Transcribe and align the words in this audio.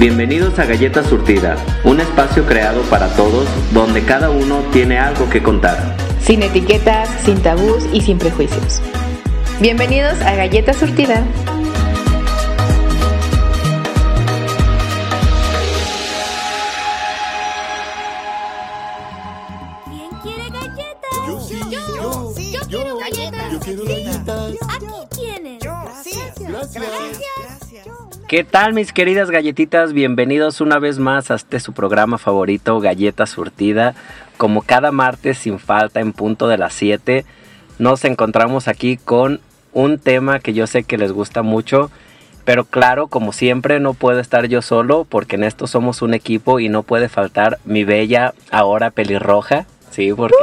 Bienvenidos 0.00 0.58
a 0.58 0.64
Galleta 0.64 1.04
Surtida, 1.04 1.56
un 1.84 2.00
espacio 2.00 2.46
creado 2.46 2.80
para 2.84 3.08
todos 3.16 3.46
donde 3.74 4.02
cada 4.02 4.30
uno 4.30 4.62
tiene 4.72 4.98
algo 4.98 5.28
que 5.28 5.42
contar. 5.42 5.94
Sin 6.22 6.42
etiquetas, 6.42 7.10
sin 7.22 7.38
tabús 7.42 7.84
y 7.92 8.00
sin 8.00 8.16
prejuicios. 8.16 8.80
Bienvenidos 9.60 10.18
a 10.22 10.36
Galleta 10.36 10.72
Surtida. 10.72 11.22
¿Qué 28.30 28.44
tal 28.44 28.74
mis 28.74 28.92
queridas 28.92 29.28
galletitas? 29.28 29.92
Bienvenidos 29.92 30.60
una 30.60 30.78
vez 30.78 31.00
más 31.00 31.32
a 31.32 31.34
este 31.34 31.58
su 31.58 31.72
programa 31.72 32.16
favorito, 32.16 32.78
Galleta 32.78 33.26
Surtida. 33.26 33.96
Como 34.36 34.62
cada 34.62 34.92
martes 34.92 35.36
sin 35.38 35.58
falta 35.58 35.98
en 35.98 36.12
punto 36.12 36.46
de 36.46 36.56
las 36.56 36.72
7, 36.74 37.24
nos 37.80 38.04
encontramos 38.04 38.68
aquí 38.68 38.98
con 38.98 39.40
un 39.72 39.98
tema 39.98 40.38
que 40.38 40.52
yo 40.52 40.68
sé 40.68 40.84
que 40.84 40.96
les 40.96 41.10
gusta 41.10 41.42
mucho. 41.42 41.90
Pero 42.44 42.66
claro, 42.66 43.08
como 43.08 43.32
siempre, 43.32 43.80
no 43.80 43.94
puedo 43.94 44.20
estar 44.20 44.46
yo 44.46 44.62
solo 44.62 45.04
porque 45.08 45.34
en 45.34 45.42
esto 45.42 45.66
somos 45.66 46.00
un 46.00 46.14
equipo 46.14 46.60
y 46.60 46.68
no 46.68 46.84
puede 46.84 47.08
faltar 47.08 47.58
mi 47.64 47.82
bella 47.82 48.34
ahora 48.52 48.92
pelirroja. 48.92 49.66
Sí, 49.90 50.12
porque 50.12 50.36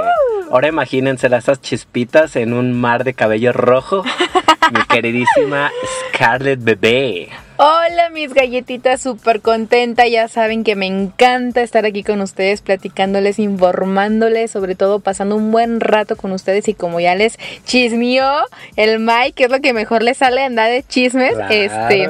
ahora 0.51 0.67
imagínense 0.67 1.27
esas 1.27 1.61
chispitas 1.61 2.35
en 2.35 2.51
un 2.51 2.77
mar 2.77 3.05
de 3.05 3.13
cabello 3.13 3.53
rojo. 3.53 4.03
mi 4.71 4.83
queridísima 4.85 5.71
Scarlett 6.09 6.63
Bebé. 6.63 7.29
Hola 7.59 8.09
mis 8.11 8.33
galletitas, 8.33 9.01
súper 9.01 9.41
contenta. 9.41 10.07
Ya 10.07 10.27
saben 10.27 10.63
que 10.63 10.75
me 10.75 10.85
encanta 10.85 11.61
estar 11.61 11.85
aquí 11.85 12.03
con 12.03 12.21
ustedes, 12.21 12.61
platicándoles, 12.61 13.39
informándoles, 13.39 14.51
sobre 14.51 14.75
todo 14.75 14.99
pasando 14.99 15.35
un 15.35 15.51
buen 15.51 15.79
rato 15.79 16.15
con 16.15 16.31
ustedes. 16.33 16.67
Y 16.67 16.75
como 16.75 16.99
ya 16.99 17.15
les 17.15 17.39
chismeó 17.65 18.43
el 18.75 18.99
Mike, 18.99 19.33
que 19.33 19.43
es 19.45 19.49
lo 19.49 19.59
que 19.59 19.73
mejor 19.73 20.03
les 20.03 20.17
sale 20.17 20.43
andar 20.43 20.69
de 20.69 20.83
chismes, 20.83 21.35
este. 21.49 22.07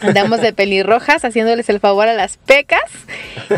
Andamos 0.00 0.40
de 0.40 0.52
pelirrojas 0.52 1.24
haciéndoles 1.24 1.68
el 1.68 1.80
favor 1.80 2.08
a 2.08 2.14
las 2.14 2.36
pecas 2.36 2.80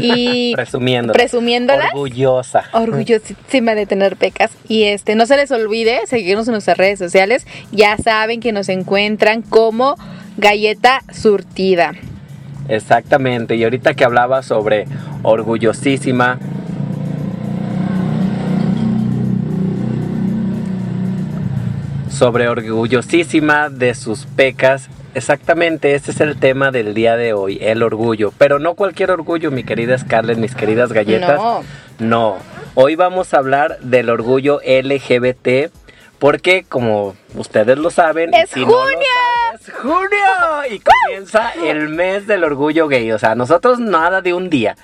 y 0.00 0.52
Presumiendo. 0.56 1.12
presumiéndolas. 1.12 1.88
Orgullosa. 1.92 2.64
orgullosísima 2.72 3.74
de 3.74 3.86
tener 3.86 4.16
pecas. 4.16 4.50
Y 4.68 4.84
este, 4.84 5.14
no 5.14 5.26
se 5.26 5.36
les 5.36 5.50
olvide 5.50 6.00
seguirnos 6.06 6.48
en 6.48 6.52
nuestras 6.52 6.76
redes 6.78 6.98
sociales. 6.98 7.46
Ya 7.72 7.96
saben 7.96 8.40
que 8.40 8.52
nos 8.52 8.68
encuentran 8.68 9.42
como 9.42 9.96
Galleta 10.36 11.02
Surtida. 11.12 11.92
Exactamente. 12.68 13.56
Y 13.56 13.64
ahorita 13.64 13.94
que 13.94 14.04
hablaba 14.04 14.42
sobre 14.42 14.86
orgullosísima. 15.22 16.38
Sobre 22.10 22.48
orgullosísima 22.48 23.68
de 23.68 23.94
sus 23.94 24.26
pecas. 24.26 24.88
Exactamente, 25.18 25.94
ese 25.94 26.12
es 26.12 26.20
el 26.20 26.38
tema 26.38 26.70
del 26.70 26.94
día 26.94 27.16
de 27.16 27.32
hoy, 27.34 27.58
el 27.60 27.82
orgullo. 27.82 28.32
Pero 28.38 28.58
no 28.58 28.74
cualquier 28.74 29.10
orgullo, 29.10 29.50
mi 29.50 29.64
querida 29.64 29.98
Scarlett, 29.98 30.38
mis 30.38 30.54
queridas 30.54 30.92
galletas. 30.92 31.36
No. 31.38 31.62
No, 31.98 32.36
hoy 32.74 32.94
vamos 32.94 33.34
a 33.34 33.38
hablar 33.38 33.78
del 33.80 34.08
orgullo 34.08 34.60
LGBT 34.64 35.70
porque 36.20 36.64
como 36.68 37.16
ustedes 37.34 37.76
lo 37.78 37.90
saben, 37.90 38.32
¡Es 38.34 38.56
no 38.56 38.66
lo 38.66 38.72
junio! 38.72 38.98
saben, 39.52 39.60
es 39.60 39.74
junio 39.74 40.74
y 40.74 40.80
comienza 40.80 41.52
el 41.64 41.88
mes 41.88 42.26
del 42.26 42.44
orgullo 42.44 42.86
gay, 42.88 43.10
o 43.12 43.18
sea, 43.18 43.34
nosotros 43.34 43.78
nada 43.80 44.20
de 44.22 44.32
un 44.34 44.48
día. 44.50 44.76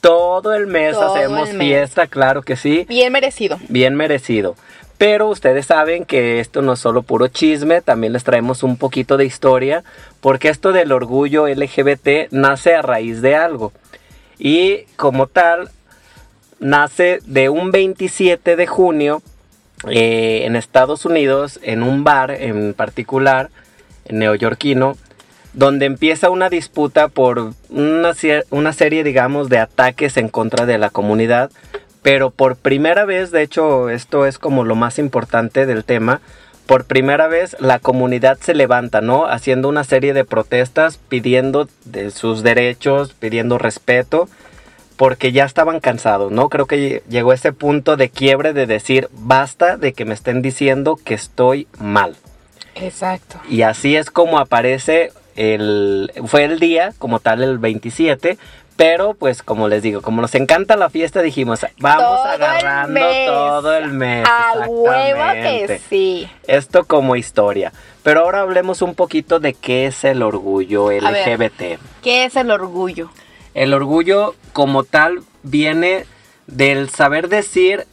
Todo 0.00 0.54
el 0.54 0.66
mes 0.66 0.94
Todo 0.94 1.14
hacemos 1.14 1.50
el 1.50 1.56
mes. 1.58 1.66
fiesta, 1.68 2.06
claro 2.08 2.42
que 2.42 2.56
sí, 2.56 2.84
Bien 2.88 3.12
merecido. 3.12 3.58
bien 3.68 3.94
merecido. 3.94 4.56
Pero 5.02 5.26
ustedes 5.26 5.66
saben 5.66 6.04
que 6.04 6.38
esto 6.38 6.62
no 6.62 6.74
es 6.74 6.78
solo 6.78 7.02
puro 7.02 7.26
chisme, 7.26 7.80
también 7.80 8.12
les 8.12 8.22
traemos 8.22 8.62
un 8.62 8.76
poquito 8.76 9.16
de 9.16 9.24
historia, 9.24 9.82
porque 10.20 10.48
esto 10.48 10.70
del 10.70 10.92
orgullo 10.92 11.48
LGBT 11.48 12.30
nace 12.30 12.76
a 12.76 12.82
raíz 12.82 13.20
de 13.20 13.34
algo. 13.34 13.72
Y 14.38 14.84
como 14.94 15.26
tal, 15.26 15.70
nace 16.60 17.18
de 17.26 17.48
un 17.48 17.72
27 17.72 18.54
de 18.54 18.66
junio 18.68 19.22
eh, 19.90 20.42
en 20.44 20.54
Estados 20.54 21.04
Unidos, 21.04 21.58
en 21.64 21.82
un 21.82 22.04
bar 22.04 22.30
en 22.30 22.72
particular, 22.72 23.50
neoyorquino, 24.08 24.96
donde 25.52 25.86
empieza 25.86 26.30
una 26.30 26.48
disputa 26.48 27.08
por 27.08 27.54
una, 27.70 28.12
una 28.50 28.72
serie, 28.72 29.02
digamos, 29.02 29.48
de 29.48 29.58
ataques 29.58 30.16
en 30.16 30.28
contra 30.28 30.64
de 30.64 30.78
la 30.78 30.90
comunidad. 30.90 31.50
Pero 32.02 32.30
por 32.30 32.56
primera 32.56 33.04
vez, 33.04 33.30
de 33.30 33.42
hecho, 33.42 33.88
esto 33.88 34.26
es 34.26 34.38
como 34.38 34.64
lo 34.64 34.74
más 34.74 34.98
importante 34.98 35.66
del 35.66 35.84
tema. 35.84 36.20
Por 36.66 36.84
primera 36.84 37.28
vez 37.28 37.56
la 37.60 37.78
comunidad 37.78 38.38
se 38.40 38.54
levanta, 38.54 39.00
¿no? 39.00 39.26
Haciendo 39.26 39.68
una 39.68 39.84
serie 39.84 40.12
de 40.12 40.24
protestas, 40.24 40.98
pidiendo 41.08 41.68
de 41.84 42.10
sus 42.10 42.42
derechos, 42.42 43.14
pidiendo 43.14 43.58
respeto 43.58 44.28
porque 45.02 45.32
ya 45.32 45.44
estaban 45.44 45.80
cansados, 45.80 46.30
¿no? 46.30 46.48
Creo 46.48 46.66
que 46.66 47.02
llegó 47.08 47.32
ese 47.32 47.52
punto 47.52 47.96
de 47.96 48.08
quiebre 48.08 48.52
de 48.52 48.66
decir, 48.66 49.08
basta 49.12 49.76
de 49.76 49.94
que 49.94 50.04
me 50.04 50.14
estén 50.14 50.42
diciendo 50.42 50.96
que 51.02 51.14
estoy 51.14 51.66
mal. 51.78 52.14
Exacto. 52.76 53.40
Y 53.48 53.62
así 53.62 53.96
es 53.96 54.12
como 54.12 54.38
aparece 54.38 55.10
el... 55.34 56.12
Fue 56.26 56.44
el 56.44 56.60
día, 56.60 56.92
como 56.98 57.18
tal, 57.18 57.42
el 57.42 57.58
27, 57.58 58.38
pero 58.76 59.14
pues 59.14 59.42
como 59.42 59.68
les 59.68 59.82
digo, 59.82 60.02
como 60.02 60.22
nos 60.22 60.34
encanta 60.34 60.76
la 60.76 60.90
fiesta, 60.90 61.22
dijimos, 61.22 61.60
vamos 61.78 62.04
Todo 62.22 62.34
el 62.34 62.42
agarrando 62.42 62.92
mes. 63.00 63.26
todo 63.26 63.76
el 63.76 63.92
mes. 63.92 64.26
A 64.28 64.66
huevo 64.66 65.32
que 65.34 65.80
sí. 65.88 66.28
Esto 66.46 66.84
como 66.84 67.16
historia. 67.16 67.72
Pero 68.02 68.20
ahora 68.20 68.40
hablemos 68.40 68.82
un 68.82 68.94
poquito 68.94 69.38
de 69.38 69.54
qué 69.54 69.86
es 69.86 70.04
el 70.04 70.22
orgullo 70.22 70.86
ver. 70.86 71.02
LGBT. 71.02 71.80
¿Qué 72.02 72.24
es 72.24 72.36
el 72.36 72.50
orgullo? 72.50 73.10
El 73.54 73.74
orgullo 73.74 74.34
como 74.52 74.84
tal 74.84 75.22
viene 75.42 76.06
del 76.46 76.90
saber 76.90 77.28
decir 77.28 77.86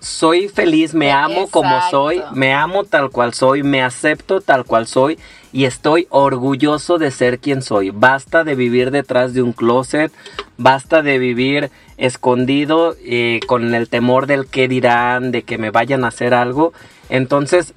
soy 0.00 0.48
feliz, 0.48 0.94
me 0.94 1.10
amo 1.10 1.48
como 1.48 1.80
soy, 1.90 2.22
me 2.32 2.54
amo 2.54 2.84
tal 2.84 3.10
cual 3.10 3.34
soy, 3.34 3.62
me 3.62 3.82
acepto 3.82 4.40
tal 4.40 4.64
cual 4.64 4.86
soy 4.86 5.18
y 5.52 5.64
estoy 5.64 6.06
orgulloso 6.10 6.98
de 6.98 7.10
ser 7.10 7.38
quien 7.38 7.62
soy. 7.62 7.90
Basta 7.90 8.44
de 8.44 8.54
vivir 8.54 8.90
detrás 8.90 9.34
de 9.34 9.42
un 9.42 9.52
closet, 9.52 10.12
basta 10.56 11.02
de 11.02 11.18
vivir 11.18 11.70
escondido 11.96 12.96
eh, 13.04 13.40
con 13.46 13.74
el 13.74 13.88
temor 13.88 14.26
del 14.26 14.46
que 14.46 14.68
dirán, 14.68 15.30
de 15.30 15.42
que 15.42 15.58
me 15.58 15.70
vayan 15.70 16.04
a 16.04 16.08
hacer 16.08 16.34
algo. 16.34 16.72
Entonces, 17.08 17.74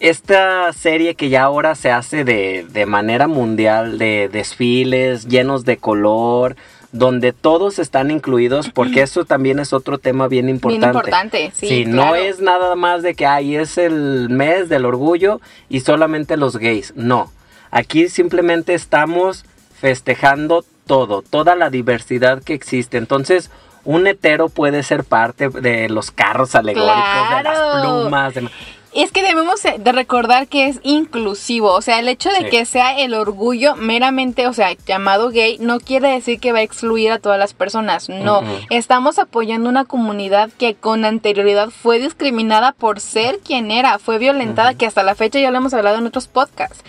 esta 0.00 0.72
serie 0.72 1.14
que 1.14 1.28
ya 1.28 1.44
ahora 1.44 1.74
se 1.74 1.90
hace 1.90 2.24
de, 2.24 2.66
de 2.68 2.86
manera 2.86 3.28
mundial, 3.28 3.98
de 3.98 4.28
desfiles 4.30 5.28
llenos 5.28 5.64
de 5.64 5.76
color, 5.76 6.56
donde 6.94 7.32
todos 7.32 7.80
están 7.80 8.12
incluidos, 8.12 8.70
porque 8.70 9.02
eso 9.02 9.24
también 9.24 9.58
es 9.58 9.72
otro 9.72 9.98
tema 9.98 10.28
bien 10.28 10.48
importante. 10.48 10.86
Bien 10.86 10.94
importante, 10.96 11.52
sí. 11.52 11.84
no 11.86 12.02
claro. 12.02 12.14
es 12.14 12.40
nada 12.40 12.76
más 12.76 13.02
de 13.02 13.14
que 13.14 13.26
ahí 13.26 13.56
es 13.56 13.76
el 13.78 14.30
mes 14.30 14.68
del 14.68 14.86
orgullo 14.86 15.40
y 15.68 15.80
solamente 15.80 16.36
los 16.36 16.56
gays. 16.56 16.92
No. 16.96 17.32
Aquí 17.72 18.08
simplemente 18.08 18.74
estamos 18.74 19.44
festejando 19.74 20.64
todo, 20.86 21.22
toda 21.22 21.56
la 21.56 21.68
diversidad 21.68 22.40
que 22.42 22.54
existe. 22.54 22.96
Entonces, 22.96 23.50
un 23.84 24.06
hetero 24.06 24.48
puede 24.48 24.84
ser 24.84 25.02
parte 25.02 25.48
de 25.48 25.88
los 25.88 26.12
carros 26.12 26.54
alegóricos, 26.54 27.36
de 27.36 27.42
las 27.42 27.80
plumas. 27.80 28.34
de- 28.34 28.48
Es 28.94 29.10
que 29.10 29.22
debemos 29.22 29.62
de 29.62 29.92
recordar 29.92 30.46
que 30.46 30.68
es 30.68 30.78
inclusivo, 30.84 31.72
o 31.72 31.82
sea, 31.82 31.98
el 31.98 32.08
hecho 32.08 32.30
de 32.30 32.36
Sí. 32.44 32.44
que 32.50 32.64
sea 32.64 32.98
el 32.98 33.14
orgullo 33.14 33.74
meramente, 33.76 34.46
o 34.46 34.52
sea, 34.52 34.72
llamado 34.86 35.30
gay, 35.30 35.56
no 35.58 35.80
quiere 35.80 36.08
decir 36.10 36.38
que 36.38 36.52
va 36.52 36.58
a 36.60 36.62
excluir 36.62 37.10
a 37.10 37.18
todas 37.18 37.38
las 37.38 37.54
personas, 37.54 38.08
no. 38.08 38.42
Estamos 38.70 39.18
apoyando 39.18 39.68
una 39.68 39.84
comunidad 39.84 40.50
que 40.58 40.74
con 40.74 41.04
anterioridad 41.04 41.70
fue 41.70 41.98
discriminada 41.98 42.72
por 42.72 43.00
ser 43.00 43.40
quien 43.40 43.70
era, 43.70 43.98
fue 43.98 44.18
violentada, 44.18 44.74
que 44.74 44.86
hasta 44.86 45.02
la 45.02 45.14
fecha 45.14 45.40
ya 45.40 45.50
lo 45.50 45.58
hemos 45.58 45.74
hablado 45.74 45.98
en 45.98 46.06
otros 46.06 46.28
podcasts. 46.28 46.82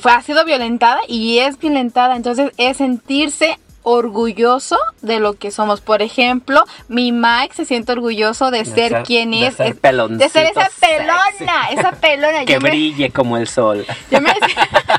Fue, 0.00 0.12
ha 0.12 0.22
sido 0.22 0.44
violentada 0.44 1.00
y 1.08 1.38
es 1.40 1.58
violentada, 1.58 2.16
entonces 2.16 2.52
es 2.58 2.76
sentirse 2.76 3.58
orgulloso 3.84 4.76
de 5.02 5.20
lo 5.20 5.34
que 5.34 5.50
somos. 5.52 5.80
Por 5.80 6.02
ejemplo, 6.02 6.64
mi 6.88 7.12
Mike 7.12 7.54
se 7.54 7.64
siente 7.64 7.92
orgulloso 7.92 8.50
de, 8.50 8.58
De 8.58 8.64
ser, 8.64 8.90
ser- 8.92 9.02
quien 9.04 9.30
de 9.30 9.46
es. 9.46 9.54
ser 9.54 9.74
de 9.80 10.28
ser 10.28 10.46
esa 10.46 10.64
sexy. 10.64 10.80
pelona, 10.80 11.68
esa 11.70 11.92
pelona. 11.92 12.44
Que 12.44 12.54
Yo 12.54 12.60
me- 12.60 12.70
brille 12.70 13.10
como 13.10 13.36
el 13.36 13.46
sol. 13.46 13.86
yo 14.10 14.20
me 14.20 14.34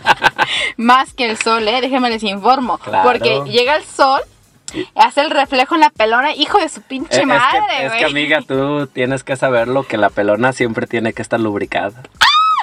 más 0.78 1.14
que 1.14 1.30
el 1.30 1.38
sol, 1.38 1.68
eh, 1.68 1.82
déjenme 1.82 2.10
les 2.10 2.24
informo. 2.24 2.78
Claro. 2.78 3.10
Porque 3.10 3.42
llega 3.46 3.76
el 3.76 3.84
sol, 3.84 4.22
hace 4.96 5.22
el 5.22 5.32
reflejo 5.32 5.76
en 5.76 5.82
la 5.82 5.90
pelona, 5.90 6.34
hijo 6.34 6.60
de 6.60 6.70
su 6.70 6.82
pinche 6.82 7.18
Eh, 7.18 7.22
es, 7.22 7.26
madre, 7.28 7.62
que, 7.78 7.86
es 7.88 7.94
que, 7.94 8.06
amiga, 8.06 8.40
tú 8.48 8.88
tienes 8.88 9.24
que 9.24 9.36
saberlo 9.36 9.84
que 9.84 9.98
la 9.98 10.10
pelona 10.10 10.54
siempre 10.54 10.88
tiene 10.88 11.14
que 11.14 11.22
estar 11.22 11.40
lubricada. 11.40 12.04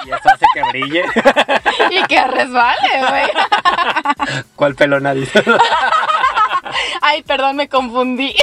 Y 0.05 0.09
eso 0.09 0.19
hace 0.25 0.45
que 0.53 0.61
brille. 0.69 1.03
y 1.91 2.03
que 2.07 2.27
resbale, 2.27 2.89
güey. 3.09 4.43
¿Cuál 4.57 4.75
pelona 4.75 5.13
dice? 5.13 5.41
Ay, 7.01 7.23
perdón, 7.23 7.55
me 7.55 7.69
confundí. 7.69 8.35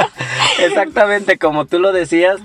Exactamente, 0.58 1.38
como 1.38 1.66
tú 1.66 1.78
lo 1.78 1.92
decías, 1.92 2.40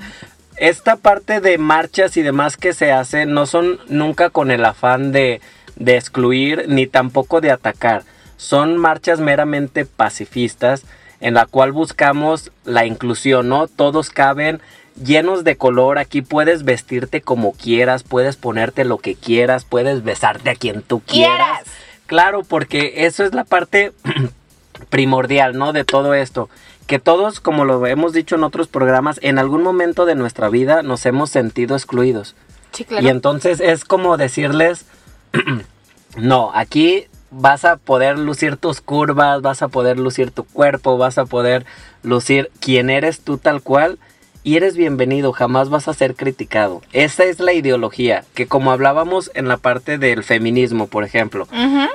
esta 0.58 0.96
parte 0.96 1.42
de 1.42 1.58
marchas 1.58 2.18
y 2.18 2.22
demás 2.22 2.58
que 2.58 2.74
se 2.74 2.92
hacen 2.92 3.34
no 3.34 3.46
son 3.46 3.80
nunca 3.88 4.30
con 4.30 4.52
el 4.52 4.64
afán 4.64 5.12
de, 5.12 5.42
de 5.76 5.98
excluir 5.98 6.66
ni 6.68 6.88
tampoco 6.88 7.42
de 7.42 7.52
atacar. 7.52 8.04
Son 8.38 8.78
marchas 8.78 9.20
meramente 9.20 9.86
pacifistas 9.86 10.84
en 11.20 11.34
la 11.34 11.46
cual 11.46 11.72
buscamos 11.72 12.52
la 12.66 12.86
inclusión, 12.86 13.50
¿no? 13.50 13.68
Todos 13.68 14.10
caben 14.10 14.62
llenos 15.04 15.44
de 15.44 15.58
color, 15.58 15.98
aquí 15.98 16.22
puedes 16.22 16.64
vestirte 16.64 17.22
como 17.22 17.54
quieras, 17.54 18.04
puedes 18.04 18.38
ponerte 18.38 18.86
lo 18.86 18.98
que 18.98 19.16
quieras, 19.16 19.66
puedes 19.66 20.04
besarte 20.04 20.50
a 20.50 20.56
quien 20.56 20.82
tú 20.82 21.02
quieras. 21.02 21.38
Quieras. 21.38 21.64
Claro, 22.06 22.44
porque 22.44 23.06
eso 23.06 23.24
es 23.24 23.34
la 23.34 23.44
parte 23.44 23.92
primordial, 24.90 25.58
¿no? 25.58 25.74
De 25.74 25.84
todo 25.84 26.14
esto. 26.14 26.50
Que 26.88 27.00
todos, 27.00 27.40
como 27.40 27.66
lo 27.66 27.86
hemos 27.88 28.14
dicho 28.14 28.36
en 28.36 28.44
otros 28.44 28.68
programas, 28.68 29.20
en 29.24 29.40
algún 29.40 29.64
momento 29.64 30.06
de 30.06 30.16
nuestra 30.16 30.50
vida 30.50 30.84
nos 30.84 31.06
hemos 31.06 31.30
sentido 31.30 31.76
excluidos. 31.76 32.36
Sí, 32.72 32.86
claro. 32.86 33.06
Y 33.06 33.10
entonces 33.10 33.60
es 33.60 33.86
como 33.86 34.18
decirles, 34.18 34.86
no, 36.18 36.52
aquí 36.54 37.08
vas 37.32 37.66
a 37.66 37.78
poder 37.78 38.20
lucir 38.20 38.58
tus 38.58 38.82
curvas, 38.82 39.42
vas 39.42 39.62
a 39.62 39.68
poder 39.68 40.00
lucir 40.00 40.32
tu 40.32 40.44
cuerpo, 40.44 40.98
vas 40.98 41.18
a 41.18 41.26
poder 41.26 41.66
lucir 42.04 42.52
quién 42.60 42.90
eres 42.90 43.22
tú 43.22 43.38
tal 43.38 43.62
cual 43.62 43.98
y 44.46 44.58
eres 44.58 44.78
bienvenido, 44.78 45.32
jamás 45.32 45.70
vas 45.70 45.88
a 45.88 45.94
ser 45.96 46.16
criticado. 46.16 46.84
Esa 46.94 47.24
es 47.24 47.40
la 47.40 47.54
ideología, 47.54 48.24
que 48.36 48.46
como 48.46 48.72
hablábamos 48.72 49.32
en 49.34 49.48
la 49.48 49.58
parte 49.58 49.98
del 49.98 50.24
feminismo, 50.24 50.86
por 50.86 51.04
ejemplo, 51.04 51.48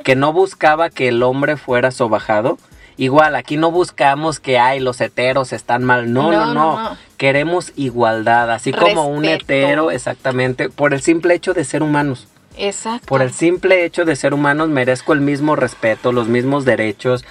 que 0.03 0.17
no 0.17 0.33
buscaba 0.33 0.91
que 0.91 1.07
el 1.07 1.23
hombre 1.23 1.57
fuera 1.57 1.93
sobajado. 1.93 2.59
Igual, 3.01 3.35
aquí 3.35 3.57
no 3.57 3.71
buscamos 3.71 4.41
que 4.41 4.59
ay, 4.59 4.79
los 4.79 5.01
heteros 5.01 5.55
están 5.55 5.85
mal. 5.85 6.13
No, 6.13 6.31
no, 6.31 6.45
No, 6.45 6.47
no. 6.47 6.55
no, 6.55 6.91
no. 6.91 6.97
Queremos 7.17 7.73
igualdad, 7.75 8.51
así 8.51 8.73
como 8.73 9.07
un 9.07 9.25
hetero, 9.25 9.91
exactamente, 9.91 10.69
por 10.69 10.93
el 10.93 11.01
simple 11.01 11.33
hecho 11.33 11.55
de 11.55 11.65
ser 11.65 11.83
humanos. 11.83 12.29
Exacto. 12.59 13.07
Por 13.07 13.23
el 13.23 13.33
simple 13.33 13.87
hecho 13.87 14.05
de 14.05 14.17
ser 14.17 14.35
humanos 14.35 14.69
merezco 14.69 15.15
el 15.15 15.23
mismo 15.23 15.57
respeto, 15.57 16.13
los 16.13 16.29
mismos 16.29 16.67
derechos, 16.67 17.25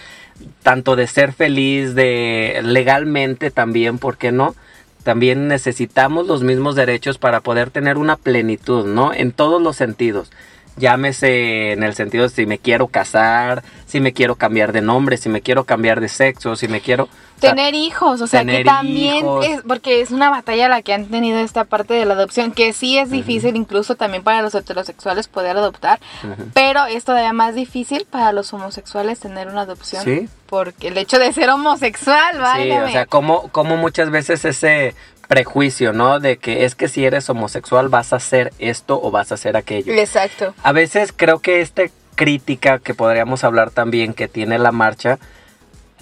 tanto 0.63 0.95
de 0.95 1.05
ser 1.05 1.33
feliz, 1.33 1.93
de 1.93 2.61
legalmente 2.63 3.51
también, 3.51 3.99
¿por 3.99 4.17
qué 4.17 4.31
no? 4.31 4.55
También 5.03 5.47
necesitamos 5.47 6.25
los 6.25 6.41
mismos 6.41 6.73
derechos 6.75 7.19
para 7.19 7.41
poder 7.41 7.69
tener 7.69 7.99
una 7.99 8.15
plenitud, 8.15 8.87
¿no? 8.87 9.13
En 9.13 9.31
todos 9.31 9.61
los 9.61 9.75
sentidos. 9.75 10.31
Llámese 10.79 11.73
en 11.73 11.83
el 11.83 11.93
sentido 11.93 12.23
de 12.23 12.29
si 12.29 12.45
me 12.45 12.57
quiero 12.57 12.87
casar, 12.87 13.63
si 13.85 13.99
me 13.99 14.13
quiero 14.13 14.35
cambiar 14.35 14.71
de 14.71 14.81
nombre, 14.81 15.17
si 15.17 15.29
me 15.29 15.41
quiero 15.41 15.65
cambiar 15.65 15.99
de 16.01 16.07
sexo, 16.07 16.55
si 16.55 16.67
me 16.67 16.81
quiero... 16.81 17.03
o 17.05 17.07
sea, 17.41 17.51
Tener 17.55 17.73
hijos, 17.75 18.21
o 18.21 18.27
sea, 18.27 18.43
que 18.45 18.63
también 18.63 19.17
hijos. 19.17 19.45
es, 19.45 19.61
porque 19.67 20.01
es 20.01 20.11
una 20.11 20.29
batalla 20.29 20.67
la 20.69 20.81
que 20.81 20.93
han 20.93 21.05
tenido 21.05 21.39
esta 21.39 21.65
parte 21.65 21.93
de 21.93 22.05
la 22.05 22.13
adopción, 22.13 22.51
que 22.51 22.73
sí 22.73 22.97
es 22.97 23.09
difícil 23.11 23.55
incluso 23.55 23.95
también 23.95 24.23
para 24.23 24.41
los 24.41 24.55
heterosexuales 24.55 25.27
poder 25.27 25.57
adoptar, 25.57 25.99
pero 26.53 26.85
es 26.85 27.03
todavía 27.05 27.33
más 27.33 27.55
difícil 27.55 28.05
para 28.09 28.31
los 28.31 28.51
homosexuales 28.53 29.19
tener 29.19 29.47
una 29.47 29.61
adopción. 29.61 30.03
Sí. 30.03 30.27
Porque 30.47 30.87
el 30.87 30.97
hecho 30.97 31.19
de 31.19 31.31
ser 31.31 31.49
homosexual, 31.49 32.31
Sí, 32.33 32.39
válgame. 32.39 32.83
o 32.85 32.89
sea, 32.89 33.05
como, 33.05 33.49
como 33.49 33.77
muchas 33.77 34.09
veces 34.09 34.43
ese 34.45 34.95
prejuicio, 35.29 35.93
¿no? 35.93 36.19
De 36.19 36.37
que 36.37 36.65
es 36.65 36.75
que 36.75 36.89
si 36.89 37.05
eres 37.05 37.29
homosexual 37.29 37.87
vas 37.87 38.11
a 38.11 38.17
hacer 38.17 38.51
esto 38.59 38.99
o 39.01 39.11
vas 39.11 39.31
a 39.31 39.35
hacer 39.35 39.55
aquello. 39.55 39.93
Exacto. 39.93 40.53
A 40.63 40.71
veces 40.73 41.13
creo 41.15 41.39
que 41.39 41.61
esta 41.61 41.83
crítica 42.15 42.79
que 42.79 42.93
podríamos 42.93 43.45
hablar 43.45 43.69
también 43.69 44.13
que 44.13 44.27
tiene 44.27 44.57
la 44.59 44.71
marcha 44.73 45.19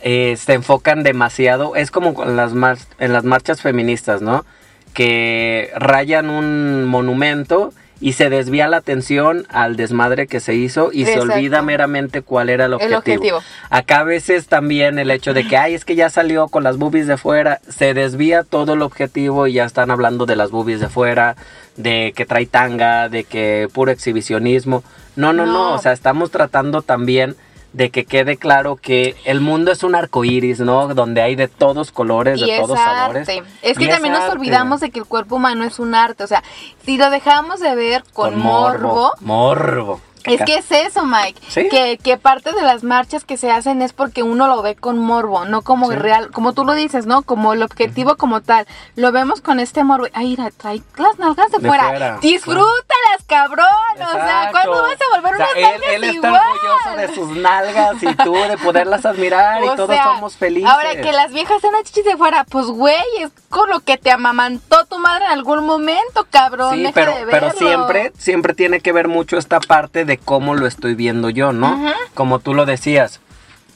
eh, 0.01 0.35
se 0.37 0.53
enfocan 0.53 1.03
demasiado, 1.03 1.75
es 1.75 1.91
como 1.91 2.23
las 2.25 2.53
mar- 2.53 2.77
en 2.99 3.11
las 3.13 3.23
marchas 3.25 3.61
feministas, 3.61 4.21
¿no? 4.21 4.45
Que 4.93 5.71
rayan 5.75 6.29
un 6.29 6.85
monumento 6.85 7.73
y 7.99 8.13
se 8.13 8.29
desvía 8.29 8.67
la 8.67 8.77
atención 8.77 9.45
al 9.49 9.75
desmadre 9.75 10.27
que 10.27 10.39
se 10.39 10.53
hizo 10.53 10.91
y 10.93 11.05
se 11.05 11.19
olvida 11.19 11.61
meramente 11.61 12.21
cuál 12.21 12.49
era 12.49 12.65
el 12.65 12.71
El 12.73 12.75
objetivo. 12.75 12.97
objetivo. 12.99 13.39
Acá 13.69 13.99
a 13.99 14.03
veces 14.03 14.47
también 14.47 14.99
el 14.99 15.09
hecho 15.11 15.33
de 15.33 15.47
que, 15.47 15.57
ay, 15.57 15.73
es 15.73 15.83
que 15.85 15.95
ya 15.95 16.09
salió 16.09 16.47
con 16.47 16.63
las 16.63 16.77
boobies 16.77 17.07
de 17.07 17.17
fuera, 17.17 17.59
se 17.67 17.93
desvía 17.93 18.43
todo 18.43 18.73
el 18.73 18.81
objetivo 18.83 19.47
y 19.47 19.53
ya 19.53 19.65
están 19.65 19.89
hablando 19.91 20.25
de 20.25 20.35
las 20.35 20.51
boobies 20.51 20.79
de 20.79 20.89
fuera, 20.89 21.35
de 21.75 22.13
que 22.15 22.25
trae 22.25 22.45
tanga, 22.45 23.09
de 23.09 23.23
que 23.23 23.67
puro 23.73 23.91
exhibicionismo. 23.91 24.83
No, 25.15 25.33
no, 25.33 25.45
no, 25.47 25.53
No. 25.53 25.73
o 25.73 25.79
sea, 25.79 25.91
estamos 25.93 26.29
tratando 26.31 26.83
también 26.83 27.35
de 27.73 27.89
que 27.91 28.05
quede 28.05 28.37
claro 28.37 28.75
que 28.75 29.15
el 29.25 29.41
mundo 29.41 29.71
es 29.71 29.83
un 29.83 29.95
arco 29.95 30.23
iris, 30.23 30.59
¿no? 30.59 30.93
Donde 30.93 31.21
hay 31.21 31.35
de 31.35 31.47
todos 31.47 31.91
colores, 31.91 32.41
Y 32.41 32.45
de 32.45 32.55
es 32.55 32.61
todos 32.61 32.79
sabores. 32.79 33.27
Es 33.61 33.77
que 33.77 33.83
Y 33.85 33.87
también 33.87 34.13
nos 34.13 34.23
arte. 34.23 34.35
olvidamos 34.37 34.79
de 34.79 34.89
que 34.89 34.99
el 34.99 35.05
cuerpo 35.05 35.35
humano 35.35 35.63
es 35.63 35.79
un 35.79 35.93
arte. 35.93 36.23
O 36.23 36.27
sea, 36.27 36.43
si 36.83 36.97
lo 36.97 37.09
dejamos 37.09 37.59
de 37.59 37.75
ver 37.75 38.03
con, 38.13 38.37
morbo, 38.39 39.11
Morbo. 39.21 40.01
Es 40.33 40.41
que 40.43 40.55
es 40.57 40.71
eso, 40.71 41.05
Mike. 41.05 41.39
Sí. 41.47 41.69
Que, 41.69 41.97
que 41.97 42.17
parte 42.17 42.51
de 42.53 42.61
las 42.61 42.83
marchas 42.83 43.23
que 43.25 43.37
se 43.37 43.51
hacen 43.51 43.81
es 43.81 43.93
porque 43.93 44.23
uno 44.23 44.47
lo 44.47 44.61
ve 44.61 44.75
con 44.75 44.97
morbo, 44.99 45.45
no 45.45 45.61
como 45.61 45.89
Sí. 45.89 45.95
real, 45.95 46.31
como 46.31 46.53
tú 46.53 46.65
lo 46.65 46.73
dices, 46.73 47.05
¿no? 47.05 47.21
Como 47.21 47.53
el 47.53 47.63
objetivo 47.63 48.15
como 48.17 48.41
tal. 48.41 48.67
Lo 48.95 49.11
vemos 49.11 49.41
con 49.41 49.59
este 49.59 49.83
morbo. 49.83 50.07
Ay, 50.13 50.29
mira, 50.37 50.51
trae 50.51 50.81
las 50.97 51.17
nalgas 51.19 51.51
de, 51.51 51.59
De 51.59 51.67
fuera. 51.67 51.83
fuera. 51.87 52.17
Disfrútalas, 52.21 53.23
cabrón. 53.27 53.65
O 53.95 53.97
sea, 53.97 54.13
Exacto. 54.13 54.51
¿cuándo 54.51 54.81
vas 54.83 54.97
a 55.01 55.15
volver 55.15 55.33
O 55.33 55.37
sea, 55.37 55.47
unas 55.47 55.55
él, 55.57 55.63
nalgas 55.63 55.89
él 55.93 56.03
está 56.03 56.15
igual? 56.15 56.41
orgulloso 56.51 56.97
de 56.97 57.15
sus 57.15 57.37
nalgas 57.37 58.03
y 58.03 58.15
tú 58.15 58.33
de 58.33 58.57
poderlas 58.57 59.05
admirar 59.05 59.63
y 59.63 59.67
todos 59.75 59.89
sea, 59.89 60.03
somos 60.03 60.35
felices. 60.37 60.69
Ahora 60.69 60.95
que 60.95 61.11
las 61.11 61.31
viejas 61.31 61.61
sean 61.61 61.73
chichis 61.83 62.05
de 62.05 62.17
fuera, 62.17 62.43
pues 62.45 62.65
güey, 62.67 62.97
es 63.19 63.31
con 63.49 63.69
lo 63.69 63.79
que 63.81 63.97
te 63.97 64.11
amamantó 64.11 64.85
tu 64.85 64.97
madre 64.99 65.25
en 65.25 65.31
algún 65.31 65.65
momento, 65.65 66.25
cabrón. 66.29 66.73
Sí, 66.75 66.79
deja 66.81 66.91
pero, 66.93 67.11
de 67.15 67.25
pero 67.25 67.47
verlo. 67.47 67.59
siempre, 67.59 68.11
siempre 68.17 68.53
tiene 68.53 68.79
que 68.81 68.91
ver 68.91 69.07
mucho 69.07 69.37
esta 69.37 69.59
parte 69.59 70.05
de 70.05 70.16
cómo 70.17 70.55
lo 70.55 70.67
estoy 70.67 70.95
viendo 70.95 71.29
yo, 71.29 71.53
¿no? 71.53 71.93
Como 72.13 72.39
tú 72.39 72.53
lo 72.53 72.65
decías, 72.65 73.19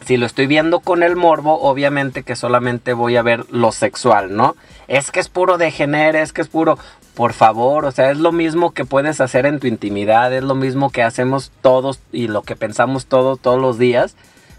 si 0.05 0.17
lo 0.17 0.25
estoy 0.25 0.48
viendo 0.48 0.79
con 0.79 1.03
el 1.03 1.15
morbo, 1.15 1.62
obviamente 1.62 2.24
que 2.24 2.36
solamente 2.36 2.93
voy 2.93 3.17
a 3.17 3.21
ver 3.21 3.45
lo 3.51 3.71
sexual, 3.71 4.36
¿no? 4.36 4.55
Es 4.88 5.12
que 5.12 5.19
es 5.19 5.29
puro 5.29 5.57
de 5.57 5.71
género, 5.71 6.17
es 6.17 6.33
que 6.33 6.41
es 6.41 6.48
puro, 6.48 6.77
por 7.13 7.33
favor, 7.33 7.86
o 7.86 7.91
sea, 7.91 8.10
es 8.12 8.17
lo 8.17 8.31
mismo 8.31 8.71
que 8.71 8.86
puedes 8.86 9.21
hacer 9.21 9.45
en 9.45 9.60
tu 9.60 9.67
intimidad, 9.67 10.33
es 10.33 10.43
lo 10.43 10.55
mismo 10.55 10.89
que 10.89 11.03
hacemos 11.03 11.51
todos 11.62 12.00
y 12.12 12.27
lo 12.27 12.41
que 12.41 12.55
pensamos 12.55 13.05
todos, 13.05 13.39
todos 13.39 13.60
los 13.60 13.77
días. 13.77 14.15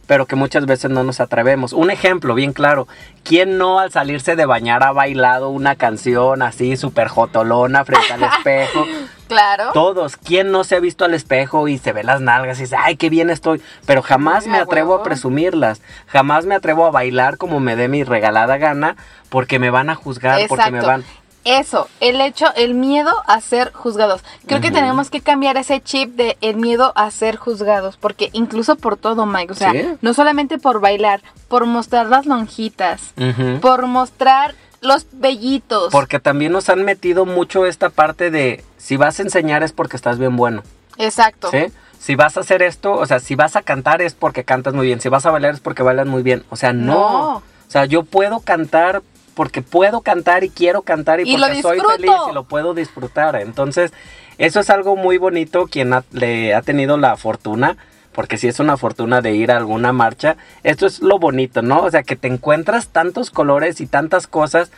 Pero 0.06 0.26
que 0.26 0.34
muchas 0.34 0.66
veces 0.66 0.90
no 0.90 1.04
nos 1.04 1.20
atrevemos. 1.20 1.72
Un 1.72 1.90
ejemplo 1.90 2.34
bien 2.34 2.52
claro. 2.52 2.88
¿Quién 3.22 3.56
no 3.56 3.78
al 3.78 3.92
salirse 3.92 4.34
de 4.34 4.46
bañar 4.46 4.82
ha 4.82 4.90
bailado 4.90 5.48
una 5.48 5.76
canción 5.76 6.42
así 6.42 6.76
súper 6.76 7.06
jotolona 7.06 7.84
frente 7.84 8.12
al 8.12 8.22
espejo? 8.36 8.84
Claro. 9.32 9.70
Todos. 9.72 10.16
¿Quién 10.16 10.50
no 10.50 10.64
se 10.64 10.76
ha 10.76 10.80
visto 10.80 11.04
al 11.04 11.14
espejo 11.14 11.68
y 11.68 11.78
se 11.78 11.92
ve 11.92 12.04
las 12.04 12.20
nalgas 12.20 12.58
y 12.58 12.62
dice, 12.62 12.76
ay, 12.78 12.96
qué 12.96 13.10
bien 13.10 13.30
estoy? 13.30 13.62
Pero 13.86 14.02
jamás 14.02 14.46
me 14.46 14.58
atrevo 14.58 14.94
a 14.94 15.02
presumirlas. 15.02 15.80
Jamás 16.06 16.46
me 16.46 16.54
atrevo 16.54 16.86
a 16.86 16.90
bailar 16.90 17.38
como 17.38 17.60
me 17.60 17.76
dé 17.76 17.88
mi 17.88 18.04
regalada 18.04 18.58
gana 18.58 18.96
porque 19.28 19.58
me 19.58 19.70
van 19.70 19.90
a 19.90 19.94
juzgar, 19.94 20.46
porque 20.48 20.70
me 20.70 20.80
van... 20.80 21.04
Eso, 21.44 21.88
el 21.98 22.20
hecho, 22.20 22.46
el 22.54 22.74
miedo 22.74 23.12
a 23.26 23.40
ser 23.40 23.72
juzgados. 23.72 24.22
Creo 24.46 24.60
que 24.60 24.70
tenemos 24.70 25.10
que 25.10 25.20
cambiar 25.20 25.56
ese 25.56 25.80
chip 25.80 26.14
de 26.14 26.36
el 26.40 26.54
miedo 26.54 26.92
a 26.94 27.10
ser 27.10 27.34
juzgados, 27.34 27.96
porque 27.96 28.30
incluso 28.32 28.76
por 28.76 28.96
todo, 28.96 29.26
Mike, 29.26 29.52
o 29.52 29.56
sea, 29.56 29.72
Sí. 29.72 29.94
no 30.02 30.14
solamente 30.14 30.58
por 30.58 30.78
bailar, 30.78 31.20
por 31.48 31.66
mostrar 31.66 32.06
las 32.06 32.26
lonjitas, 32.26 33.12
por 33.60 33.86
mostrar 33.88 34.54
los 34.82 35.06
vellitos. 35.12 35.90
Porque 35.90 36.20
también 36.20 36.52
nos 36.52 36.68
han 36.68 36.84
metido 36.84 37.24
mucho 37.24 37.64
esta 37.64 37.88
parte 37.88 38.30
de 38.30 38.62
si 38.76 38.96
vas 38.98 39.18
a 39.18 39.22
enseñar 39.22 39.62
es 39.62 39.72
porque 39.72 39.96
estás 39.96 40.18
bien 40.18 40.36
bueno. 40.36 40.62
Exacto. 40.98 41.50
¿Sí? 41.50 41.66
Si 41.98 42.16
vas 42.16 42.36
a 42.36 42.40
hacer 42.40 42.62
esto, 42.62 42.92
o 42.92 43.06
sea, 43.06 43.20
si 43.20 43.34
vas 43.36 43.56
a 43.56 43.62
cantar 43.62 44.02
es 44.02 44.12
porque 44.14 44.44
cantas 44.44 44.74
muy 44.74 44.86
bien, 44.86 45.00
si 45.00 45.08
vas 45.08 45.24
a 45.24 45.30
bailar 45.30 45.54
es 45.54 45.60
porque 45.60 45.82
bailas 45.82 46.06
muy 46.06 46.22
bien. 46.22 46.44
O 46.50 46.56
sea, 46.56 46.72
no. 46.72 46.92
No. 46.94 47.36
O 47.36 47.42
sea, 47.68 47.86
yo 47.86 48.02
puedo 48.02 48.40
cantar 48.40 49.02
porque 49.34 49.62
puedo 49.62 50.02
cantar 50.02 50.44
y 50.44 50.50
quiero 50.50 50.82
cantar 50.82 51.20
y, 51.20 51.32
porque 51.36 51.62
soy 51.62 51.80
feliz 51.80 52.10
y 52.30 52.34
lo 52.34 52.44
puedo 52.44 52.74
disfrutar. 52.74 53.36
Entonces, 53.36 53.92
eso 54.36 54.60
es 54.60 54.68
algo 54.68 54.96
muy 54.96 55.16
bonito 55.16 55.68
quien 55.68 55.94
ha- 55.94 56.04
le 56.10 56.54
ha 56.54 56.60
tenido 56.62 56.98
la 56.98 57.16
fortuna, 57.16 57.76
porque 58.12 58.38
si 58.38 58.48
es 58.48 58.60
una 58.60 58.76
fortuna 58.76 59.20
de 59.20 59.34
ir 59.34 59.50
a 59.50 59.56
alguna 59.56 59.92
marcha, 59.92 60.36
esto 60.62 60.86
es 60.86 61.00
lo 61.00 61.18
bonito, 61.18 61.62
¿no? 61.62 61.82
O 61.82 61.90
sea, 61.90 62.02
que 62.02 62.16
te 62.16 62.28
encuentras 62.28 62.88
tantos 62.88 63.30
colores 63.30 63.80
y 63.80 63.86
tantas 63.86 64.26
cosas 64.26 64.70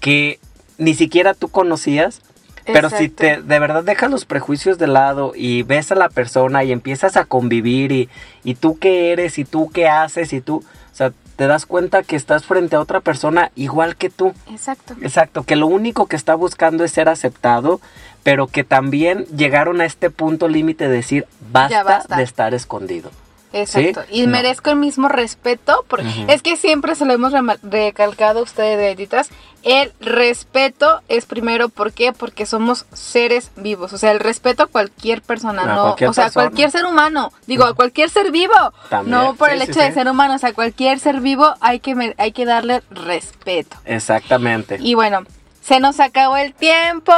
que 0.00 0.38
ni 0.78 0.94
siquiera 0.94 1.34
tú 1.34 1.48
conocías. 1.48 2.22
Pero 2.66 2.88
si 2.88 3.10
te 3.10 3.42
de 3.42 3.58
verdad 3.58 3.84
dejas 3.84 4.10
los 4.10 4.24
prejuicios 4.24 4.78
de 4.78 4.86
lado 4.86 5.32
y 5.36 5.64
ves 5.64 5.92
a 5.92 5.96
la 5.96 6.08
persona 6.08 6.64
y 6.64 6.72
empiezas 6.72 7.18
a 7.18 7.26
convivir 7.26 7.92
y, 7.92 8.08
y 8.42 8.54
tú 8.54 8.78
qué 8.78 9.12
eres 9.12 9.38
y 9.38 9.44
tú 9.44 9.70
qué 9.70 9.86
haces 9.86 10.32
y 10.32 10.40
tú, 10.40 10.64
o 10.90 10.94
sea, 10.94 11.12
te 11.36 11.46
das 11.46 11.66
cuenta 11.66 12.02
que 12.02 12.16
estás 12.16 12.44
frente 12.44 12.76
a 12.76 12.80
otra 12.80 13.00
persona 13.00 13.50
igual 13.54 13.96
que 13.96 14.08
tú. 14.08 14.32
Exacto. 14.50 14.94
Exacto, 15.02 15.42
que 15.42 15.56
lo 15.56 15.66
único 15.66 16.06
que 16.06 16.16
está 16.16 16.34
buscando 16.34 16.84
es 16.84 16.92
ser 16.92 17.08
aceptado, 17.08 17.80
pero 18.24 18.48
que 18.48 18.64
también 18.64 19.26
llegaron 19.36 19.80
a 19.80 19.84
este 19.84 20.10
punto 20.10 20.48
límite 20.48 20.88
de 20.88 20.96
decir, 20.96 21.26
basta, 21.52 22.04
de 22.16 22.22
estar 22.24 22.52
escondido. 22.54 23.10
Exacto. 23.52 24.02
¿Sí? 24.08 24.16
Y 24.22 24.26
No. 24.26 24.32
merezco 24.32 24.70
el 24.70 24.76
mismo 24.76 25.06
respeto. 25.08 25.84
Porque. 25.86 26.24
Es 26.26 26.42
que 26.42 26.56
siempre 26.56 26.96
se 26.96 27.04
lo 27.04 27.12
hemos 27.12 27.32
recalcado 27.62 28.40
a 28.40 28.42
ustedes, 28.42 28.78
galletitas. 28.80 29.30
El 29.62 29.92
respeto 30.00 31.00
es 31.08 31.24
primero, 31.26 31.68
¿por 31.68 31.92
qué? 31.92 32.12
Porque 32.12 32.46
somos 32.46 32.84
seres 32.92 33.52
vivos. 33.54 33.92
O 33.92 33.98
sea, 33.98 34.10
el 34.10 34.18
respeto 34.18 34.64
a 34.64 34.66
cualquier 34.66 35.22
persona, 35.22 35.62
A 35.62 35.66
no. 35.66 35.82
cualquier 35.82 36.10
o 36.10 36.12
sea, 36.12 36.26
a 36.26 36.30
cualquier 36.32 36.72
ser 36.72 36.84
humano. 36.84 37.32
Digo, 37.46 37.64
a 37.64 37.74
cualquier 37.74 38.10
ser 38.10 38.32
vivo. 38.32 38.54
También. 38.90 39.16
No 39.16 39.34
por 39.36 39.50
Sí, 39.50 39.54
el 39.54 39.62
sí, 39.62 39.70
hecho 39.70 39.80
de 39.80 39.92
ser 39.92 40.08
humano. 40.08 40.34
O 40.34 40.38
sea, 40.38 40.52
cualquier 40.52 40.98
ser 40.98 41.20
vivo 41.20 41.54
hay 41.60 41.78
que, 41.78 42.14
hay 42.18 42.32
que 42.32 42.44
darle 42.46 42.82
respeto. 42.90 43.76
Exactamente. 43.84 44.78
Y 44.80 44.94
bueno, 44.94 45.20
se 45.62 45.78
nos 45.78 46.00
acabó 46.00 46.36
el 46.36 46.54
tiempo. 46.54 47.12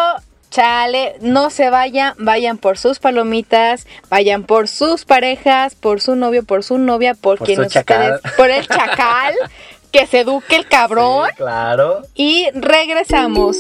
Chale, 0.57 1.17
no 1.21 1.51
se 1.51 1.69
vayan, 1.69 2.15
vayan 2.17 2.57
por 2.57 2.79
sus 2.79 2.99
palomitas, 2.99 3.87
vayan 4.09 4.45
por 4.45 4.69
sus 4.69 5.05
parejas, 5.05 5.75
por 5.75 6.01
su 6.01 6.17
novio, 6.17 6.45
por 6.45 6.65
su 6.65 6.79
novia, 6.79 7.13
por, 7.13 7.37
Por 7.37 7.47
quien 7.47 7.61
ustedes, 7.61 7.75
chacal. 7.75 8.21
por 8.39 8.49
el 8.49 8.67
chacal, 8.67 9.35
que 9.93 10.07
se 10.07 10.21
eduque 10.21 10.57
el 10.57 10.67
cabrón. 10.67 11.29
Sí, 11.29 11.37
claro. 11.37 12.01
Y 12.15 12.49
regresamos. 12.55 13.59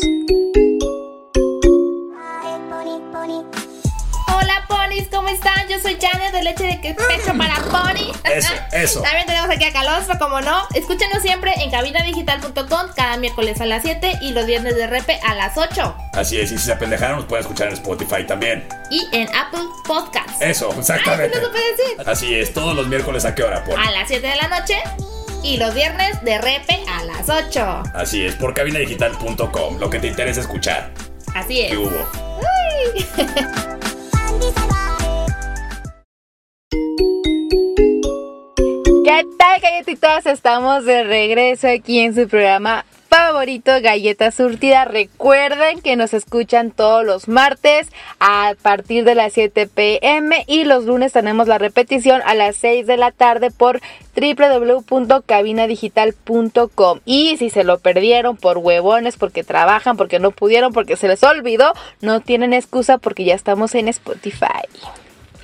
Hola 4.29 4.65
ponis, 4.69 5.09
¿cómo 5.09 5.29
están? 5.29 5.69
Yo 5.69 5.79
soy 5.81 5.97
Janet 6.01 6.33
de 6.33 6.43
Leche 6.43 6.65
de 6.65 6.95
Pecho 6.95 7.37
para 7.37 7.57
Pony. 7.57 8.13
Eso, 8.25 8.53
eso. 8.73 9.01
También 9.03 9.27
tenemos 9.27 9.51
aquí 9.51 9.65
a 9.65 9.73
Calostro, 9.73 10.19
como 10.19 10.41
no. 10.41 10.67
Escúchenos 10.75 11.23
siempre 11.23 11.53
en 11.57 11.71
cabinadigital.com 11.71 12.91
cada 12.95 13.17
miércoles 13.17 13.61
a 13.61 13.67
las 13.67 13.83
7 13.83 14.19
y 14.23 14.33
los 14.33 14.47
viernes 14.47 14.77
de 14.77 14.87
repe 14.87 15.19
a 15.25 15.35
las 15.35 15.57
8. 15.57 15.97
Así 16.13 16.41
es, 16.41 16.53
y 16.53 16.59
si 16.59 16.65
se 16.65 16.73
apendejaron, 16.73 17.17
nos 17.17 17.27
pueden 17.27 17.45
escuchar 17.45 17.69
en 17.69 17.75
Spotify 17.75 18.25
también. 18.27 18.67
Y 18.91 19.07
en 19.13 19.29
Apple 19.35 19.61
Podcasts. 19.87 20.41
Eso, 20.41 20.73
exactamente. 20.77 21.39
Ay. 21.39 22.05
Así 22.07 22.35
es, 22.35 22.53
todos 22.53 22.75
los 22.75 22.87
miércoles 22.89 23.25
a 23.25 23.35
qué 23.35 23.43
hora, 23.43 23.65
por. 23.65 23.79
A 23.79 23.91
las 23.91 24.09
7 24.09 24.27
de 24.27 24.37
la 24.37 24.49
noche 24.49 24.79
y 25.43 25.59
los 25.59 25.75
viernes 25.75 26.23
de 26.25 26.39
repe 26.39 26.83
a 26.89 27.05
las 27.05 27.29
8. 27.29 27.83
Así 27.95 28.25
es, 28.25 28.35
por 28.35 28.55
cabinadigital.com, 28.55 29.79
lo 29.79 29.91
que 29.91 30.01
te 30.01 30.09
interesa 30.09 30.41
escuchar. 30.41 30.91
Así 31.35 31.61
es. 31.61 31.71
¿Qué 31.71 31.77
hubo? 31.77 31.97
¿Qué 39.05 39.25
tal, 39.39 39.61
galletitas? 39.61 40.27
Estamos 40.27 40.85
de 40.85 41.05
regreso 41.05 41.69
aquí 41.69 42.01
en 42.01 42.15
su 42.15 42.29
programa 42.29 42.85
favorito, 43.17 43.73
Galleta 43.81 44.31
Surtida. 44.31 44.85
Recuerden 44.85 45.81
que 45.81 45.97
nos 45.97 46.13
escuchan 46.13 46.71
todos 46.71 47.03
los 47.05 47.29
martes 47.29 47.89
a 48.21 48.53
partir 48.61 49.05
de 49.05 49.15
las 49.15 49.33
7 49.33 49.69
pm 49.69 50.45
y 50.47 50.65
los 50.65 50.85
lunes 50.85 51.15
tenemos 51.15 51.49
la 51.49 51.57
repetición 51.57 52.21
a 52.27 52.35
las 52.35 52.57
6 52.57 52.87
de 52.87 52.99
la 52.99 53.13
tarde 53.13 53.51
por 53.51 53.81
www.cabinadigital.com. 54.15 57.01
Y 57.07 57.39
si 57.39 57.49
se 57.49 57.65
lo 57.65 57.79
perdieron 57.79 58.37
por 58.37 58.59
huevones, 58.59 59.17
porque 59.17 59.45
trabajan, 59.45 59.97
porque 59.97 60.19
no 60.19 60.31
pudieron, 60.31 60.75
porque 60.75 60.97
se 60.97 61.09
les 61.09 61.23
olvidó, 61.23 61.73
no 62.03 62.21
tienen 62.21 62.53
excusa 62.53 62.99
porque 62.99 63.25
ya 63.25 63.35
estamos 63.35 63.75
en 63.75 63.89
Spotify. 63.89 64.69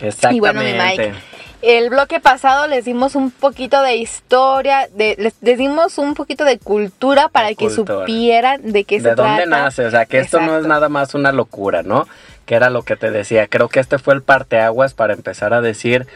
Exactamente. 0.03 0.37
Y 0.37 0.41
bueno, 0.41 0.63
mi 0.63 0.73
Mike, 0.73 1.15
el 1.63 1.91
bloque 1.91 2.19
pasado 2.21 2.67
les 2.67 2.85
dimos 2.85 3.15
un 3.15 3.31
poquito 3.31 3.83
de 3.83 3.97
historia, 3.97 4.89
de, 4.95 5.15
les, 5.19 5.35
les 5.41 5.59
dimos 5.59 5.97
un 5.99 6.15
poquito 6.15 6.45
de 6.45 6.59
cultura 6.59 7.29
para 7.29 7.49
De 7.49 7.57
que 7.57 7.67
cultura. 7.67 8.01
supieran 8.01 8.73
de 8.73 8.85
qué 8.85 9.01
se 9.01 9.11
¿De 9.11 9.15
trata. 9.15 9.29
dónde 9.31 9.47
nace? 9.47 9.87
O 9.87 9.91
sea, 9.91 10.07
que 10.07 10.19
esto 10.19 10.41
no 10.41 10.59
es 10.59 10.67
nada 10.67 10.89
más 10.89 11.15
una 11.15 11.31
locura, 11.33 11.83
¿no? 11.83 12.07
Que 12.47 12.57
era 12.57 12.69
lo 12.71 12.83
que 12.83 12.97
te 12.97 13.11
decía. 13.13 13.47
Creo 13.47 13.69
que 13.69 13.79
este 13.81 13.99
fue 13.99 14.15
el 14.15 14.23
parteaguas 14.23 14.95
para 14.95 15.13
empezar 15.15 15.55
a 15.55 15.61
decir, 15.61 16.09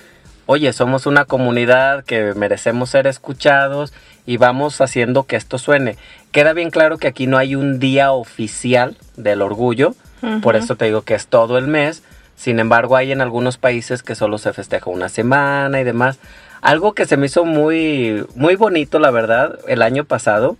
oye, 0.47 0.73
somos 0.73 1.07
una 1.07 1.25
comunidad 1.25 2.05
que 2.05 2.35
merecemos 2.35 2.91
ser 2.91 3.07
escuchados 3.07 3.93
y 4.27 4.39
vamos 4.39 4.81
haciendo 4.81 5.23
que 5.25 5.37
esto 5.37 5.59
suene. 5.59 5.97
Queda 6.33 6.53
bien 6.53 6.71
claro 6.71 6.99
que 6.99 7.07
aquí 7.07 7.29
no 7.29 7.39
hay 7.39 7.55
un 7.55 7.79
día 7.79 8.11
oficial 8.11 8.97
del 9.17 9.41
orgullo, 9.43 9.95
por 10.43 10.57
eso 10.57 10.75
te 10.75 10.87
digo 10.87 11.03
que 11.03 11.15
es 11.15 11.29
todo 11.29 11.57
el 11.57 11.69
mes. 11.69 12.03
Sin 12.37 12.59
embargo, 12.61 12.97
hay 12.97 13.13
en 13.13 13.21
algunos 13.21 13.57
países 13.59 14.03
que 14.03 14.15
solo 14.15 14.39
se 14.39 14.53
festeja 14.53 14.91
una 14.91 15.09
semana 15.09 15.81
y 15.81 15.85
demás. 15.85 16.19
Algo 16.61 16.93
que 16.93 17.07
se 17.07 17.17
me 17.17 17.27
hizo 17.27 17.45
muy, 17.45 18.25
muy 18.35 18.57
bonito, 18.57 18.99
la 18.99 19.11
verdad, 19.11 19.59
el 19.69 19.83
año 19.83 20.05
pasado 20.05 20.57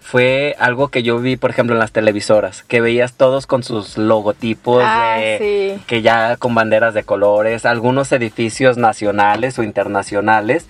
fue 0.00 0.54
algo 0.58 0.88
que 0.88 1.02
yo 1.02 1.18
vi, 1.18 1.36
por 1.36 1.48
ejemplo, 1.50 1.74
en 1.74 1.78
las 1.80 1.92
televisoras, 1.92 2.62
que 2.62 2.82
veías 2.82 3.14
todos 3.14 3.46
con 3.46 3.62
sus 3.62 3.96
logotipos 3.96 4.82
Ah, 4.86 5.16
de, 5.18 5.76
sí. 5.78 5.82
que 5.86 6.02
ya 6.02 6.36
con 6.36 6.54
banderas 6.54 6.92
de 6.92 7.04
colores, 7.04 7.64
algunos 7.64 8.12
edificios 8.12 8.76
nacionales 8.76 9.58
o 9.58 9.62
internacionales. 9.62 10.66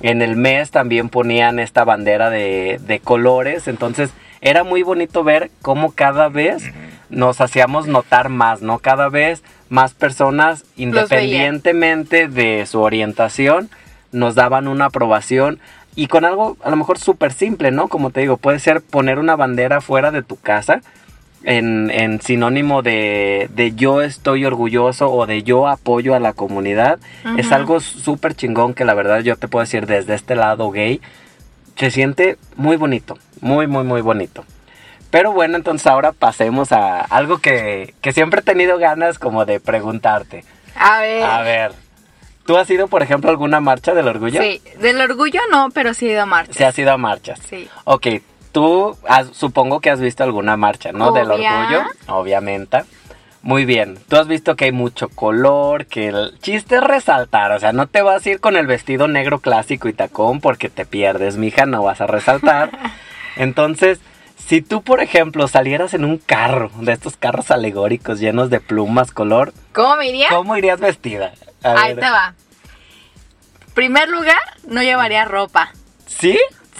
En 0.00 0.22
el 0.22 0.36
mes 0.36 0.70
también 0.70 1.10
ponían 1.10 1.58
esta 1.58 1.84
bandera 1.84 2.30
de, 2.30 2.80
de 2.80 3.00
colores, 3.00 3.68
entonces 3.68 4.10
era 4.40 4.64
muy 4.64 4.82
bonito 4.84 5.22
ver 5.24 5.50
cómo 5.60 5.92
cada 5.92 6.28
vez 6.28 6.62
nos 7.10 7.40
hacíamos 7.40 7.86
notar 7.86 8.28
más, 8.28 8.62
¿no? 8.62 8.78
Cada 8.78 9.08
vez 9.08 9.42
más 9.68 9.94
personas, 9.94 10.64
independientemente 10.76 12.28
de 12.28 12.66
su 12.66 12.80
orientación, 12.80 13.70
nos 14.12 14.34
daban 14.34 14.68
una 14.68 14.86
aprobación 14.86 15.58
y 15.94 16.06
con 16.06 16.24
algo 16.24 16.56
a 16.62 16.70
lo 16.70 16.76
mejor 16.76 16.98
súper 16.98 17.32
simple, 17.32 17.70
¿no? 17.70 17.88
Como 17.88 18.10
te 18.10 18.20
digo, 18.20 18.36
puede 18.36 18.58
ser 18.58 18.80
poner 18.82 19.18
una 19.18 19.36
bandera 19.36 19.80
fuera 19.80 20.10
de 20.10 20.22
tu 20.22 20.36
casa 20.36 20.80
en, 21.44 21.90
en 21.90 22.20
sinónimo 22.20 22.82
de, 22.82 23.48
de 23.54 23.74
yo 23.74 24.02
estoy 24.02 24.44
orgulloso 24.44 25.10
o 25.10 25.26
de 25.26 25.42
yo 25.42 25.68
apoyo 25.68 26.14
a 26.14 26.20
la 26.20 26.32
comunidad. 26.32 26.98
Es 27.36 27.52
algo 27.52 27.80
súper 27.80 28.34
chingón 28.34 28.74
que 28.74 28.84
la 28.84 28.94
verdad 28.94 29.20
yo 29.20 29.36
te 29.36 29.48
puedo 29.48 29.64
decir 29.64 29.86
desde 29.86 30.14
este 30.14 30.34
lado 30.36 30.70
gay. 30.70 31.00
Se 31.76 31.90
siente 31.90 32.38
muy 32.56 32.76
bonito, 32.76 33.18
muy, 33.40 33.66
muy, 33.66 33.84
muy 33.84 34.00
bonito. 34.00 34.44
Pero 35.10 35.32
bueno, 35.32 35.56
entonces 35.56 35.86
ahora 35.86 36.12
pasemos 36.12 36.72
a 36.72 37.00
algo 37.00 37.38
que, 37.38 37.94
que 38.02 38.12
siempre 38.12 38.40
he 38.40 38.42
tenido 38.42 38.78
ganas 38.78 39.18
como 39.18 39.44
de 39.46 39.58
preguntarte. 39.60 40.44
A 40.76 41.00
ver. 41.00 41.22
A 41.24 41.42
ver, 41.42 41.72
¿tú 42.44 42.56
has 42.58 42.68
ido, 42.70 42.88
por 42.88 43.02
ejemplo, 43.02 43.30
a 43.30 43.32
alguna 43.32 43.60
marcha 43.60 43.94
del 43.94 44.06
orgullo? 44.08 44.40
Sí, 44.42 44.60
del 44.80 45.00
orgullo 45.00 45.40
no, 45.50 45.70
pero 45.72 45.94
sí 45.94 46.08
he 46.08 46.12
ido 46.12 46.22
a 46.22 46.26
marchas. 46.26 46.56
Se 46.56 46.64
has 46.66 46.78
ido 46.78 46.92
a 46.92 46.98
marchas. 46.98 47.40
Sí. 47.48 47.68
Ok, 47.84 48.06
tú 48.52 48.96
has- 49.08 49.28
supongo 49.32 49.80
que 49.80 49.90
has 49.90 50.00
visto 50.00 50.24
alguna 50.24 50.56
marcha, 50.58 50.92
¿no? 50.92 51.10
Del 51.12 51.30
orgullo, 51.30 51.84
obviamente. 52.08 52.82
Muy 53.40 53.64
bien, 53.64 53.98
tú 54.08 54.16
has 54.16 54.26
visto 54.26 54.56
que 54.56 54.66
hay 54.66 54.72
mucho 54.72 55.08
color, 55.08 55.86
que 55.86 56.08
el 56.08 56.38
chiste 56.40 56.74
es 56.76 56.82
resaltar, 56.82 57.52
o 57.52 57.60
sea, 57.60 57.72
no 57.72 57.86
te 57.86 58.02
vas 58.02 58.26
a 58.26 58.30
ir 58.30 58.40
con 58.40 58.56
el 58.56 58.66
vestido 58.66 59.06
negro 59.08 59.38
clásico 59.38 59.88
y 59.88 59.92
tacón 59.92 60.40
porque 60.40 60.68
te 60.68 60.84
pierdes, 60.84 61.36
mija, 61.36 61.64
no 61.64 61.82
vas 61.84 62.00
a 62.00 62.06
resaltar. 62.08 62.70
Entonces, 63.36 64.00
si 64.48 64.62
tú, 64.62 64.82
por 64.82 65.02
ejemplo, 65.02 65.46
salieras 65.46 65.92
en 65.92 66.06
un 66.06 66.16
carro, 66.16 66.70
de 66.80 66.92
estos 66.92 67.18
carros 67.18 67.50
alegóricos 67.50 68.18
llenos 68.18 68.48
de 68.48 68.60
plumas, 68.60 69.10
color, 69.12 69.52
¿Cómo 69.74 69.96
me 69.96 70.08
iría? 70.08 70.30
¿cómo 70.30 70.56
irías 70.56 70.80
vestida? 70.80 71.34
A 71.62 71.72
Ahí 71.82 71.94
ver. 71.94 72.04
te 72.06 72.10
va. 72.10 72.34
Primer 73.74 74.08
lugar, 74.08 74.40
no 74.66 74.82
llevaría 74.82 75.26
ropa. 75.26 75.72
¿Sí? 76.06 76.38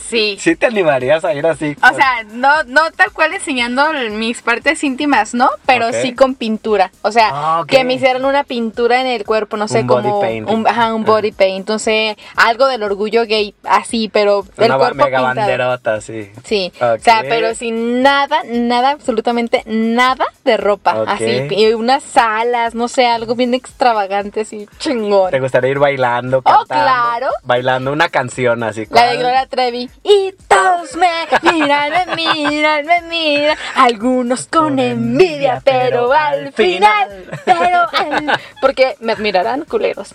Sí. 0.08 0.36
¿Sí 0.40 0.56
te 0.56 0.66
animarías 0.66 1.24
a 1.24 1.34
ir 1.34 1.46
así? 1.46 1.76
O 1.82 1.94
sea, 1.94 2.24
no, 2.32 2.62
no 2.64 2.90
tal 2.96 3.12
cual 3.12 3.34
enseñando 3.34 3.92
mis 4.12 4.40
partes 4.42 4.82
íntimas, 4.84 5.34
¿no? 5.34 5.50
Pero 5.66 5.92
sí 5.92 6.14
con 6.14 6.34
pintura. 6.34 6.90
O 7.02 7.12
sea, 7.12 7.28
Ah, 7.32 7.64
que 7.68 7.84
me 7.84 7.94
hicieran 7.94 8.24
una 8.24 8.44
pintura 8.44 9.00
en 9.00 9.06
el 9.06 9.24
cuerpo, 9.24 9.56
no 9.56 9.68
sé, 9.68 9.80
Un 9.80 9.86
body 9.86 10.02
como 10.08 10.20
painting. 10.20 10.54
un, 10.54 10.66
ajá, 10.68 10.94
un 10.94 11.04
body 11.04 11.32
paint. 11.32 11.68
No 11.68 11.78
sé, 11.78 12.16
algo 12.36 12.66
del 12.66 12.82
orgullo 12.82 13.24
gay, 13.26 13.54
así, 13.64 14.08
pero 14.08 14.44
el 14.56 14.64
Una 14.66 14.78
cuerpo 14.78 14.94
mega 14.96 15.18
pintado. 15.18 15.34
banderota, 15.36 16.00
sí. 16.00 16.30
Sí, 16.44 16.72
o 16.80 16.98
sea, 16.98 17.22
pero 17.28 17.54
sin 17.54 18.02
nada, 18.02 18.40
nada, 18.46 18.90
absolutamente 18.90 19.62
nada 19.66 20.26
de 20.44 20.56
ropa. 20.56 21.04
Así, 21.06 21.46
y 21.50 21.72
unas 21.74 22.16
alas, 22.16 22.74
no 22.74 22.88
sé, 22.88 23.06
algo 23.06 23.34
bien 23.34 23.52
extravagante, 23.54 24.40
así, 24.40 24.66
chingón. 24.78 25.30
¿Te 25.30 25.40
gustaría 25.40 25.70
ir 25.70 25.78
bailando? 25.78 26.38
Oh, 26.38 26.42
cantando? 26.42 26.66
claro. 26.84 27.28
Bailando 27.44 27.92
una 27.92 28.08
canción 28.08 28.62
así. 28.62 28.86
La 28.90 29.06
de. 29.06 29.18
Gloria 29.18 29.46
Trevi. 29.46 29.90
Y 30.08 30.32
todos 30.48 30.96
me 30.96 31.08
miran, 31.52 31.92
me 31.92 32.16
miran, 32.16 32.86
me 32.86 33.02
miran. 33.02 33.56
Algunos 33.74 34.46
con, 34.46 34.78
envidia, 34.78 35.60
pero, 35.64 36.12
al 36.12 36.46
al 36.46 36.52
final, 36.52 37.08
final. 37.10 37.40
pero 37.44 37.78
al... 37.92 38.40
Porque 38.60 38.96
me 39.00 39.12
admirarán 39.12 39.64
culeros. 39.64 40.14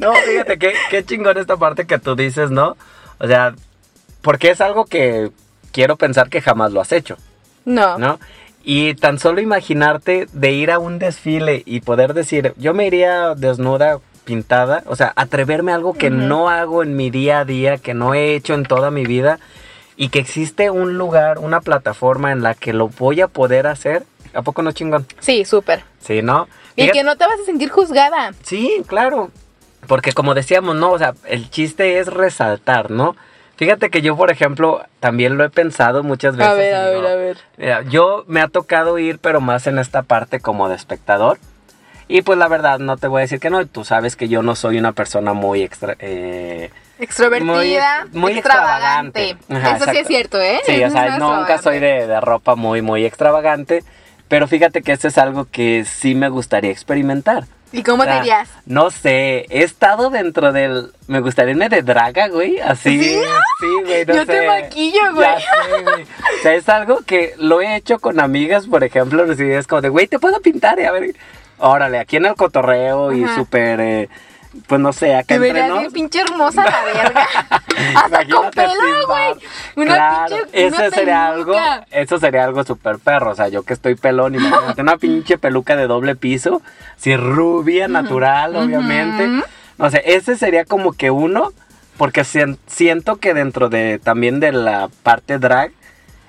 No, 0.00 0.12
fíjate 0.14 0.58
qué, 0.58 0.72
qué 0.90 1.04
chingón 1.04 1.38
esta 1.38 1.56
parte 1.56 1.86
que 1.86 1.98
tú 1.98 2.16
dices, 2.16 2.50
¿no? 2.50 2.76
O 3.18 3.26
sea, 3.28 3.54
porque 4.20 4.50
es 4.50 4.60
algo 4.60 4.86
que 4.86 5.30
quiero 5.70 5.96
pensar 5.96 6.28
que 6.28 6.40
jamás 6.40 6.72
lo 6.72 6.80
has 6.80 6.90
hecho, 6.92 7.16
No. 7.64 7.98
¿no? 7.98 8.18
Y 8.64 8.94
tan 8.94 9.18
solo 9.18 9.40
imaginarte 9.40 10.28
de 10.32 10.52
ir 10.52 10.70
a 10.70 10.78
un 10.78 10.98
desfile 10.98 11.62
y 11.66 11.80
poder 11.80 12.14
decir, 12.14 12.54
yo 12.56 12.74
me 12.74 12.86
iría 12.86 13.34
desnuda, 13.36 13.98
pintada, 14.24 14.82
o 14.86 14.96
sea, 14.96 15.12
atreverme 15.16 15.72
a 15.72 15.76
algo 15.76 15.94
que 15.94 16.10
no 16.10 16.48
hago 16.48 16.82
en 16.82 16.96
mi 16.96 17.10
día 17.10 17.40
a 17.40 17.44
día, 17.44 17.78
que 17.78 17.94
no 17.94 18.14
he 18.14 18.34
hecho 18.34 18.54
en 18.54 18.64
toda 18.64 18.90
mi 18.90 19.04
vida, 19.04 19.38
y 19.96 20.08
que 20.08 20.18
existe 20.18 20.70
un 20.70 20.96
lugar, 20.98 21.38
una 21.38 21.60
plataforma 21.60 22.32
en 22.32 22.42
la 22.42 22.54
que 22.54 22.72
lo 22.72 22.88
voy 22.88 23.20
a 23.20 23.28
poder 23.28 23.66
hacer, 23.66 24.04
¿A 24.34 24.42
poco 24.42 24.62
no 24.62 24.72
chingón? 24.72 25.06
Sí, 25.20 25.44
súper. 25.44 25.84
Sí, 26.00 26.22
¿no? 26.22 26.48
Y 26.74 26.82
Fíjate- 26.82 26.92
que 26.98 27.04
no 27.04 27.16
te 27.16 27.26
vas 27.26 27.38
a 27.40 27.44
sentir 27.44 27.68
juzgada. 27.68 28.32
Sí, 28.42 28.82
claro. 28.86 29.30
Porque 29.86 30.12
como 30.12 30.32
decíamos, 30.34 30.74
¿no? 30.76 30.92
O 30.92 30.98
sea, 30.98 31.12
el 31.26 31.50
chiste 31.50 31.98
es 31.98 32.06
resaltar, 32.06 32.90
¿no? 32.90 33.14
Fíjate 33.56 33.90
que 33.90 34.00
yo, 34.00 34.16
por 34.16 34.30
ejemplo, 34.30 34.82
también 35.00 35.36
lo 35.36 35.44
he 35.44 35.50
pensado 35.50 36.02
muchas 36.02 36.36
veces. 36.36 36.50
A 36.50 36.54
ver, 36.54 36.74
a 36.74 36.84
ver, 36.88 37.06
a 37.06 37.14
ver. 37.14 37.36
Mira, 37.58 37.82
yo 37.82 38.24
me 38.26 38.40
ha 38.40 38.48
tocado 38.48 38.98
ir, 38.98 39.18
pero 39.18 39.40
más 39.40 39.66
en 39.66 39.78
esta 39.78 40.02
parte 40.02 40.40
como 40.40 40.68
de 40.68 40.76
espectador. 40.76 41.38
Y 42.14 42.20
pues 42.20 42.38
la 42.38 42.46
verdad, 42.46 42.78
no 42.78 42.98
te 42.98 43.06
voy 43.06 43.20
a 43.20 43.22
decir 43.22 43.40
que 43.40 43.48
no. 43.48 43.64
Tú 43.66 43.84
sabes 43.84 44.16
que 44.16 44.28
yo 44.28 44.42
no 44.42 44.54
soy 44.54 44.76
una 44.78 44.92
persona 44.92 45.32
muy 45.32 45.62
extra... 45.62 45.96
eh, 45.98 46.70
Extrovertida, 46.98 48.06
Muy- 48.12 48.20
muy 48.20 48.32
extravagante. 48.32 49.30
extravagante. 49.30 49.66
Ajá, 49.68 49.76
Eso 49.78 49.90
sí 49.90 49.98
es 49.98 50.06
cierto, 50.06 50.38
¿eh? 50.38 50.60
Sí, 50.66 50.84
o 50.84 50.90
sea, 50.90 51.16
nunca 51.18 51.56
soy 51.56 51.78
de, 51.80 52.06
de 52.06 52.20
ropa 52.20 52.54
muy, 52.54 52.82
muy 52.82 53.06
extravagante. 53.06 53.82
Pero 54.28 54.46
fíjate 54.46 54.82
que 54.82 54.92
eso 54.92 55.08
es 55.08 55.16
algo 55.16 55.46
que 55.50 55.86
sí 55.86 56.14
me 56.14 56.28
gustaría 56.28 56.70
experimentar. 56.70 57.44
¿Y 57.72 57.82
cómo 57.82 58.02
O 58.02 58.04
sea, 58.04 58.16
te 58.16 58.20
dirías? 58.20 58.50
No 58.66 58.90
sé, 58.90 59.46
he 59.48 59.62
estado 59.62 60.10
dentro 60.10 60.52
del... 60.52 60.92
Me 61.06 61.20
gustaría 61.20 61.52
irme 61.52 61.70
de 61.70 61.80
draga, 61.80 62.28
güey, 62.28 62.60
así. 62.60 63.02
¿Sí? 63.02 63.20
Sí, 63.60 63.66
güey, 63.86 64.04
no 64.04 64.14
Yo 64.16 64.26
te 64.26 64.46
maquillo, 64.46 65.14
güey. 65.14 65.26
Ya 65.28 65.38
sé, 65.40 65.82
güey. 65.82 66.02
O 66.02 66.42
sea, 66.42 66.54
es 66.54 66.68
algo 66.68 66.98
que 67.06 67.34
lo 67.38 67.62
he 67.62 67.74
hecho 67.76 67.98
con 67.98 68.20
amigas, 68.20 68.66
por 68.66 68.84
ejemplo, 68.84 69.24
no 69.24 69.34
sé, 69.34 69.56
es 69.56 69.66
como 69.66 69.80
de, 69.80 69.88
güey, 69.88 70.06
te 70.06 70.18
puedo 70.18 70.38
pintar, 70.42 70.78
y 70.78 70.84
a 70.84 70.92
ver... 70.92 71.14
Órale, 71.64 71.98
aquí 72.00 72.16
en 72.16 72.26
el 72.26 72.34
cotorreo 72.34 73.12
y 73.12 73.24
Ajá. 73.24 73.34
súper... 73.36 73.80
eh, 73.80 74.08
pues 74.66 74.80
no 74.82 74.92
sé, 74.92 75.14
acá 75.14 75.28
Te 75.28 75.38
verías 75.38 75.72
bien 75.78 75.90
pinche 75.92 76.20
hermosa 76.20 76.62
la 76.62 76.82
verga. 76.84 77.26
Hasta 77.94 78.26
con 78.28 78.50
pelo, 78.50 79.06
güey. 79.06 79.34
Una 79.76 79.94
claro, 79.94 80.36
pinche 80.36 80.66
eso 80.66 80.76
una 80.76 80.90
sería 80.90 81.26
algo, 81.28 81.54
eso 81.90 82.18
sería 82.18 82.44
algo 82.44 82.62
súper 82.62 82.98
perro, 82.98 83.30
o 83.30 83.34
sea, 83.34 83.48
yo 83.48 83.62
que 83.62 83.72
estoy 83.72 83.94
pelón, 83.94 84.34
imagínate 84.34 84.82
una 84.82 84.98
pinche 84.98 85.38
peluca 85.38 85.74
de 85.74 85.86
doble 85.86 86.16
piso, 86.16 86.60
si 86.98 87.16
rubia, 87.16 87.88
natural, 87.88 88.54
obviamente. 88.56 89.42
No 89.78 89.90
sé, 89.90 90.02
ese 90.04 90.36
sería 90.36 90.66
como 90.66 90.92
que 90.92 91.10
uno, 91.10 91.52
porque 91.96 92.22
sien- 92.24 92.58
siento 92.66 93.16
que 93.16 93.32
dentro 93.32 93.70
de 93.70 93.98
también 93.98 94.38
de 94.38 94.52
la 94.52 94.90
parte 95.02 95.38
drag 95.38 95.70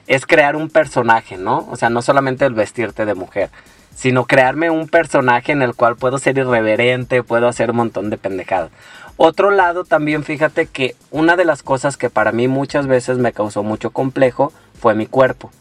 es 0.07 0.25
crear 0.25 0.55
un 0.55 0.69
personaje, 0.69 1.35
¿no? 1.37 1.67
O 1.69 1.75
sea, 1.75 1.89
no 1.89 2.01
solamente 2.01 2.45
el 2.45 2.53
vestirte 2.53 3.05
de 3.05 3.15
mujer, 3.15 3.49
sino 3.95 4.25
crearme 4.25 4.69
un 4.69 4.87
personaje 4.87 5.51
en 5.51 5.61
el 5.61 5.75
cual 5.75 5.95
puedo 5.95 6.17
ser 6.17 6.37
irreverente, 6.37 7.23
puedo 7.23 7.47
hacer 7.47 7.71
un 7.71 7.77
montón 7.77 8.09
de 8.09 8.17
pendejadas. 8.17 8.71
Otro 9.17 9.51
lado 9.51 9.83
también, 9.83 10.23
fíjate 10.23 10.65
que 10.65 10.95
una 11.11 11.35
de 11.35 11.45
las 11.45 11.61
cosas 11.61 11.97
que 11.97 12.09
para 12.09 12.31
mí 12.31 12.47
muchas 12.47 12.87
veces 12.87 13.17
me 13.17 13.31
causó 13.31 13.63
mucho 13.63 13.91
complejo 13.91 14.51
fue 14.79 14.95
mi 14.95 15.05
cuerpo. 15.05 15.51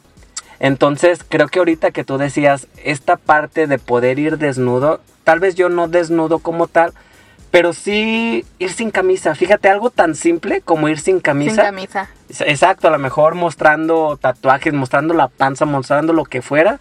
Entonces, 0.58 1.24
creo 1.28 1.48
que 1.48 1.58
ahorita 1.58 1.90
que 1.90 2.04
tú 2.04 2.18
decías, 2.18 2.68
esta 2.82 3.16
parte 3.16 3.66
de 3.66 3.78
poder 3.78 4.18
ir 4.18 4.38
desnudo, 4.38 5.00
tal 5.24 5.40
vez 5.40 5.54
yo 5.54 5.68
no 5.68 5.88
desnudo 5.88 6.38
como 6.38 6.68
tal, 6.68 6.92
pero 7.50 7.74
sí 7.74 8.46
ir 8.58 8.72
sin 8.72 8.90
camisa. 8.90 9.34
Fíjate, 9.34 9.68
algo 9.68 9.90
tan 9.90 10.14
simple 10.14 10.62
como 10.62 10.88
ir 10.88 10.98
sin 10.98 11.20
camisa. 11.20 11.54
Sin 11.54 11.64
camisa. 11.64 12.08
Exacto, 12.46 12.88
a 12.88 12.90
lo 12.90 12.98
mejor 12.98 13.34
mostrando 13.34 14.16
tatuajes, 14.16 14.72
mostrando 14.72 15.12
la 15.12 15.28
panza, 15.28 15.66
mostrando 15.66 16.14
lo 16.14 16.24
que 16.24 16.40
fuera, 16.40 16.80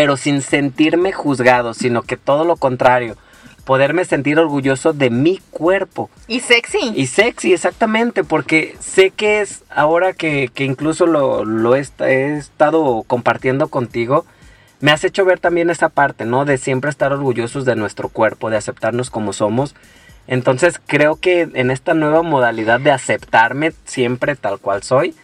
pero 0.00 0.16
sin 0.16 0.40
sentirme 0.40 1.12
juzgado, 1.12 1.74
sino 1.74 2.00
que 2.00 2.16
todo 2.16 2.46
lo 2.46 2.56
contrario, 2.56 3.18
poderme 3.66 4.06
sentir 4.06 4.38
orgulloso 4.38 4.94
de 4.94 5.10
mi 5.10 5.42
cuerpo. 5.50 6.08
Y 6.26 6.40
sexy. 6.40 6.94
Y 6.94 7.06
sexy, 7.06 7.52
exactamente, 7.52 8.24
porque 8.24 8.78
sé 8.80 9.10
que 9.10 9.42
es, 9.42 9.62
ahora 9.68 10.14
que, 10.14 10.48
que 10.54 10.64
incluso 10.64 11.04
lo, 11.04 11.44
lo 11.44 11.76
he, 11.76 11.84
he 11.98 12.38
estado 12.38 13.04
compartiendo 13.06 13.68
contigo, 13.68 14.24
me 14.80 14.90
has 14.90 15.04
hecho 15.04 15.26
ver 15.26 15.38
también 15.38 15.68
esa 15.68 15.90
parte, 15.90 16.24
¿no? 16.24 16.46
De 16.46 16.56
siempre 16.56 16.88
estar 16.88 17.12
orgullosos 17.12 17.66
de 17.66 17.76
nuestro 17.76 18.08
cuerpo, 18.08 18.48
de 18.48 18.56
aceptarnos 18.56 19.10
como 19.10 19.34
somos. 19.34 19.74
Entonces 20.26 20.80
creo 20.86 21.16
que 21.16 21.42
en 21.42 21.70
esta 21.70 21.92
nueva 21.92 22.22
modalidad 22.22 22.80
de 22.80 22.92
aceptarme 22.92 23.74
siempre 23.84 24.34
tal 24.34 24.60
cual 24.60 24.82
soy, 24.82 25.14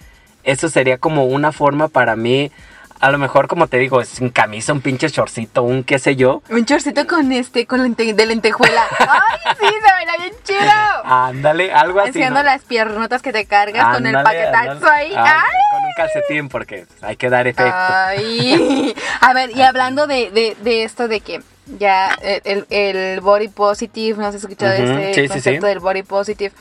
eso 0.45 0.69
sería 0.69 0.99
como 0.99 1.25
una 1.25 1.51
forma 1.51 1.89
para 1.89 2.15
mí, 2.15 2.53
a 3.01 3.11
lo 3.11 3.19
mejor 3.19 3.49
como 3.49 3.67
te 3.67 3.79
digo, 3.79 4.03
sin 4.05 4.31
camisa, 4.31 4.73
un 4.73 4.81
pinche 4.81 5.09
shortcito, 5.09 5.63
un 5.63 5.85
qué 5.85 5.99
sé 5.99 6.17
yo. 6.17 6.43
Un 6.51 6.65
chorcito 6.65 7.07
con 7.07 7.31
este, 7.33 7.67
con 7.67 7.83
lente- 7.83 8.15
de 8.15 8.27
lentejuela. 8.27 8.83
¡Ay, 8.99 9.39
sí! 9.59 9.67
Se 9.67 9.95
vería 9.95 10.17
bien 10.19 10.33
chido. 10.45 10.73
Ándale, 11.05 11.73
algo 11.73 12.01
así. 12.01 12.09
Enseñando 12.09 12.41
¿no? 12.41 12.47
las 12.47 12.63
piernotas 12.63 13.23
que 13.23 13.33
te 13.33 13.45
cargas 13.47 13.95
con 13.95 14.07
el 14.07 14.15
paquetazo 14.23 14.71
ándale. 14.71 14.91
ahí. 14.97 15.15
Ándale, 15.15 15.29
¡Ay! 15.31 15.61
Con 15.73 15.85
un 15.85 15.93
calcetín 15.97 16.49
porque 16.49 16.87
hay 17.03 17.17
que 17.17 17.29
dar 17.31 17.47
efecto. 17.47 17.73
Ay. 17.75 18.95
A 19.21 19.33
ver, 19.35 19.51
y 19.57 19.63
hablando 19.63 20.07
de, 20.07 20.31
de, 20.31 20.57
de 20.63 20.85
esto 20.85 21.09
de 21.09 21.21
que 21.21 21.43
ya 21.79 22.17
eh, 22.23 22.41
el, 22.45 22.67
el 22.71 23.21
body 23.21 23.49
positive, 23.49 24.19
¿no 24.19 24.27
has 24.27 24.35
escuchado 24.37 24.73
Ujú, 24.75 24.93
este 24.99 25.15
sí, 25.15 25.23
sí, 25.23 25.29
concepto 25.29 25.67
sí. 25.67 25.69
del 25.69 25.81
body 25.81 26.03
positive? 26.05 26.53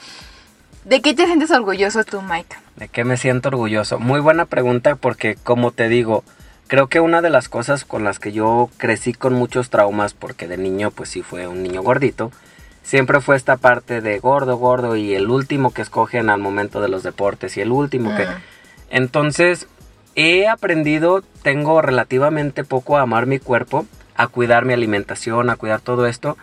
¿De 0.85 1.01
qué 1.01 1.15
te 1.15 1.25
sientes 1.25 1.49
orgulloso 1.49 2.03
tú, 2.03 2.21
Mike? 2.21 2.55
¿De 2.75 2.87
qué 2.89 3.03
me 3.03 3.17
siento 3.17 3.49
orgulloso? 3.49 3.97
Muy 3.97 4.19
buena 4.19 4.45
pregunta 4.45 4.95
porque 4.95 5.35
como 5.35 5.71
te 5.71 5.89
digo, 5.89 6.23
creo 6.67 6.89
que 6.89 6.99
una 6.99 7.23
de 7.23 7.31
las 7.31 7.49
cosas 7.49 7.85
con 7.85 8.03
las 8.03 8.19
que 8.19 8.31
yo 8.31 8.69
crecí 8.77 9.11
con 9.13 9.33
muchos 9.33 9.71
traumas, 9.71 10.13
porque 10.13 10.47
de 10.47 10.57
niño 10.57 10.91
pues 10.91 11.09
sí 11.09 11.23
fue 11.23 11.47
un 11.47 11.63
niño 11.63 11.81
gordito, 11.81 12.31
siempre 12.83 13.19
fue 13.19 13.35
esta 13.35 13.57
parte 13.57 13.99
de 14.01 14.19
gordo, 14.19 14.57
gordo 14.57 14.95
y 14.95 15.15
el 15.15 15.31
último 15.31 15.73
que 15.73 15.81
escogen 15.81 16.29
al 16.29 16.39
momento 16.39 16.81
de 16.81 16.89
los 16.89 17.01
deportes 17.01 17.57
y 17.57 17.61
el 17.61 17.71
último 17.71 18.15
que... 18.15 18.27
Entonces, 18.91 19.67
he 20.13 20.47
aprendido, 20.47 21.23
tengo 21.41 21.81
relativamente 21.81 22.63
poco 22.63 22.97
a 22.97 23.01
amar 23.01 23.25
mi 23.25 23.39
cuerpo, 23.39 23.87
a 24.15 24.27
cuidar 24.27 24.65
mi 24.65 24.73
alimentación, 24.73 25.49
a 25.49 25.55
cuidar 25.55 25.81
todo 25.81 26.05
esto. 26.05 26.37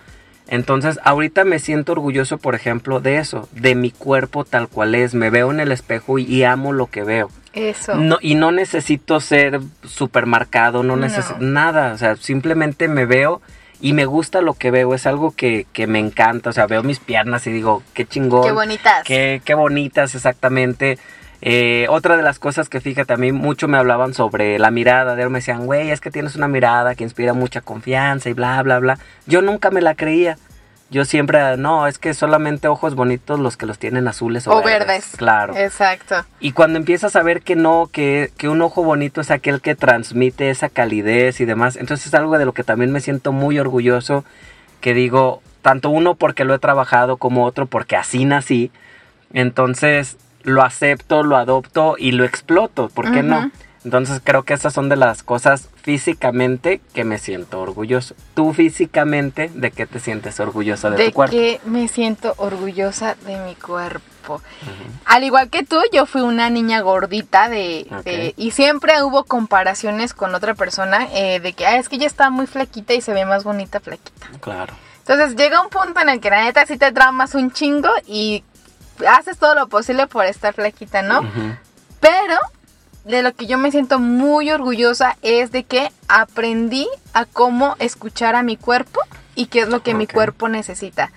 Entonces, 0.49 0.99
ahorita 1.05 1.45
me 1.45 1.59
siento 1.59 1.93
orgulloso, 1.93 2.37
por 2.39 2.55
ejemplo, 2.55 3.01
de 3.01 3.19
eso, 3.19 3.49
de 3.53 3.75
mi 3.75 3.91
cuerpo 3.91 4.45
tal 4.45 4.69
cual 4.69 4.95
es. 4.95 5.15
Me 5.15 5.31
veo 5.31 5.51
en 5.51 5.61
el 5.61 5.73
espejo 5.73 6.19
y, 6.19 6.25
y 6.25 6.45
amo 6.45 6.73
lo 6.73 6.87
que 6.89 7.03
veo. 7.05 7.31
Eso. 7.55 7.95
No, 7.97 8.19
y 8.21 8.35
no 8.35 8.51
necesito 8.53 9.21
ser 9.21 9.61
supermercado, 9.85 10.83
no 10.83 10.97
No. 10.97 11.03
necesito 11.03 11.39
nada. 11.41 11.93
O 11.93 11.99
sea, 11.99 12.17
simplemente 12.17 12.89
me 12.89 13.07
veo 13.07 13.41
y 13.81 13.93
me 13.95 14.05
gusta 14.05 14.41
lo 14.41 14.55
que 14.55 14.71
veo. 14.71 14.95
Es 14.95 15.07
algo 15.07 15.31
que, 15.33 15.67
que 15.73 15.87
me 15.87 15.99
encanta. 15.99 16.51
O 16.51 16.53
sea, 16.53 16.67
veo 16.67 16.83
mis 16.83 16.99
piernas 16.99 17.47
y 17.47 17.53
digo, 17.53 17.83
qué 17.95 18.05
chingón. 18.07 18.45
Qué 18.45 18.53
bonitas. 18.53 19.05
Qué, 19.05 19.41
qué 19.45 19.55
bonitas, 19.55 20.15
exactamente. 20.15 20.99
Eh, 21.45 21.87
otra 21.91 22.17
de 22.17 22.23
las 22.23 22.39
cosas 22.39 22.69
que 22.69 22.81
fíjate, 22.81 23.13
a 23.13 23.17
mí 23.17 23.33
mucho 23.33 23.67
me 23.67 23.77
hablaban 23.77 24.15
sobre 24.15 24.61
la 24.61 24.71
mirada. 24.71 25.17
De 25.17 25.29
me 25.29 25.41
decían, 25.41 25.67
güey, 25.67 25.91
es 25.91 26.01
que 26.01 26.13
tienes 26.13 26.37
una 26.37 26.47
mirada 26.47 26.95
que 26.95 27.03
inspira 27.03 27.35
mucha 27.35 27.61
confianza 27.61 28.31
y 28.31 28.33
bla, 28.33 28.63
bla, 28.63 28.79
bla. 28.79 28.99
Yo 29.27 29.43
nunca 29.43 29.71
me 29.71 29.81
la 29.83 29.97
creía. 29.97 30.39
Yo 30.89 31.05
siempre, 31.05 31.57
no, 31.57 31.87
es 31.87 31.99
que 31.99 32.13
solamente 32.13 32.69
ojos 32.69 32.95
bonitos 32.95 33.41
los 33.41 33.57
que 33.57 33.65
los 33.65 33.79
tienen 33.79 34.07
azules 34.07 34.47
o, 34.47 34.59
O 34.59 34.63
verdes. 34.63 35.15
Claro. 35.17 35.57
Exacto. 35.57 36.17
Y 36.39 36.53
cuando 36.53 36.79
empiezas 36.79 37.17
a 37.17 37.23
ver 37.23 37.41
que 37.41 37.57
no, 37.57 37.89
que, 37.91 38.31
que 38.37 38.49
un 38.49 38.61
ojo 38.61 38.85
bonito 38.85 39.23
es 39.23 39.31
aquel 39.31 39.63
que 39.63 39.75
transmite 39.75 40.51
esa 40.51 40.69
calidez 40.69 41.41
y 41.41 41.47
demás, 41.47 41.77
entonces 41.77 42.09
es 42.09 42.15
algo 42.15 42.37
de 42.39 42.45
lo 42.45 42.53
que 42.53 42.63
también 42.63 42.93
me 42.93 43.01
siento 43.01 43.33
muy 43.33 43.59
orgulloso, 43.59 44.27
que 44.83 44.93
digo, 44.93 45.41
tanto 45.63 45.89
uno 45.89 46.15
porque 46.15 46.45
lo 46.45 46.55
he 46.55 46.59
trabajado 46.59 47.17
como 47.17 47.47
otro 47.47 47.65
porque 47.65 47.97
así 47.97 48.27
nací, 48.27 48.71
entonces 49.33 50.19
lo 50.45 50.63
acepto, 50.63 51.23
lo 51.23 51.37
adopto 51.37 51.97
y 51.99 52.13
lo 52.13 52.25
exploto, 52.25 52.89
¿por 52.89 53.13
qué 53.13 53.23
no? 53.23 53.51
Entonces 53.85 54.21
creo 54.23 54.45
que 54.45 54.55
esas 54.55 54.73
son 54.73 54.89
de 54.89 54.95
las 54.95 55.25
cosas 55.25 55.69
físicamente 55.83 56.81
que 56.95 57.03
me 57.05 57.19
siento 57.19 57.61
orgulloso. 57.61 58.15
Tú 58.35 58.53
físicamente, 58.53 59.51
¿de 59.55 59.71
qué 59.73 59.87
te 59.87 59.99
sientes 59.99 60.39
orgullosa 60.39 60.91
de, 60.91 60.97
De 60.99 61.07
tu 61.09 61.13
cuerpo? 61.15 61.33
que 61.37 61.61
me 61.65 61.89
siento 61.89 62.35
orgullosa 62.37 63.17
de 63.27 63.37
mi 63.39 63.55
cuerpo. 63.57 64.41
Al 65.05 65.25
igual 65.25 65.51
que 65.51 65.65
tú, 65.65 65.79
yo 65.93 66.07
fui 66.07 66.21
una 66.21 66.49
niña 66.49 66.81
gordita 66.81 67.49
de, 67.49 67.87
de- 68.05 68.35
y 68.37 68.53
siempre 68.53 69.03
hubo 69.03 69.25
comparaciones 69.25 70.15
con 70.15 70.33
otra 70.35 70.55
persona 70.55 71.09
eh, 71.13 71.41
de 71.41 71.53
que 71.53 71.67
"Ah, 71.67 71.77
es 71.77 71.89
que 71.89 71.97
ella 71.97 72.07
está 72.07 72.31
muy 72.31 72.47
flaquita 72.47 72.95
y 72.95 73.01
se 73.01 73.13
ve 73.13 73.25
más 73.25 73.43
bonita 73.43 73.81
flaquita. 73.81 74.29
Claro. 74.41 74.75
Entonces 75.01 75.35
llega 75.35 75.61
un 75.61 75.71
punto 75.71 75.99
en 76.01 76.09
el 76.09 76.21
que 76.21 76.31
la 76.31 76.45
neta 76.45 76.65
sí 76.67 76.77
te 76.79 76.93
traumas 76.93 77.35
un 77.35 77.51
chingo 77.51 77.91
y 78.07 78.45
haces 79.09 79.39
todo 79.39 79.55
lo 79.55 79.69
posible 79.69 80.07
por 80.07 80.25
estar 80.27 80.55
flaquita, 80.55 81.03
¿no? 81.03 81.21
Pero 82.01 82.37
de 83.05 83.23
lo 83.23 83.33
que 83.35 83.47
yo 83.47 83.59
me 83.59 83.71
siento 83.71 83.99
muy 83.99 84.51
orgullosa 84.51 85.17
es 85.23 85.51
de 85.53 85.65
que 85.65 85.91
aprendí 86.09 86.89
a 87.15 87.25
cómo 87.25 87.75
escuchar 87.79 88.35
a 88.37 88.43
mi 88.43 88.57
cuerpo 88.57 89.01
y 89.35 89.47
qué 89.47 89.61
es 89.61 89.69
lo 89.69 89.83
que 89.83 89.95
mi 89.95 90.07
cuerpo 90.07 90.49
necesita. 90.49 91.11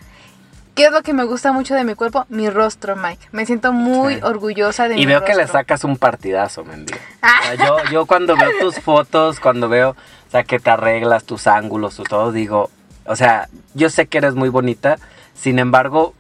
¿Qué 0.74 0.86
es 0.88 0.92
lo 0.92 1.04
que 1.04 1.14
me 1.14 1.24
gusta 1.24 1.54
mucho 1.54 1.74
de 1.74 1.86
mi 1.86 1.96
cuerpo? 1.96 2.26
Mi 2.28 2.50
rostro, 2.50 2.98
Mike. 2.98 3.30
Me 3.32 3.46
siento 3.46 3.72
muy 3.72 4.16
Sí. 4.16 4.20
orgullosa 4.24 4.90
de 4.90 4.96
mi 4.96 5.04
Y 5.04 5.06
veo 5.06 5.24
que 5.24 5.34
le 5.34 5.44
rostro. 5.44 5.60
sacas 5.60 5.86
un 5.86 5.96
partidazo, 5.96 6.66
mendigo. 6.66 7.00
Ah. 7.22 7.40
O 7.42 7.56
sea, 7.56 7.66
yo, 7.66 7.78
yo 7.92 8.06
cuando 8.06 8.36
veo 8.36 8.50
tus 8.60 8.80
fotos, 8.80 9.40
cuando 9.40 9.70
veo, 9.70 9.92
o 9.92 10.32
sea, 10.32 10.44
que 10.44 10.60
te 10.60 10.70
arreglas 10.70 11.24
tus 11.24 11.48
ángulos, 11.48 11.96
tu 11.96 12.04
todo, 12.04 12.32
digo, 12.34 12.70
o 13.06 13.16
sea, 13.16 13.48
yo 13.74 13.90
sé 13.90 14.08
que 14.08 14.18
eres 14.18 14.36
muy 14.36 14.50
bonita, 14.50 14.98
sin 15.34 15.60
embargo, 15.60 16.14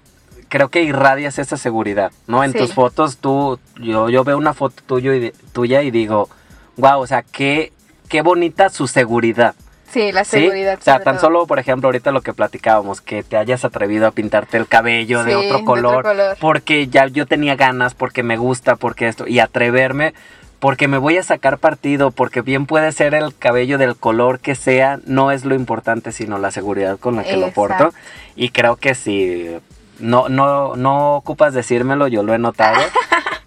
creo 0.56 0.70
que 0.70 0.84
irradias 0.84 1.38
esa 1.38 1.58
seguridad, 1.58 2.14
¿no? 2.28 2.42
En 2.42 2.54
Sí. 2.54 2.60
tus 2.60 2.74
fotos, 2.74 3.18
tú, 3.18 3.60
yo, 3.82 4.08
yo 4.10 4.24
veo 4.24 4.38
una 4.38 4.54
foto 4.54 4.82
tuyo 4.88 5.14
y 5.14 5.20
de- 5.20 5.34
tuya 5.52 5.82
y 5.82 5.92
digo, 5.92 6.30
wow, 6.78 7.02
o 7.02 7.08
sea, 7.08 7.24
qué 7.24 7.74
qué 8.08 8.22
bonita 8.22 8.70
su 8.70 8.88
seguridad. 8.88 9.54
Sí, 9.92 10.14
la 10.14 10.24
¿sí? 10.24 10.40
seguridad. 10.40 10.78
O 10.80 10.84
sea, 10.84 11.00
tan 11.02 11.16
todo. 11.16 11.26
solo, 11.26 11.46
por 11.46 11.60
ejemplo, 11.60 11.88
ahorita 11.90 12.12
lo 12.14 12.22
que 12.22 12.32
platicábamos, 12.32 13.02
que 13.02 13.22
te 13.24 13.36
hayas 13.36 13.66
atrevido 13.66 14.08
a 14.08 14.12
pintarte 14.12 14.56
el 14.56 14.66
cabello 14.68 15.26
de 15.26 15.32
Sí, 15.32 15.36
otro 15.36 15.58
de 15.60 15.66
color, 15.66 15.96
otro 15.98 16.12
color. 16.12 16.38
porque 16.40 16.88
ya 16.88 17.08
yo 17.08 17.26
tenía 17.26 17.56
ganas, 17.58 17.96
porque 17.96 18.24
me 18.24 18.38
gusta, 18.38 18.78
porque 18.78 19.10
esto, 19.10 19.28
y 19.28 19.40
atreverme, 19.40 20.14
porque 20.60 20.88
me 20.88 20.98
voy 21.00 21.18
a 21.18 21.24
sacar 21.24 21.58
partido, 21.58 22.12
porque 22.12 22.40
bien 22.42 22.66
puede 22.66 22.94
ser 22.94 23.14
el 23.14 23.36
cabello 23.36 23.78
del 23.78 23.98
color 23.98 24.40
que 24.40 24.56
sea, 24.56 25.00
no 25.06 25.32
es 25.32 25.44
lo 25.44 25.54
importante, 25.56 26.14
sino 26.14 26.38
la 26.38 26.52
seguridad 26.52 26.98
con 26.98 27.18
la 27.18 27.24
que 27.26 27.36
lo 27.36 27.52
porto. 27.52 27.94
Y 28.38 28.50
creo 28.50 28.78
que 28.78 28.96
si 28.96 29.50
no, 30.00 30.30
no, 30.30 30.76
no 30.76 31.16
ocupas 31.16 31.54
decírmelo, 31.54 32.08
yo 32.08 32.24
lo 32.24 32.34
he 32.34 32.40
notado. 32.40 32.82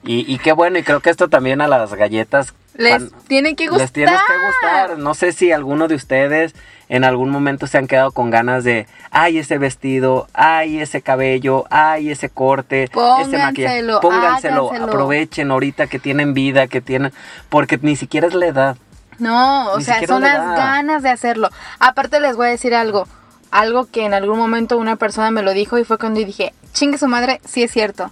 y, 0.04 0.32
y 0.32 0.38
qué 0.38 0.52
bueno, 0.52 0.78
y 0.78 0.82
creo 0.82 1.00
que 1.00 1.11
esto 1.11 1.28
también 1.28 1.61
a 1.61 1.68
las 1.68 1.92
galletas 1.94 2.54
Les 2.74 3.12
tiene 3.26 3.54
que 3.56 3.66
gustar. 3.66 3.80
les 3.82 3.92
tienes 3.92 4.20
que 4.26 4.46
gustar. 4.46 4.98
No 4.98 5.14
sé 5.14 5.32
si 5.32 5.52
alguno 5.52 5.88
de 5.88 5.94
ustedes 5.94 6.54
en 6.88 7.04
algún 7.04 7.28
momento 7.30 7.66
se 7.66 7.76
han 7.76 7.87
quedado 7.87 8.12
con 8.12 8.30
ganas 8.30 8.64
de, 8.64 8.87
ay, 9.11 9.37
ese 9.38 9.58
vestido, 9.58 10.26
ay, 10.32 10.80
ese 10.80 11.02
cabello, 11.02 11.66
ay, 11.68 12.11
ese 12.11 12.30
corte, 12.30 12.84
ese 12.84 12.92
maquillaje. 13.38 13.82
Pónganselo, 13.82 14.00
Pónganselo, 14.00 14.66
háganselo. 14.68 14.84
aprovechen 14.87 15.50
ahorita 15.50 15.87
que 15.87 15.98
tienen 15.98 16.32
vida, 16.32 16.66
que 16.66 16.80
tienen, 16.80 17.12
porque 17.50 17.78
ni 17.82 17.94
siquiera 17.96 18.26
es 18.26 18.32
la 18.34 18.46
edad. 18.46 18.76
No, 19.18 19.72
o 19.72 19.78
Ni 19.78 19.84
sea, 19.84 20.06
son 20.06 20.22
las 20.22 20.38
ganas 20.56 21.02
de 21.02 21.11
hacerlo. 21.11 21.50
Aparte 21.80 22.20
les 22.20 22.37
voy 22.37 22.46
a 22.46 22.50
decir 22.50 22.74
algo, 22.74 23.06
algo 23.50 23.87
que 23.87 24.04
en 24.04 24.14
algún 24.14 24.38
momento 24.38 24.76
una 24.78 24.96
persona 24.96 25.30
me 25.30 25.42
lo 25.42 25.52
dijo 25.52 25.78
y 25.78 25.84
fue 25.84 25.98
cuando 25.98 26.20
dije, 26.20 26.52
chingue 26.72 26.98
su 26.98 27.08
madre, 27.08 27.40
sí 27.44 27.62
es 27.62 27.70
cierto. 27.70 28.11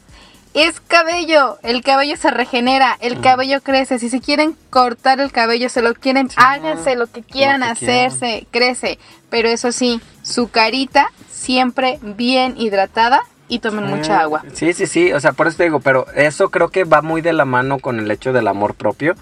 Es 0.54 0.80
cabello, 0.80 1.58
el 1.62 1.82
cabello 1.82 2.16
se 2.16 2.30
regenera, 2.30 2.96
el 3.00 3.20
cabello 3.20 3.60
crece. 3.60 3.98
Si 3.98 4.08
se 4.08 4.20
quieren 4.22 4.56
cortar 4.70 5.20
el 5.20 5.30
cabello, 5.30 5.68
se 5.68 5.82
lo 5.82 5.92
quieren, 5.92 6.30
háganse 6.36 6.96
lo 6.96 7.06
que 7.08 7.22
quieran 7.22 7.60
lo 7.60 7.66
que 7.66 7.74
quieran. 7.74 8.02
hacerse, 8.08 8.46
crece. 8.50 8.98
Pero 9.28 9.50
eso 9.50 9.70
sí, 9.70 10.00
su 10.22 10.48
carita 10.48 11.10
siempre 11.30 11.98
bien 12.00 12.54
hidratada 12.56 13.20
y 13.48 13.58
tomen 13.58 13.84
mucha 13.84 14.20
agua. 14.20 14.44
Sí, 14.54 14.72
sí, 14.72 14.86
sí, 14.86 15.12
o 15.12 15.20
sea, 15.20 15.32
por 15.32 15.46
eso 15.46 15.58
te 15.58 15.64
digo, 15.64 15.80
pero 15.80 16.06
eso 16.14 16.50
creo 16.50 16.68
que 16.68 16.84
va 16.84 17.02
muy 17.02 17.20
de 17.20 17.34
la 17.34 17.44
mano 17.44 17.78
con 17.78 18.00
el 18.00 18.10
hecho 18.10 18.32
del 18.32 18.48
amor 18.48 18.74
propio. 18.74 19.14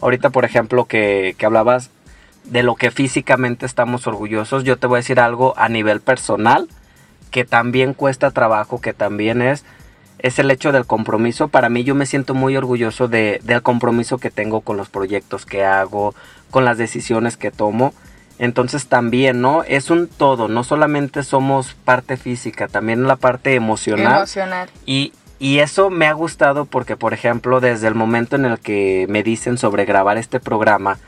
Ahorita, 0.00 0.30
por 0.30 0.44
ejemplo, 0.44 0.86
que, 0.86 1.34
que 1.36 1.44
hablabas 1.44 1.90
de 2.50 2.62
lo 2.62 2.74
que 2.74 2.90
físicamente 2.90 3.66
estamos 3.66 4.06
orgullosos, 4.06 4.64
yo 4.64 4.78
te 4.78 4.86
voy 4.86 4.96
a 4.96 5.00
decir 5.00 5.20
algo 5.20 5.54
a 5.56 5.68
nivel 5.68 6.00
personal, 6.00 6.68
que 7.30 7.44
también 7.44 7.94
cuesta 7.94 8.30
trabajo, 8.30 8.80
que 8.80 8.94
también 8.94 9.42
es, 9.42 9.64
es 10.18 10.38
el 10.38 10.50
hecho 10.50 10.72
del 10.72 10.86
compromiso. 10.86 11.48
Para 11.48 11.68
mí 11.68 11.84
yo 11.84 11.94
me 11.94 12.06
siento 12.06 12.34
muy 12.34 12.56
orgulloso 12.56 13.06
de, 13.06 13.40
del 13.44 13.62
compromiso 13.62 14.18
que 14.18 14.30
tengo 14.30 14.62
con 14.62 14.76
los 14.76 14.88
proyectos 14.88 15.44
que 15.44 15.64
hago, 15.64 16.14
con 16.50 16.64
las 16.64 16.78
decisiones 16.78 17.36
que 17.36 17.50
tomo. 17.50 17.92
Entonces 18.38 18.86
también, 18.86 19.40
¿no? 19.40 19.64
Es 19.64 19.90
un 19.90 20.08
todo, 20.08 20.48
no 20.48 20.64
solamente 20.64 21.24
somos 21.24 21.74
parte 21.74 22.16
física, 22.16 22.68
también 22.68 23.06
la 23.06 23.16
parte 23.16 23.54
emocional. 23.54 24.16
Emocional. 24.18 24.70
Y, 24.86 25.12
y 25.38 25.58
eso 25.58 25.90
me 25.90 26.06
ha 26.06 26.12
gustado 26.12 26.64
porque, 26.64 26.96
por 26.96 27.12
ejemplo, 27.12 27.60
desde 27.60 27.88
el 27.88 27.94
momento 27.94 28.36
en 28.36 28.44
el 28.44 28.58
que 28.60 29.06
me 29.08 29.22
dicen 29.22 29.58
sobre 29.58 29.84
grabar 29.84 30.18
este 30.18 30.38
programa, 30.38 30.98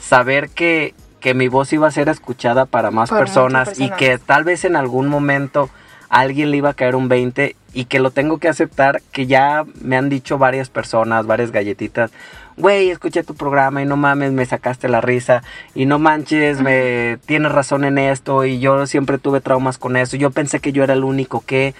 saber 0.00 0.48
que, 0.50 0.94
que 1.20 1.34
mi 1.34 1.48
voz 1.48 1.72
iba 1.72 1.86
a 1.88 1.90
ser 1.90 2.08
escuchada 2.08 2.66
para 2.66 2.90
más 2.90 3.10
personas, 3.10 3.78
y 3.78 3.90
que 3.90 4.18
tal 4.18 4.44
vez 4.44 4.64
en 4.64 4.76
algún 4.76 5.08
momento 5.08 5.70
a 6.10 6.20
alguien 6.20 6.50
le 6.50 6.56
iba 6.58 6.70
a 6.70 6.74
caer 6.74 6.96
un 6.96 7.08
20 7.08 7.54
y 7.74 7.84
que 7.84 7.98
lo 7.98 8.10
tengo 8.10 8.38
que 8.38 8.48
aceptar, 8.48 9.02
que 9.12 9.26
ya 9.26 9.64
me 9.80 9.96
han 9.96 10.08
dicho 10.08 10.38
varias 10.38 10.70
personas, 10.70 11.26
varias 11.26 11.52
galletitas, 11.52 12.10
güey, 12.56 12.90
escuché 12.90 13.22
tu 13.22 13.34
programa 13.34 13.82
y 13.82 13.86
no 13.86 13.96
mames, 13.96 14.32
me 14.32 14.46
sacaste 14.46 14.88
la 14.88 15.00
risa 15.00 15.42
y 15.74 15.86
no 15.86 15.98
manches, 15.98 16.60
me 16.60 17.18
tienes 17.26 17.52
razón 17.52 17.84
en 17.84 17.98
esto 17.98 18.44
y 18.44 18.58
yo 18.58 18.86
siempre 18.86 19.18
tuve 19.18 19.40
traumas 19.40 19.78
con 19.78 19.96
eso, 19.96 20.16
yo 20.16 20.30
pensé 20.30 20.60
que 20.60 20.72
yo 20.72 20.82
era 20.82 20.94
el 20.94 21.04
único 21.04 21.42
que... 21.44 21.74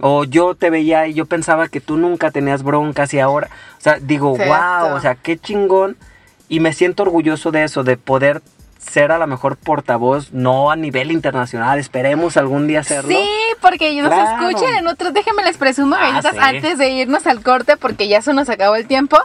O 0.00 0.22
yo 0.22 0.54
te 0.54 0.70
veía 0.70 1.08
y 1.08 1.14
yo 1.14 1.26
pensaba 1.26 1.66
que 1.66 1.80
tú 1.80 1.96
nunca 1.96 2.30
tenías 2.30 2.62
broncas 2.62 3.12
y 3.14 3.18
ahora, 3.18 3.48
o 3.78 3.80
sea, 3.80 3.98
digo, 4.00 4.36
Cierto. 4.36 4.54
wow, 4.54 4.94
o 4.94 5.00
sea, 5.00 5.16
qué 5.16 5.36
chingón. 5.36 5.96
Y 6.48 6.60
me 6.60 6.72
siento 6.72 7.02
orgulloso 7.02 7.50
de 7.50 7.64
eso, 7.64 7.84
de 7.84 7.96
poder 7.96 8.42
ser 8.78 9.12
a 9.12 9.18
la 9.18 9.26
mejor 9.26 9.56
portavoz, 9.58 10.32
no 10.32 10.70
a 10.70 10.76
nivel 10.76 11.10
internacional, 11.12 11.78
esperemos 11.78 12.36
algún 12.38 12.66
día 12.66 12.80
hacerlo. 12.80 13.10
Sí, 13.10 13.28
porque 13.60 13.88
ellos 13.88 14.06
Claro. 14.06 14.40
nos 14.40 14.50
escuchan 14.52 14.76
en 14.78 14.86
otros. 14.86 15.12
Déjenme 15.12 15.42
les 15.44 15.58
presumo, 15.58 15.94
Ah, 15.98 16.22
sí. 16.22 16.28
antes 16.40 16.78
de 16.78 16.88
irnos 16.90 17.26
al 17.26 17.42
corte, 17.42 17.76
porque 17.76 18.08
ya 18.08 18.22
se 18.22 18.32
nos 18.32 18.48
acabó 18.48 18.76
el 18.76 18.86
tiempo. 18.86 19.18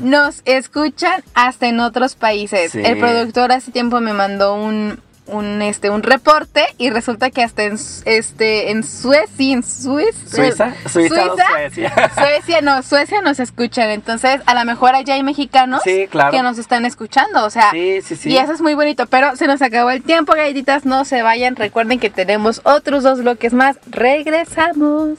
Nos 0.00 0.42
escuchan 0.44 1.24
hasta 1.34 1.66
en 1.66 1.80
otros 1.80 2.14
países. 2.14 2.70
Sí. 2.72 2.80
El 2.84 2.98
productor 2.98 3.50
hace 3.50 3.72
tiempo 3.72 4.00
me 4.00 4.12
mandó 4.12 4.54
un. 4.54 5.00
Un, 5.28 5.60
este, 5.62 5.90
un 5.90 6.02
reporte 6.02 6.64
y 6.78 6.90
resulta 6.90 7.30
que 7.30 7.42
hasta 7.42 7.64
en, 7.64 7.74
este, 8.06 8.70
en 8.70 8.82
Suecia, 8.82 9.52
en 9.52 9.62
Suiza, 9.62 10.12
Suiza, 10.26 10.74
Suiza 10.88 11.32
o 11.32 11.36
Suecia. 11.36 12.10
Suecia, 12.14 12.60
no, 12.62 12.82
Suecia 12.82 13.20
nos 13.20 13.38
escuchan. 13.38 13.90
Entonces, 13.90 14.40
a 14.46 14.54
lo 14.54 14.64
mejor 14.64 14.94
allá 14.94 15.14
hay 15.14 15.22
mexicanos 15.22 15.82
Sí, 15.84 16.06
claro. 16.10 16.30
que 16.32 16.42
nos 16.42 16.58
están 16.58 16.86
escuchando. 16.86 17.44
O 17.44 17.50
sea, 17.50 17.70
Sí, 17.72 18.00
sí, 18.02 18.16
sí. 18.16 18.30
y 18.30 18.38
eso 18.38 18.52
es 18.52 18.60
muy 18.62 18.74
bonito, 18.74 19.06
pero 19.06 19.36
se 19.36 19.46
nos 19.46 19.60
acabó 19.62 19.90
el 19.90 20.02
tiempo, 20.02 20.32
galletitas, 20.32 20.84
no 20.86 21.04
se 21.04 21.22
vayan. 21.22 21.56
Recuerden 21.56 21.98
que 22.00 22.10
tenemos 22.10 22.62
otros 22.64 23.02
dos 23.02 23.20
bloques 23.20 23.52
más. 23.52 23.76
Regresamos. 23.90 25.18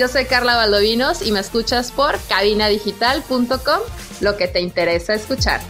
Yo 0.00 0.08
soy 0.08 0.24
Carla 0.24 0.56
Valdovinos 0.56 1.20
y 1.20 1.30
me 1.30 1.40
escuchas 1.40 1.92
por 1.92 2.18
cabinadigital.com, 2.26 3.80
lo 4.22 4.36
que 4.38 4.48
te 4.48 4.58
interesa 4.62 5.12
escuchar. 5.12 5.60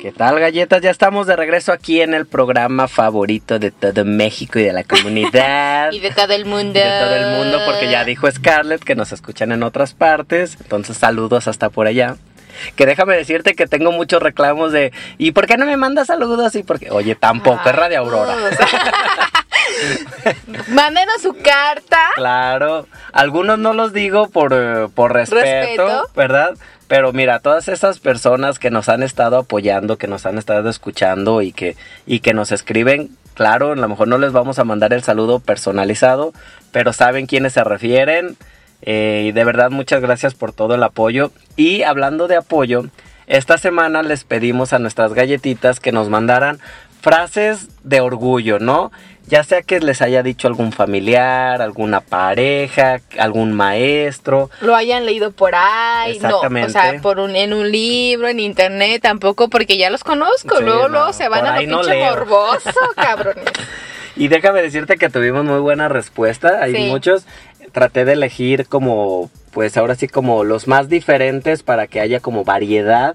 ¿Qué 0.00 0.12
tal, 0.16 0.38
galletas? 0.38 0.80
Ya 0.80 0.90
estamos 0.90 1.26
de 1.26 1.34
regreso 1.34 1.72
aquí 1.72 2.00
en 2.00 2.14
el 2.14 2.26
programa 2.26 2.86
favorito 2.86 3.58
de 3.58 3.72
todo 3.72 4.04
México 4.04 4.60
y 4.60 4.62
de 4.62 4.72
la 4.72 4.84
comunidad. 4.84 5.90
Y 5.92 5.98
de 5.98 6.12
todo 6.12 6.34
el 6.34 6.44
mundo. 6.44 6.78
de 6.78 7.00
todo 7.00 7.16
el 7.16 7.36
mundo, 7.36 7.58
porque 7.66 7.90
ya 7.90 8.04
dijo 8.04 8.30
Scarlett 8.30 8.84
que 8.84 8.94
nos 8.94 9.10
escuchan 9.10 9.50
en 9.50 9.64
otras 9.64 9.92
partes. 9.92 10.56
Entonces, 10.60 10.98
saludos 10.98 11.48
hasta 11.48 11.68
por 11.68 11.88
allá. 11.88 12.16
Que 12.74 12.86
déjame 12.86 13.16
decirte 13.16 13.54
que 13.54 13.66
tengo 13.66 13.92
muchos 13.92 14.22
reclamos 14.22 14.72
de 14.72 14.92
¿y 15.18 15.32
por 15.32 15.46
qué 15.46 15.56
no 15.56 15.66
me 15.66 15.76
mandas 15.76 16.08
saludos? 16.08 16.54
Y 16.54 16.62
porque, 16.62 16.90
oye, 16.90 17.14
tampoco 17.14 17.68
es 17.68 17.74
Radio 17.74 18.00
Aurora. 18.00 18.34
Mándenos 20.68 21.22
su 21.22 21.34
carta. 21.34 22.10
Claro, 22.14 22.86
algunos 23.12 23.58
no 23.58 23.72
los 23.72 23.92
digo 23.92 24.28
por, 24.28 24.52
eh, 24.54 24.88
por 24.94 25.12
respeto, 25.12 25.42
Respeto. 25.42 26.10
¿verdad? 26.14 26.54
Pero 26.88 27.12
mira, 27.12 27.40
todas 27.40 27.68
esas 27.68 27.98
personas 27.98 28.58
que 28.58 28.70
nos 28.70 28.88
han 28.88 29.02
estado 29.02 29.38
apoyando, 29.38 29.98
que 29.98 30.06
nos 30.06 30.24
han 30.24 30.38
estado 30.38 30.70
escuchando 30.70 31.42
y 31.42 31.52
que, 31.52 31.76
y 32.06 32.20
que 32.20 32.32
nos 32.32 32.52
escriben, 32.52 33.10
claro, 33.34 33.72
a 33.72 33.76
lo 33.76 33.88
mejor 33.88 34.08
no 34.08 34.18
les 34.18 34.32
vamos 34.32 34.58
a 34.58 34.64
mandar 34.64 34.92
el 34.92 35.02
saludo 35.02 35.40
personalizado, 35.40 36.32
pero 36.70 36.92
saben 36.92 37.26
quiénes 37.26 37.54
se 37.54 37.64
refieren. 37.64 38.36
Eh, 38.82 39.24
y 39.26 39.32
de 39.32 39.44
verdad, 39.44 39.70
muchas 39.70 40.00
gracias 40.00 40.34
por 40.34 40.52
todo 40.52 40.74
el 40.74 40.82
apoyo. 40.82 41.30
Y 41.56 41.82
hablando 41.82 42.28
de 42.28 42.36
apoyo, 42.36 42.84
esta 43.26 43.58
semana 43.58 44.02
les 44.02 44.24
pedimos 44.24 44.72
a 44.72 44.78
nuestras 44.78 45.12
galletitas 45.14 45.80
que 45.80 45.92
nos 45.92 46.08
mandaran 46.08 46.58
frases 47.00 47.68
de 47.84 48.00
orgullo, 48.00 48.58
¿no? 48.58 48.90
Ya 49.28 49.42
sea 49.42 49.62
que 49.62 49.80
les 49.80 50.02
haya 50.02 50.22
dicho 50.22 50.46
algún 50.46 50.70
familiar, 50.72 51.60
alguna 51.60 52.00
pareja, 52.00 53.00
algún 53.18 53.52
maestro. 53.54 54.50
Lo 54.60 54.76
hayan 54.76 55.04
leído 55.04 55.32
por 55.32 55.52
ahí, 55.56 56.18
no, 56.20 56.28
o 56.28 56.28
Exactamente. 56.28 56.70
sea, 56.72 57.00
por 57.02 57.18
un, 57.18 57.34
en 57.34 57.52
un 57.52 57.70
libro, 57.72 58.28
en 58.28 58.38
internet, 58.38 59.02
tampoco, 59.02 59.48
porque 59.48 59.76
ya 59.78 59.90
los 59.90 60.04
conozco, 60.04 60.58
Sí, 60.58 60.64
luego, 60.64 60.82
no, 60.82 60.88
luego 60.90 61.12
se 61.12 61.28
van 61.28 61.44
a 61.44 61.60
lo 61.60 61.66
no 61.66 61.78
pinche 61.80 61.96
leo. 61.96 62.10
morboso, 62.10 62.70
cabrones. 62.96 63.44
Y 64.14 64.28
déjame 64.28 64.62
decirte 64.62 64.96
que 64.96 65.10
tuvimos 65.10 65.44
muy 65.44 65.58
buena 65.58 65.88
respuesta. 65.88 66.60
Hay 66.62 66.74
Sí. 66.74 66.82
muchos. 66.88 67.26
Traté 67.76 68.06
de 68.06 68.14
elegir 68.14 68.66
como, 68.68 69.28
pues 69.50 69.76
ahora 69.76 69.94
sí, 69.96 70.08
como 70.08 70.44
los 70.44 70.66
más 70.66 70.88
diferentes 70.88 71.62
para 71.62 71.86
que 71.88 72.00
haya 72.00 72.20
como 72.20 72.42
variedad. 72.42 73.14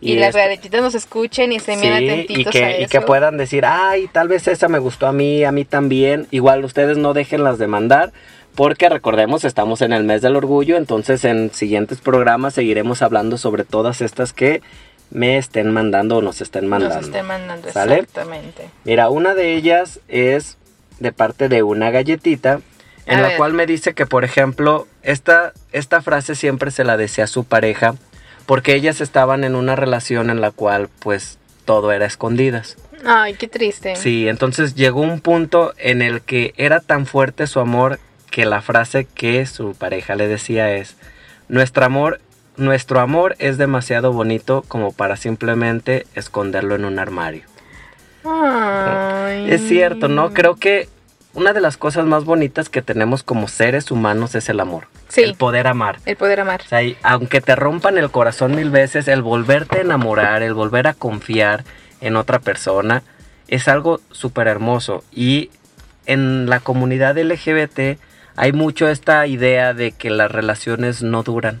Y, 0.00 0.12
Y 0.12 0.18
las 0.20 0.36
galletitas 0.36 0.80
nos 0.80 0.94
escuchen 0.94 1.50
y 1.50 1.58
bien 1.58 1.80
Sí, 1.80 1.88
atentitos 1.88 2.38
y 2.38 2.44
que, 2.44 2.64
a 2.64 2.78
y 2.78 2.82
eso. 2.84 2.90
que 2.92 3.00
puedan 3.00 3.36
decir, 3.36 3.64
ay, 3.66 4.06
tal 4.12 4.28
vez 4.28 4.46
esa 4.46 4.68
me 4.68 4.78
gustó 4.78 5.08
a 5.08 5.12
mí, 5.12 5.42
a 5.42 5.50
mí 5.50 5.64
también. 5.64 6.28
Igual 6.30 6.64
ustedes 6.64 6.96
no 6.96 7.14
déjenlas 7.14 7.58
de 7.58 7.66
mandar, 7.66 8.12
porque 8.54 8.88
recordemos, 8.88 9.44
estamos 9.44 9.82
en 9.82 9.92
el 9.92 10.04
mes 10.04 10.22
del 10.22 10.36
orgullo, 10.36 10.76
entonces 10.76 11.24
en 11.24 11.50
siguientes 11.52 11.98
programas 12.00 12.54
seguiremos 12.54 13.02
hablando 13.02 13.38
sobre 13.38 13.64
todas 13.64 14.02
estas 14.02 14.32
que 14.32 14.62
me 15.10 15.36
estén 15.36 15.72
mandando 15.72 16.18
o 16.18 16.22
nos 16.22 16.40
estén 16.40 16.68
mandando. 16.68 16.94
Nos 16.98 17.06
estén 17.06 17.26
mandando, 17.26 17.72
¿Sale? 17.72 17.94
exactamente. 17.96 18.68
Mira, 18.84 19.08
una 19.08 19.34
de 19.34 19.54
ellas 19.56 19.98
es 20.06 20.58
de 21.00 21.10
parte 21.10 21.48
de 21.48 21.64
una 21.64 21.90
galletita, 21.90 22.60
en 23.06 23.18
A 23.18 23.22
la 23.22 23.28
ver. 23.28 23.36
cual 23.36 23.52
me 23.52 23.66
dice 23.66 23.94
que, 23.94 24.06
por 24.06 24.24
ejemplo, 24.24 24.86
esta, 25.02 25.52
esta 25.72 26.02
frase 26.02 26.34
siempre 26.34 26.70
se 26.70 26.84
la 26.84 26.96
decía 26.96 27.24
a 27.24 27.28
su 27.28 27.44
pareja, 27.44 27.94
porque 28.46 28.74
ellas 28.74 29.00
estaban 29.00 29.44
en 29.44 29.54
una 29.54 29.76
relación 29.76 30.30
en 30.30 30.40
la 30.40 30.50
cual, 30.50 30.88
pues, 31.00 31.38
todo 31.64 31.92
era 31.92 32.06
escondidas. 32.06 32.76
Ay, 33.04 33.34
qué 33.34 33.48
triste. 33.48 33.96
Sí, 33.96 34.28
entonces 34.28 34.74
llegó 34.74 35.00
un 35.00 35.20
punto 35.20 35.74
en 35.78 36.02
el 36.02 36.20
que 36.22 36.54
era 36.56 36.80
tan 36.80 37.06
fuerte 37.06 37.46
su 37.46 37.60
amor 37.60 37.98
que 38.30 38.44
la 38.44 38.60
frase 38.62 39.04
que 39.04 39.46
su 39.46 39.74
pareja 39.74 40.14
le 40.16 40.28
decía 40.28 40.74
es, 40.74 40.96
nuestro 41.48 41.84
amor, 41.84 42.20
nuestro 42.56 43.00
amor 43.00 43.36
es 43.38 43.58
demasiado 43.58 44.12
bonito 44.12 44.64
como 44.66 44.92
para 44.92 45.16
simplemente 45.16 46.06
esconderlo 46.14 46.74
en 46.74 46.84
un 46.84 46.98
armario. 46.98 47.42
Ay. 48.24 49.50
Es 49.50 49.68
cierto, 49.68 50.08
¿no? 50.08 50.32
Creo 50.32 50.56
que 50.56 50.88
una 51.36 51.52
de 51.52 51.60
las 51.60 51.76
cosas 51.76 52.06
más 52.06 52.24
bonitas 52.24 52.70
que 52.70 52.80
tenemos 52.80 53.22
como 53.22 53.46
seres 53.46 53.90
humanos 53.90 54.34
es 54.34 54.48
el 54.48 54.58
amor. 54.58 54.88
Sí. 55.08 55.20
El 55.20 55.34
poder 55.34 55.66
amar. 55.66 55.98
El 56.06 56.16
poder 56.16 56.40
amar. 56.40 56.62
O 56.64 56.68
sea, 56.68 56.82
y 56.82 56.96
aunque 57.02 57.42
te 57.42 57.54
rompan 57.54 57.98
el 57.98 58.10
corazón 58.10 58.56
mil 58.56 58.70
veces, 58.70 59.06
el 59.06 59.20
volverte 59.20 59.78
a 59.78 59.82
enamorar, 59.82 60.42
el 60.42 60.54
volver 60.54 60.86
a 60.86 60.94
confiar 60.94 61.64
en 62.00 62.16
otra 62.16 62.38
persona, 62.38 63.02
es 63.48 63.68
algo 63.68 64.00
súper 64.10 64.48
hermoso. 64.48 65.04
Y 65.12 65.50
en 66.06 66.48
la 66.48 66.60
comunidad 66.60 67.18
LGBT 67.18 68.00
hay 68.34 68.52
mucho 68.52 68.88
esta 68.88 69.26
idea 69.26 69.74
de 69.74 69.92
que 69.92 70.08
las 70.08 70.30
relaciones 70.30 71.02
no 71.02 71.22
duran. 71.22 71.60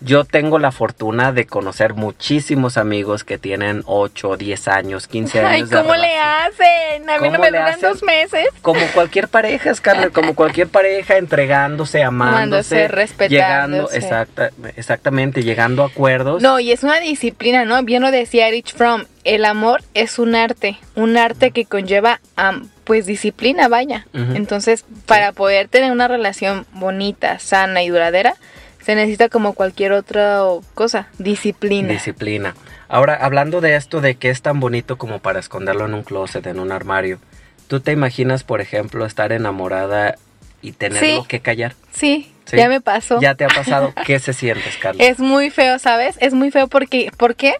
Yo 0.00 0.24
tengo 0.24 0.58
la 0.60 0.70
fortuna 0.70 1.32
de 1.32 1.46
conocer 1.46 1.94
muchísimos 1.94 2.76
amigos 2.76 3.24
que 3.24 3.36
tienen 3.36 3.82
8, 3.86 4.36
10 4.36 4.68
años, 4.68 5.08
15 5.08 5.40
Ay, 5.40 5.56
años. 5.56 5.70
de 5.70 5.76
¿cómo 5.76 5.94
le 5.96 6.16
hacen? 6.16 7.10
A 7.10 7.18
mí 7.18 7.28
no 7.30 7.36
¿Cómo 7.36 7.38
me 7.42 7.48
duran 7.50 7.68
hacen? 7.74 7.80
dos 7.80 8.02
meses. 8.04 8.46
Como 8.62 8.80
cualquier 8.94 9.26
pareja, 9.28 9.74
Scarlett, 9.74 10.12
como 10.12 10.34
cualquier 10.34 10.68
pareja, 10.68 11.16
entregándose, 11.16 12.02
amándose, 12.04 12.86
respetándose. 12.86 13.34
llegando, 13.34 13.90
exacta, 13.92 14.50
exactamente, 14.76 15.42
llegando 15.42 15.82
a 15.82 15.86
acuerdos. 15.86 16.42
No, 16.42 16.60
y 16.60 16.70
es 16.70 16.84
una 16.84 17.00
disciplina, 17.00 17.64
¿no? 17.64 17.82
Bien 17.82 18.02
lo 18.02 18.10
decía 18.12 18.46
Erich 18.48 18.74
Fromm, 18.74 19.04
el 19.24 19.44
amor 19.44 19.82
es 19.94 20.18
un 20.20 20.36
arte, 20.36 20.78
un 20.94 21.16
arte 21.16 21.50
que 21.50 21.64
conlleva 21.64 22.20
am, 22.36 22.68
pues 22.84 23.04
disciplina, 23.04 23.66
vaya. 23.68 24.06
Entonces, 24.14 24.84
para 25.06 25.32
poder 25.32 25.68
tener 25.68 25.90
una 25.90 26.06
relación 26.08 26.66
bonita, 26.72 27.38
sana 27.40 27.82
y 27.82 27.88
duradera, 27.88 28.34
se 28.82 28.94
necesita 28.94 29.28
como 29.28 29.52
cualquier 29.54 29.92
otra 29.92 30.40
cosa, 30.74 31.08
disciplina. 31.18 31.88
Disciplina. 31.92 32.54
Ahora, 32.88 33.14
hablando 33.14 33.60
de 33.60 33.76
esto 33.76 34.00
de 34.00 34.14
que 34.16 34.30
es 34.30 34.40
tan 34.42 34.60
bonito 34.60 34.96
como 34.96 35.18
para 35.18 35.40
esconderlo 35.40 35.84
en 35.86 35.94
un 35.94 36.02
closet, 36.02 36.46
en 36.46 36.58
un 36.58 36.72
armario, 36.72 37.18
¿tú 37.66 37.80
te 37.80 37.92
imaginas, 37.92 38.44
por 38.44 38.60
ejemplo, 38.60 39.04
estar 39.04 39.32
enamorada 39.32 40.14
y 40.62 40.72
tenerlo 40.72 41.22
Sí. 41.22 41.28
que 41.28 41.40
callar? 41.40 41.74
sí, 41.92 42.32
Sí. 42.46 42.56
ya 42.56 42.68
me 42.70 42.80
pasó. 42.80 43.20
¿Ya 43.20 43.34
te 43.34 43.44
ha 43.44 43.48
pasado? 43.48 43.92
¿Qué 44.06 44.18
se 44.18 44.32
siente, 44.32 44.70
Scarlett? 44.72 45.06
Es 45.10 45.18
muy 45.18 45.50
feo, 45.50 45.78
¿sabes? 45.78 46.16
Es 46.20 46.32
muy 46.32 46.50
feo 46.50 46.66
porque, 46.68 47.10
¿por 47.16 47.34
qué? 47.36 47.54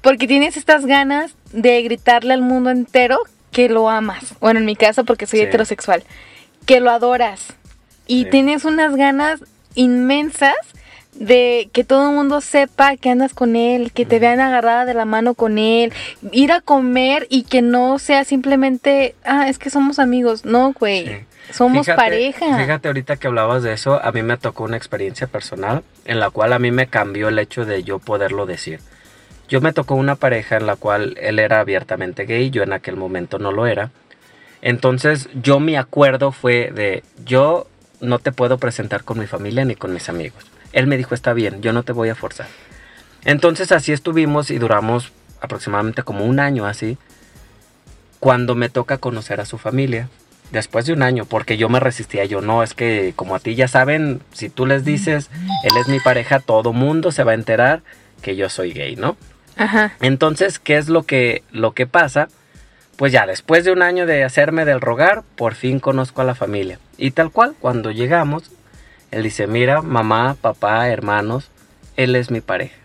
Porque 0.00 0.26
tienes 0.26 0.56
estas 0.56 0.86
ganas 0.86 1.34
de 1.52 1.82
gritarle 1.82 2.32
al 2.32 2.40
mundo 2.40 2.70
entero 2.70 3.18
que 3.52 3.68
lo 3.68 3.90
amas. 3.90 4.34
Bueno, 4.40 4.60
en 4.60 4.66
mi 4.66 4.76
caso 4.76 5.04
porque 5.04 5.26
soy 5.26 5.40
Sí. 5.40 5.44
heterosexual. 5.44 6.04
Que 6.66 6.80
lo 6.80 6.90
adoras. 6.90 7.52
Y 8.06 8.24
tienes 8.26 8.64
unas 8.64 8.96
ganas 8.96 9.40
inmensas 9.74 10.54
de 11.14 11.68
que 11.72 11.84
todo 11.84 12.10
el 12.10 12.16
mundo 12.16 12.40
sepa 12.40 12.96
que 12.96 13.10
andas 13.10 13.34
con 13.34 13.54
él, 13.54 13.92
que 13.92 14.04
te 14.04 14.18
vean 14.18 14.40
agarrada 14.40 14.84
de 14.84 14.94
la 14.94 15.04
mano 15.04 15.34
con 15.34 15.58
él, 15.58 15.92
ir 16.32 16.50
a 16.50 16.60
comer 16.60 17.26
y 17.30 17.44
que 17.44 17.62
no 17.62 17.98
sea 18.00 18.24
simplemente, 18.24 19.14
ah, 19.24 19.48
es 19.48 19.58
que 19.58 19.70
somos 19.70 19.98
amigos. 20.00 20.44
No, 20.44 20.72
güey. 20.72 21.06
Sí. 21.06 21.14
Somos 21.52 21.86
Fíjate- 21.86 21.96
pareja. 21.96 22.58
Fíjate 22.58 22.88
ahorita 22.88 23.16
que 23.16 23.26
hablabas 23.28 23.62
de 23.62 23.74
eso, 23.74 24.00
a 24.02 24.10
mí 24.12 24.22
me 24.22 24.36
tocó 24.38 24.64
una 24.64 24.76
experiencia 24.76 25.26
personal 25.28 25.82
en 26.04 26.18
la 26.18 26.30
cual 26.30 26.52
a 26.52 26.58
mí 26.58 26.70
me 26.72 26.86
cambió 26.88 27.28
el 27.28 27.38
hecho 27.38 27.64
de 27.64 27.84
yo 27.84 27.98
poderlo 28.00 28.46
decir. 28.46 28.80
Yo 29.48 29.60
me 29.60 29.72
tocó 29.74 29.94
una 29.94 30.16
pareja 30.16 30.56
en 30.56 30.66
la 30.66 30.74
cual 30.76 31.16
él 31.20 31.38
era 31.38 31.60
abiertamente 31.60 32.24
gay, 32.24 32.48
yo 32.50 32.62
en 32.62 32.72
aquel 32.72 32.96
momento 32.96 33.38
no 33.38 33.52
lo 33.52 33.66
era. 33.66 33.90
Entonces 34.62 35.28
yo 35.34 35.60
mi 35.60 35.76
acuerdo 35.76 36.32
fue 36.32 36.70
de 36.74 37.04
yo 37.24 37.66
no 38.04 38.18
te 38.18 38.32
puedo 38.32 38.58
presentar 38.58 39.04
con 39.04 39.18
mi 39.18 39.26
familia 39.26 39.64
ni 39.64 39.74
con 39.74 39.92
mis 39.92 40.08
amigos. 40.08 40.44
Él 40.72 40.86
me 40.86 40.96
dijo 40.96 41.14
está 41.14 41.32
bien, 41.32 41.62
yo 41.62 41.72
no 41.72 41.82
te 41.82 41.92
voy 41.92 42.08
a 42.08 42.14
forzar. 42.14 42.46
Entonces 43.24 43.72
así 43.72 43.92
estuvimos 43.92 44.50
y 44.50 44.58
duramos 44.58 45.12
aproximadamente 45.40 46.02
como 46.02 46.24
un 46.24 46.40
año 46.40 46.66
así. 46.66 46.98
Cuando 48.20 48.54
me 48.54 48.68
toca 48.68 48.98
conocer 48.98 49.40
a 49.40 49.44
su 49.44 49.58
familia, 49.58 50.08
después 50.50 50.86
de 50.86 50.92
un 50.92 51.02
año, 51.02 51.26
porque 51.26 51.56
yo 51.56 51.68
me 51.68 51.80
resistía, 51.80 52.24
yo 52.24 52.40
no, 52.40 52.62
es 52.62 52.74
que 52.74 53.12
como 53.16 53.34
a 53.34 53.40
ti 53.40 53.54
ya 53.54 53.68
saben, 53.68 54.22
si 54.32 54.48
tú 54.48 54.66
les 54.66 54.84
dices, 54.84 55.30
él 55.62 55.72
es 55.78 55.88
mi 55.88 56.00
pareja, 56.00 56.40
todo 56.40 56.72
mundo 56.72 57.12
se 57.12 57.24
va 57.24 57.32
a 57.32 57.34
enterar 57.34 57.82
que 58.22 58.36
yo 58.36 58.48
soy 58.48 58.72
gay, 58.72 58.96
¿no? 58.96 59.16
Ajá. 59.56 59.92
Entonces, 60.00 60.58
¿qué 60.58 60.76
es 60.76 60.88
lo 60.88 61.02
que, 61.02 61.42
lo 61.50 61.72
que 61.72 61.86
pasa? 61.86 62.28
Pues 62.96 63.12
ya 63.12 63.26
después 63.26 63.64
de 63.64 63.72
un 63.72 63.82
año 63.82 64.06
de 64.06 64.22
hacerme 64.24 64.64
del 64.64 64.80
rogar, 64.80 65.22
por 65.36 65.54
fin 65.54 65.80
conozco 65.80 66.20
a 66.20 66.24
la 66.24 66.34
familia. 66.34 66.78
Y 66.96 67.10
tal 67.10 67.30
cual, 67.30 67.54
cuando 67.58 67.90
llegamos, 67.90 68.50
él 69.10 69.24
dice, 69.24 69.46
mira, 69.46 69.82
mamá, 69.82 70.36
papá, 70.40 70.88
hermanos, 70.88 71.50
él 71.96 72.14
es 72.14 72.30
mi 72.30 72.40
pareja. 72.40 72.76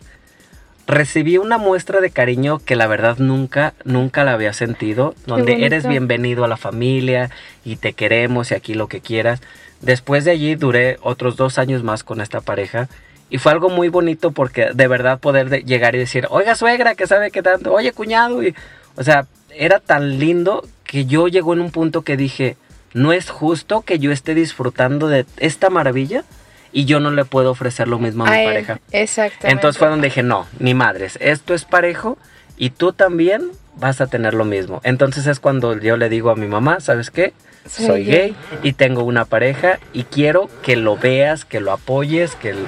Recibí 0.87 1.37
una 1.37 1.59
muestra 1.59 2.01
de 2.01 2.09
cariño 2.09 2.57
que 2.57 2.75
la 2.75 2.87
verdad 2.87 3.17
nunca, 3.19 3.75
nunca 3.83 4.23
la 4.23 4.33
había 4.33 4.53
sentido, 4.53 5.13
donde 5.27 5.53
eres 5.65 5.83
bienvenido 5.87 6.43
a 6.43 6.47
la 6.47 6.57
familia 6.57 7.29
y 7.63 7.75
te 7.75 7.93
queremos 7.93 8.49
y 8.49 8.55
aquí 8.55 8.73
lo 8.73 8.87
que 8.87 8.99
quieras. 8.99 9.39
Después 9.81 10.25
de 10.25 10.31
allí 10.31 10.55
duré 10.55 10.97
otros 11.03 11.35
dos 11.35 11.59
años 11.59 11.83
más 11.83 12.03
con 12.03 12.21
esta 12.21 12.41
pareja 12.41 12.89
y 13.29 13.37
fue 13.37 13.51
algo 13.51 13.69
muy 13.69 13.89
bonito 13.89 14.31
porque 14.31 14.69
de 14.73 14.87
verdad 14.87 15.19
poder 15.19 15.49
de- 15.49 15.61
llegar 15.61 15.93
y 15.93 15.99
decir, 15.99 16.25
oiga 16.31 16.55
suegra, 16.55 16.95
que 16.95 17.05
sabe 17.05 17.29
qué 17.29 17.43
tanto, 17.43 17.71
oye 17.71 17.91
cuñado, 17.91 18.41
y, 18.41 18.55
o 18.95 19.03
sea, 19.03 19.25
era 19.55 19.79
tan 19.79 20.19
lindo 20.19 20.65
que 20.83 21.05
yo 21.05 21.27
llegó 21.27 21.53
en 21.53 21.61
un 21.61 21.71
punto 21.71 22.01
que 22.03 22.17
dije, 22.17 22.57
no 22.93 23.13
es 23.13 23.29
justo 23.29 23.81
que 23.81 23.99
yo 23.99 24.11
esté 24.11 24.33
disfrutando 24.35 25.07
de 25.07 25.25
esta 25.37 25.69
maravilla 25.69 26.23
y 26.71 26.85
yo 26.85 26.99
no 26.99 27.11
le 27.11 27.25
puedo 27.25 27.51
ofrecer 27.51 27.87
lo 27.87 27.99
mismo 27.99 28.25
a 28.25 28.31
mi 28.31 28.37
él, 28.37 28.45
pareja. 28.45 28.79
Exactamente. 28.91 29.51
Entonces 29.51 29.79
fue 29.79 29.87
donde 29.89 30.07
dije, 30.07 30.23
no, 30.23 30.47
ni 30.59 30.73
madres, 30.73 31.17
esto 31.21 31.53
es 31.53 31.65
parejo 31.65 32.17
y 32.57 32.71
tú 32.71 32.93
también 32.93 33.51
vas 33.77 34.01
a 34.01 34.07
tener 34.07 34.33
lo 34.33 34.45
mismo. 34.45 34.81
Entonces 34.83 35.27
es 35.27 35.39
cuando 35.39 35.77
yo 35.79 35.97
le 35.97 36.09
digo 36.09 36.29
a 36.31 36.35
mi 36.35 36.47
mamá, 36.47 36.79
¿sabes 36.79 37.11
qué? 37.11 37.33
Soy 37.67 37.85
Soy, 37.87 38.05
gay. 38.05 38.05
gay 38.05 38.35
y 38.63 38.73
tengo 38.73 39.03
una 39.03 39.25
pareja 39.25 39.79
y 39.93 40.03
quiero 40.03 40.49
que 40.63 40.75
lo 40.75 40.97
veas, 40.97 41.45
que 41.45 41.59
lo 41.59 41.71
apoyes, 41.71 42.35
que 42.35 42.49
el- 42.51 42.65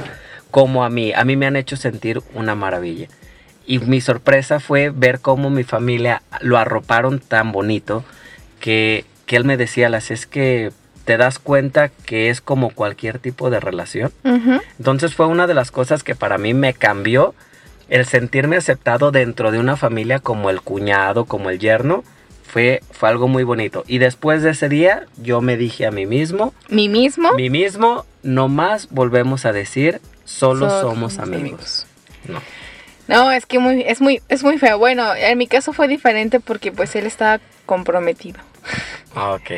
como 0.51 0.83
a 0.83 0.89
mí, 0.89 1.13
a 1.13 1.23
mí 1.23 1.35
me 1.37 1.47
han 1.47 1.55
hecho 1.55 1.77
sentir 1.77 2.21
una 2.33 2.55
maravilla. 2.55 3.07
Y 3.65 3.79
mi 3.79 4.01
sorpresa 4.01 4.59
fue 4.59 4.89
ver 4.89 5.19
cómo 5.19 5.49
mi 5.49 5.63
familia 5.63 6.21
lo 6.41 6.57
arroparon 6.57 7.19
tan 7.19 7.51
bonito 7.51 8.03
que, 8.59 9.05
que 9.25 9.35
él 9.35 9.45
me 9.45 9.57
decía, 9.57 9.89
las 9.89 10.11
es 10.11 10.25
que 10.25 10.71
te 11.05 11.17
das 11.17 11.39
cuenta 11.39 11.89
que 11.89 12.29
es 12.29 12.41
como 12.41 12.69
cualquier 12.71 13.19
tipo 13.19 13.49
de 13.49 13.59
relación. 13.59 14.11
Entonces 14.77 15.15
fue 15.15 15.25
una 15.27 15.47
de 15.47 15.53
las 15.53 15.71
cosas 15.71 16.03
que 16.03 16.15
para 16.15 16.37
mí 16.37 16.53
me 16.53 16.73
cambió 16.73 17.33
el 17.89 18.05
sentirme 18.05 18.55
aceptado 18.57 19.11
dentro 19.11 19.51
de 19.51 19.59
una 19.59 19.75
familia 19.77 20.19
como 20.19 20.49
el 20.49 20.61
cuñado, 20.61 21.25
como 21.25 21.49
el 21.49 21.59
yerno. 21.59 22.03
Fue, 22.47 22.81
fue 22.91 23.07
algo 23.09 23.27
muy 23.29 23.43
bonito. 23.43 23.83
Y 23.87 23.97
después 23.99 24.43
de 24.43 24.49
ese 24.51 24.67
día 24.69 25.05
yo 25.21 25.39
me 25.41 25.55
dije 25.55 25.85
a 25.85 25.91
mí 25.91 26.05
mismo, 26.05 26.53
Mi 26.69 26.89
mismo. 26.89 27.31
mí 27.33 27.49
mismo, 27.49 28.05
no 28.23 28.49
más 28.49 28.89
volvemos 28.89 29.45
a 29.45 29.53
decir, 29.53 30.01
solo 30.25 30.69
So- 30.69 30.81
somos 30.81 31.17
amigos. 31.17 31.87
No. 32.27 32.39
No, 33.11 33.31
es 33.31 33.45
que 33.45 33.59
muy, 33.59 33.83
es 33.85 34.01
muy, 34.01 34.21
es 34.29 34.43
muy 34.43 34.57
feo. 34.57 34.77
Bueno, 34.79 35.13
en 35.15 35.37
mi 35.37 35.45
caso 35.47 35.73
fue 35.73 35.87
diferente 35.87 36.39
porque 36.39 36.71
pues 36.71 36.95
él 36.95 37.05
estaba 37.05 37.39
comprometido. 37.65 38.39
Ah, 39.15 39.31
Ok. 39.33 39.51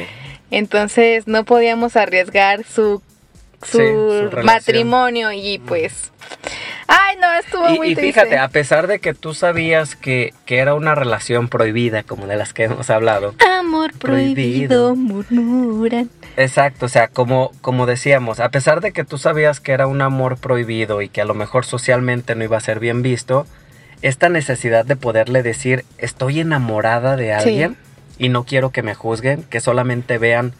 Entonces 0.51 1.27
no 1.27 1.45
podíamos 1.45 1.95
arriesgar 1.95 2.63
su, 2.63 3.01
su, 3.63 3.77
Sí, 3.77 3.77
su 3.77 4.29
relación. 4.29 4.45
matrimonio 4.45 5.31
y 5.31 5.59
pues... 5.59 6.11
Ay, 6.87 7.17
no, 7.21 7.31
estuvo 7.33 7.69
Y, 7.69 7.77
muy 7.77 7.87
y 7.91 7.95
triste. 7.95 8.21
fíjate, 8.21 8.37
a 8.39 8.47
pesar 8.49 8.87
de 8.87 8.99
que 8.99 9.13
tú 9.13 9.33
sabías 9.33 9.95
que, 9.95 10.33
que 10.45 10.57
era 10.57 10.73
una 10.75 10.95
relación 10.95 11.47
prohibida, 11.49 12.03
como 12.03 12.27
de 12.27 12.35
las 12.35 12.53
que 12.53 12.63
hemos 12.63 12.89
hablado, 12.89 13.35
Amor 13.59 13.93
Prohibido. 13.97 14.93
prohibido, 14.93 14.95
murmuran. 14.95 16.09
Exacto, 16.38 16.88
o 16.88 16.89
sea, 16.89 17.08
como, 17.10 17.52
como 17.62 17.86
decíamos, 17.86 18.39
a 18.39 18.50
pesar 18.50 18.82
de 18.82 18.91
que 18.91 19.04
tú 19.04 19.17
sabías 19.17 19.60
que 19.60 19.72
era 19.72 19.86
un 19.88 20.02
amor 20.02 20.38
prohibido 20.38 21.02
y 21.02 21.10
que 21.10 21.22
a 21.22 21.26
lo 21.26 21.34
mejor 21.36 21.65
socialmente 21.65 22.34
no 22.36 22.43
iba 22.43 22.58
a 22.58 22.62
ser 22.62 22.80
bien 22.80 23.02
visto, 23.04 23.46
esta 24.02 24.30
necesidad 24.30 24.84
de 24.86 24.96
poderle 24.96 25.43
decir, 25.43 25.86
estoy 25.98 26.39
enamorada 26.39 27.15
de 27.15 27.34
alguien 27.34 27.78
y 28.17 28.30
no 28.30 28.43
quiero 28.46 28.72
que 28.72 28.82
me 28.84 28.96
juzguen, 28.96 29.43
que 29.43 29.60
solamente 29.62 30.17
vean 30.17 30.54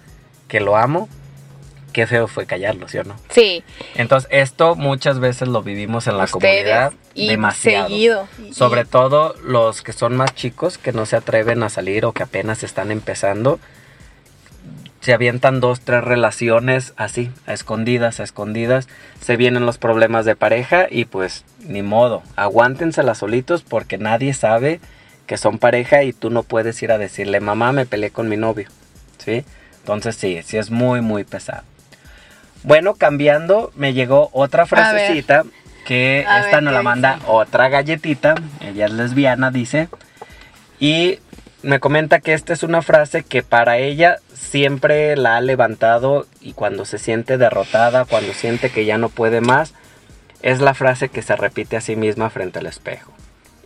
que 0.48 0.60
lo 0.60 0.78
amo, 0.78 1.10
qué 1.92 2.08
feo 2.08 2.28
fue 2.28 2.46
callarlo, 2.46 2.88
¿sí 2.88 3.00
o 3.00 3.04
no? 3.04 3.16
Sí. 3.30 3.64
Entonces, 3.96 4.30
esto 4.32 4.76
muchas 4.76 5.20
veces 5.20 5.48
lo 5.48 5.62
vivimos 5.64 6.08
en 6.08 6.18
la 6.18 6.24
Ustedes, 6.26 6.64
comunidad 6.64 6.94
y 7.16 7.28
demasiado. 7.30 7.88
seguido. 7.90 8.28
Y- 8.44 8.54
Sobre 8.54 8.86
todo 8.86 9.36
los 9.44 9.82
que 9.82 9.94
son 9.94 10.16
más 10.16 10.34
chicos, 10.36 10.78
que 10.78 10.92
no 10.94 11.06
se 11.06 11.16
atreven 11.16 11.64
a 11.64 11.70
salir 11.70 12.06
o 12.06 12.12
que 12.14 12.24
apenas 12.24 12.64
están 12.64 12.92
empezando. 12.92 13.60
Se 15.04 15.13
avientan 15.13 15.60
dos, 15.60 15.82
tres 15.82 16.02
relaciones 16.02 16.94
así, 16.96 17.30
a 17.46 17.52
escondidas, 17.52 18.22
a 18.22 18.24
escondidas. 18.24 18.88
Se 19.20 19.36
vienen 19.36 19.66
los 19.66 19.78
problemas 19.78 20.24
de 20.24 20.38
pareja 20.38 20.88
y 20.89 21.04
pues 21.04 21.44
ni 21.60 21.82
modo, 21.82 22.24
aguántenselas 22.38 23.18
solitos 23.18 23.63
porque 23.63 23.98
nadie 23.98 24.34
sabe 24.34 24.80
que 25.28 25.36
son 25.36 25.60
pareja 25.60 26.04
y 26.04 26.13
tú 26.13 26.30
no 26.30 26.44
puedes 26.44 26.82
ir 26.84 26.94
a 26.94 26.98
decirle, 26.98 27.42
mamá, 27.42 27.74
me 27.74 27.86
peleé 27.86 28.12
con 28.12 28.30
mi 28.30 28.38
novio. 28.38 28.70
¿Sí? 29.18 29.44
Entonces 29.80 30.16
sí, 30.16 30.39
sí 30.42 30.56
es 30.56 30.72
muy, 30.72 31.02
muy 31.02 31.26
pesado. 31.26 31.63
Bueno, 32.63 32.94
cambiando, 32.94 33.74
me 33.76 33.92
llegó 33.92 34.30
otra 34.32 34.66
frasecita 34.66 35.44
que 35.86 36.24
A 36.26 36.46
esta 36.46 36.56
ver, 36.58 36.63
nos 36.63 36.72
¿qué 36.72 36.78
la 36.78 36.82
manda 36.84 37.13
dice? 37.16 37.26
otra 37.28 37.68
galletita. 37.68 38.36
Ella 38.62 38.86
es 38.86 38.94
lesbiana, 38.94 39.52
dice. 39.52 39.89
Y 40.80 41.20
me 41.63 41.80
comenta 41.80 42.19
que 42.19 42.34
esta 42.34 42.52
es 42.52 42.62
una 42.62 42.82
frase 42.82 43.23
que 43.23 43.41
para 43.41 43.78
ella 43.78 44.17
siempre 44.34 45.15
la 45.15 45.38
ha 45.38 45.41
levantado 45.41 46.28
y 46.41 46.54
cuando 46.54 46.84
se 46.84 46.97
siente 46.97 47.38
derrotada, 47.38 48.04
cuando 48.04 48.34
siente 48.34 48.69
que 48.69 48.84
ya 48.86 48.97
no 48.97 49.08
puede 49.08 49.39
más, 49.39 49.73
es 50.41 50.60
la 50.60 50.73
frase 50.73 51.08
que 51.08 51.21
se 51.21 51.38
repite 51.38 51.78
a 51.78 51.82
sí 51.82 51.95
misma 51.95 52.30
frente 52.30 52.60
al 52.60 52.65
espejo. 52.65 53.13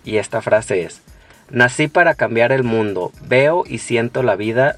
Y 0.06 0.18
esta 0.18 0.44
frase 0.44 0.84
es, 0.84 1.02
nací 1.50 1.88
para 1.88 2.14
cambiar 2.14 2.52
el 2.52 2.64
mundo, 2.64 3.12
veo 3.24 3.64
y 3.68 3.80
siento 3.80 4.22
la 4.22 4.36
vida 4.36 4.78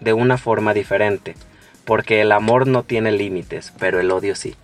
de 0.00 0.12
una 0.12 0.36
forma 0.36 0.74
diferente, 0.74 1.36
porque 1.84 2.20
el 2.20 2.32
amor 2.32 2.66
no 2.66 2.82
tiene 2.82 3.12
límites, 3.12 3.72
pero 3.78 4.00
el 4.00 4.10
odio 4.10 4.34
sí. 4.34 4.56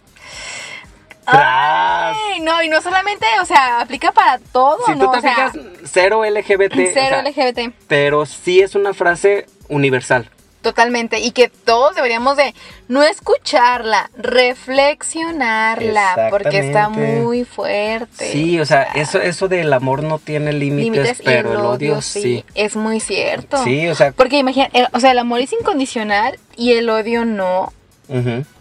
Ay, 1.26 2.40
no, 2.40 2.62
y 2.62 2.68
no 2.68 2.80
solamente, 2.82 3.26
o 3.40 3.44
sea, 3.44 3.80
aplica 3.80 4.12
para 4.12 4.38
todo, 4.38 4.78
Si 4.86 4.92
tú 4.92 4.98
¿no? 4.98 5.10
te 5.10 5.18
o 5.18 5.20
sea, 5.20 5.50
fijas, 5.50 5.56
cero 5.84 6.24
LGBT, 6.24 6.72
o 6.72 6.76
cero 6.92 6.94
sea, 6.94 7.22
LGBT. 7.22 7.74
pero 7.88 8.26
sí 8.26 8.60
es 8.60 8.74
una 8.74 8.94
frase 8.94 9.46
universal. 9.68 10.30
Totalmente. 10.62 11.18
Y 11.20 11.32
que 11.32 11.50
todos 11.50 11.94
deberíamos 11.94 12.38
de 12.38 12.54
no 12.88 13.02
escucharla, 13.02 14.10
reflexionarla, 14.16 16.28
porque 16.30 16.58
está 16.58 16.88
muy 16.88 17.44
fuerte. 17.44 18.32
Sí, 18.32 18.58
o 18.60 18.64
sea, 18.64 18.84
eso, 18.94 19.20
eso 19.20 19.48
del 19.48 19.70
amor 19.74 20.02
no 20.02 20.18
tiene 20.18 20.52
límites, 20.54 21.20
pero 21.24 21.50
el 21.52 21.58
odio 21.58 22.00
sí. 22.00 22.44
Es 22.54 22.76
muy 22.76 23.00
cierto. 23.00 23.62
Sí, 23.62 23.86
o 23.88 23.94
sea, 23.94 24.12
Porque 24.12 24.38
imagina, 24.38 24.70
el- 24.72 24.88
o 24.92 25.00
sea, 25.00 25.10
el 25.10 25.18
amor 25.18 25.40
es 25.40 25.52
incondicional 25.52 26.38
y 26.56 26.72
el 26.72 26.88
odio 26.88 27.26
no. 27.26 27.72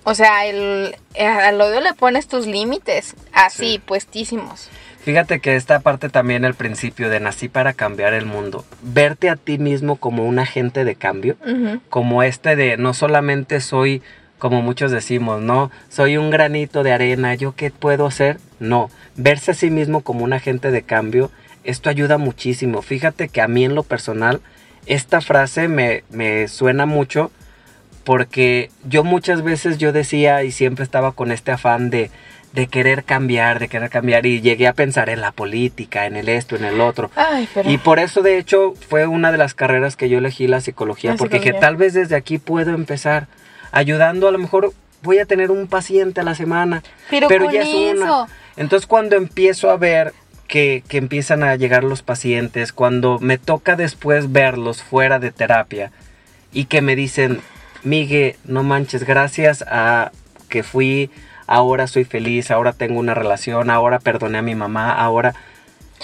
O 0.04 0.16
sea, 0.16 0.46
el, 0.46 0.96
al 1.20 1.60
odio 1.62 1.82
le 1.82 1.94
pones 1.94 2.28
tus 2.28 2.48
límites, 2.48 3.16
así, 3.34 3.74
Sí. 3.74 3.82
puestísimos. 3.86 4.70
Fíjate 5.04 5.40
que 5.42 5.58
esta 5.58 5.82
parte 5.82 6.08
también 6.08 6.46
el 6.46 6.54
principio 6.54 7.10
de 7.10 7.20
nací 7.20 7.50
para 7.50 7.74
cambiar 7.74 8.14
el 8.14 8.26
mundo. 8.26 8.64
Verte 8.82 9.30
a 9.30 9.36
ti 9.36 9.58
mismo 9.58 9.98
como 9.98 10.24
un 10.26 10.40
agente 10.40 10.86
de 10.86 10.96
cambio, 10.96 11.36
como 11.90 12.24
este 12.24 12.56
de 12.56 12.78
no 12.78 12.94
solamente 12.94 13.60
soy, 13.60 14.02
como 14.40 14.62
muchos 14.62 14.92
decimos, 14.92 15.42
no, 15.42 15.72
soy 15.90 16.16
un 16.16 16.30
granito 16.30 16.84
de 16.84 16.94
arena, 16.94 17.36
¿yo 17.36 17.54
qué 17.54 17.70
puedo 17.70 18.06
hacer? 18.06 18.38
No, 18.60 18.90
verse 19.18 19.52
a 19.52 19.56
sí 19.56 19.70
mismo 19.70 20.02
como 20.02 20.24
un 20.24 20.32
agente 20.32 20.72
de 20.72 20.84
cambio, 20.84 21.32
esto 21.66 21.90
ayuda 21.90 22.18
muchísimo. 22.18 22.82
Fíjate 22.82 23.28
que 23.28 23.42
a 23.42 23.50
mí 23.50 23.66
en 23.66 23.76
lo 23.76 23.84
personal, 23.84 24.40
esta 24.86 25.20
frase 25.20 25.68
me, 25.68 26.06
me 26.12 26.48
suena 26.48 26.86
mucho 26.86 27.30
porque 28.04 28.70
yo 28.88 29.04
muchas 29.04 29.42
veces 29.44 29.78
yo 29.78 29.92
decía 29.92 30.44
y 30.44 30.52
siempre 30.52 30.84
estaba 30.84 31.14
con 31.14 31.32
este 31.32 31.52
afán 31.52 31.90
de, 31.90 32.12
de 32.54 32.68
querer 32.68 33.04
cambiar, 33.04 33.60
de 33.60 33.68
querer 33.68 33.90
cambiar 33.90 34.26
y 34.26 34.42
llegué 34.42 34.68
a 34.68 34.74
pensar 34.74 35.10
en 35.10 35.22
la 35.22 35.32
política, 35.32 36.06
en 36.06 36.16
el 36.16 36.30
esto, 36.30 36.56
en 36.56 36.66
el 36.66 36.82
otro. 36.82 37.10
Ay, 37.16 37.48
pero... 37.54 37.70
Y 37.70 37.78
por 37.78 38.00
eso, 38.00 38.22
de 38.22 38.38
hecho, 38.38 38.74
fue 38.90 39.08
una 39.08 39.32
de 39.32 39.38
las 39.38 39.54
carreras 39.54 39.96
que 39.96 40.10
yo 40.10 40.18
elegí 40.20 40.48
la 40.48 40.62
psicología, 40.62 41.12
La 41.12 41.18
porque 41.18 41.38
dije, 41.38 41.50
psicología. 41.50 41.68
tal 41.68 41.76
vez 41.78 41.94
desde 41.94 42.16
aquí 42.16 42.38
puedo 42.38 42.72
empezar 42.76 43.28
ayudando, 43.72 44.28
a 44.28 44.32
lo 44.32 44.38
mejor 44.38 44.74
voy 45.02 45.20
a 45.20 45.26
tener 45.26 45.50
un 45.52 45.68
paciente 45.68 46.22
a 46.22 46.24
la 46.24 46.36
semana, 46.36 46.84
Pero 47.10 47.28
pero, 47.28 47.46
con 47.46 47.54
ya 47.54 47.62
es 47.62 47.68
una. 47.96 48.06
eso. 48.06 48.28
Entonces, 48.56 48.86
cuando 48.88 49.16
empiezo 49.16 49.70
a 49.72 49.78
ver 49.78 50.14
que, 50.48 50.84
que 50.88 50.98
empiezan 50.98 51.42
a 51.44 51.56
llegar 51.56 51.84
los 51.84 52.04
pacientes, 52.04 52.72
cuando 52.74 53.18
me 53.20 53.38
toca 53.38 53.76
después 53.76 54.32
verlos 54.32 54.84
fuera 54.84 55.18
de 55.20 55.32
terapia 55.32 55.92
y 56.52 56.66
que 56.66 56.82
me 56.82 56.96
dicen, 56.96 57.42
Migue, 57.84 58.38
no 58.46 58.64
manches, 58.64 59.04
gracias 59.04 59.64
a 59.68 60.12
que 60.50 60.64
fui, 60.64 61.10
ahora 61.48 61.88
soy 61.88 62.06
feliz, 62.06 62.52
ahora 62.52 62.74
tengo 62.74 63.00
una 63.00 63.14
relación, 63.14 63.70
ahora 63.70 64.00
perdoné 64.00 64.38
a 64.38 64.44
mi 64.44 64.56
mamá, 64.56 64.92
ahora... 64.92 65.34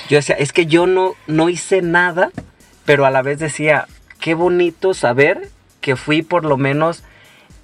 Yo 0.10 0.18
decía, 0.18 0.36
es 0.36 0.54
que 0.54 0.66
yo 0.66 0.88
no, 0.88 1.16
no 1.28 1.50
hice 1.50 1.82
nada, 1.82 2.32
pero 2.86 3.06
a 3.06 3.12
la 3.12 3.22
vez 3.22 3.38
decía, 3.40 3.86
qué 4.20 4.34
bonito 4.34 4.94
saber 4.94 5.50
que 5.82 5.96
fui 5.96 6.22
por 6.22 6.46
lo 6.46 6.58
menos 6.58 7.04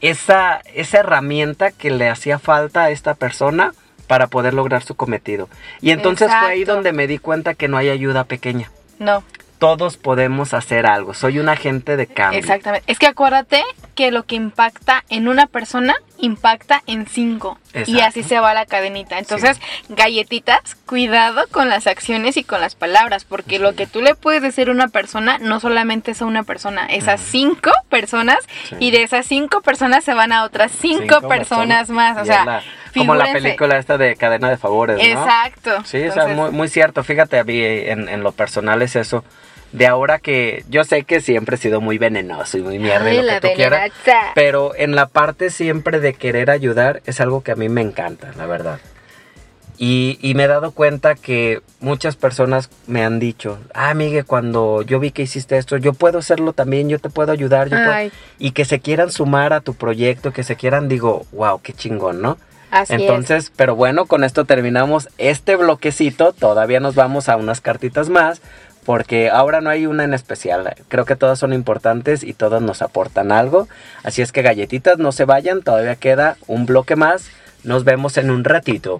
esa, 0.02 0.62
esa 0.74 1.00
herramienta 1.00 1.72
que 1.72 1.90
le 1.90 2.10
hacía 2.10 2.40
falta 2.40 2.84
a 2.84 2.90
esta 2.90 3.14
persona 3.14 3.74
para 4.08 4.28
poder 4.28 4.54
lograr 4.54 4.84
su 4.84 4.96
cometido. 4.96 5.50
Y 5.82 5.92
entonces 5.92 6.28
fue 6.28 6.50
ahí 6.50 6.64
donde 6.64 6.92
me 6.92 7.08
di 7.08 7.18
cuenta 7.18 7.54
que 7.54 7.68
no 7.68 7.78
hay 7.78 7.90
ayuda 7.90 8.26
pequeña. 8.26 8.72
No, 9.00 9.24
Todos 9.60 9.98
podemos 9.98 10.54
hacer 10.54 10.86
algo. 10.86 11.14
Soy 11.14 11.40
un 11.40 11.50
agente 11.50 11.98
de 11.98 12.08
cambio. 12.08 12.40
exactamente. 12.40 12.92
Es 12.92 13.00
que 13.00 13.08
acuérdate 13.08 13.64
que 13.96 14.12
lo 14.12 14.24
que 14.24 14.36
impacta 14.36 15.04
en 15.10 15.28
una 15.28 15.48
persona 15.48 15.96
impacta 16.18 16.82
en 16.88 17.06
cinco. 17.08 17.58
Y 17.88 18.00
así 18.00 18.24
se 18.24 18.40
va 18.40 18.54
la 18.54 18.66
cadenita. 18.66 19.20
Entonces, 19.20 19.60
galletitas, 19.90 20.76
cuidado 20.86 21.44
con 21.52 21.68
las 21.70 21.88
acciones 21.88 22.38
y 22.38 22.44
con 22.44 22.62
las 22.62 22.76
palabras, 22.76 23.26
porque 23.26 23.60
lo 23.60 23.74
que 23.76 23.88
tú 23.88 24.02
le 24.02 24.16
puedes 24.16 24.42
decir 24.42 24.70
a 24.70 24.72
una 24.72 24.88
persona 24.88 25.38
no 25.40 25.60
solamente 25.60 26.12
es 26.12 26.22
a 26.22 26.26
una 26.26 26.44
persona, 26.44 26.86
es 26.86 27.08
a 27.08 27.18
cinco 27.18 27.72
personas 27.90 28.38
Sí. 28.70 28.76
y 28.80 28.92
de 28.92 29.04
esas 29.04 29.26
cinco 29.26 29.62
personas 29.62 30.04
se 30.04 30.14
van 30.14 30.32
a 30.32 30.44
otras 30.44 30.72
cinco, 30.72 31.16
Cinco 31.16 31.28
personas 31.28 31.90
más. 31.90 32.18
O 32.18 32.26
sea, 32.26 32.46
la- 32.46 32.64
como 32.94 33.16
la 33.16 33.32
película 33.34 33.78
esta 33.78 33.98
de 33.98 34.16
cadena 34.16 34.50
de 34.50 34.58
favores, 34.58 34.98
¿no? 34.98 35.04
Exacto. 35.04 35.84
Sí, 35.84 35.98
o 35.98 36.14
sea, 36.14 36.24
Entonces, 36.24 36.36
muy, 36.38 36.52
muy 36.52 36.68
cierto. 36.70 37.04
Fíjate, 37.04 37.40
a 37.40 37.44
mí 37.44 37.60
en, 37.62 38.08
en 38.08 38.24
lo 38.24 38.32
personal 38.32 38.82
es 38.82 38.96
eso. 38.96 39.26
De 39.76 39.88
ahora 39.88 40.20
que 40.20 40.64
yo 40.70 40.84
sé 40.84 41.04
que 41.04 41.20
siempre 41.20 41.56
he 41.56 41.60
sido 41.60 41.82
muy 41.82 41.98
venenoso 41.98 42.58
y 42.58 42.62
muy 42.62 42.80
mierda 42.80 43.14
y 43.14 43.22
lo 43.22 43.40
que 43.42 43.50
tú 43.50 43.56
quieras. 43.56 43.92
Pero 44.34 44.74
en 44.76 44.96
la 44.96 45.08
parte 45.08 45.50
siempre 45.50 46.00
de 46.00 46.14
querer 46.14 46.50
ayudar 46.50 47.02
es 47.06 47.20
algo 47.20 47.44
que 47.44 47.52
a 47.52 47.56
mí 47.56 47.68
me 47.68 47.82
encanta, 47.82 48.32
la 48.38 48.46
verdad. 48.46 48.80
Y, 49.78 50.18
y 50.22 50.36
me 50.36 50.46
he 50.46 50.48
dado 50.48 50.72
cuenta 50.72 51.16
que 51.16 51.62
muchas 51.82 52.16
personas 52.16 52.70
me 52.88 53.04
han 53.04 53.20
dicho, 53.20 53.60
ah, 53.74 53.94
Miguel, 53.94 54.26
cuando 54.26 54.82
yo 54.84 55.02
vi 55.02 55.12
que 55.12 55.24
hiciste 55.24 55.58
esto, 55.58 55.76
yo 55.76 55.92
puedo 55.92 56.20
hacerlo 56.20 56.54
también, 56.54 56.88
yo 56.88 57.00
te 57.00 57.10
puedo 57.10 57.34
ayudar, 57.34 57.68
yo 57.68 57.76
puedo-". 57.76 57.92
Ay. 57.92 58.12
Y 58.40 58.52
que 58.52 58.64
se 58.64 58.80
quieran 58.80 59.12
sumar 59.12 59.52
a 59.52 59.60
tu 59.60 59.74
proyecto, 59.74 60.32
que 60.32 60.44
se 60.44 60.56
quieran, 60.56 60.88
digo, 60.88 61.26
wow, 61.34 61.60
qué 61.62 61.74
chingón, 61.74 62.22
¿no? 62.22 62.38
Así 62.72 62.94
es. 62.94 63.02
Entonces, 63.02 63.52
pero 63.56 63.76
bueno, 63.76 64.06
con 64.06 64.24
esto 64.24 64.46
terminamos 64.46 65.08
este 65.18 65.56
bloquecito. 65.56 66.34
Todavía 66.34 66.80
nos 66.80 66.96
vamos 66.96 67.30
a 67.30 67.38
unas 67.38 67.62
cartitas 67.62 68.10
más. 68.10 68.42
Porque 68.86 69.30
ahora 69.30 69.62
no 69.62 69.70
hay 69.70 69.88
una 69.88 70.04
en 70.04 70.14
especial. 70.14 70.76
Creo 70.88 71.06
que 71.06 71.16
todas 71.16 71.40
son 71.40 71.54
importantes 71.54 72.24
y 72.24 72.34
todas 72.34 72.62
nos 72.62 72.82
aportan 72.82 73.32
algo. 73.32 73.68
Así 74.04 74.22
es 74.22 74.32
que 74.32 74.44
galletitas, 74.44 75.00
no 75.00 75.12
se 75.12 75.26
vayan. 75.26 75.64
Todavía 75.64 75.96
queda 75.96 76.38
un 76.48 76.66
bloque 76.66 76.96
más. 76.96 77.30
Nos 77.64 77.84
vemos 77.84 78.18
en 78.18 78.30
un 78.30 78.44
ratito. 78.44 79.00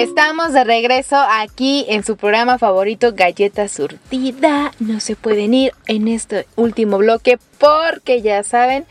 Estamos 0.00 0.54
de 0.54 0.64
regreso 0.64 1.16
aquí 1.28 1.84
en 1.90 2.02
su 2.04 2.16
programa 2.16 2.56
favorito 2.56 3.12
Galleta 3.12 3.68
Surtida. 3.68 4.72
No 4.78 4.98
se 4.98 5.14
pueden 5.14 5.52
ir 5.52 5.74
en 5.88 6.08
este 6.08 6.46
último 6.56 6.96
bloque 6.96 7.38
porque 7.58 8.22
ya 8.22 8.42
saben, 8.42 8.86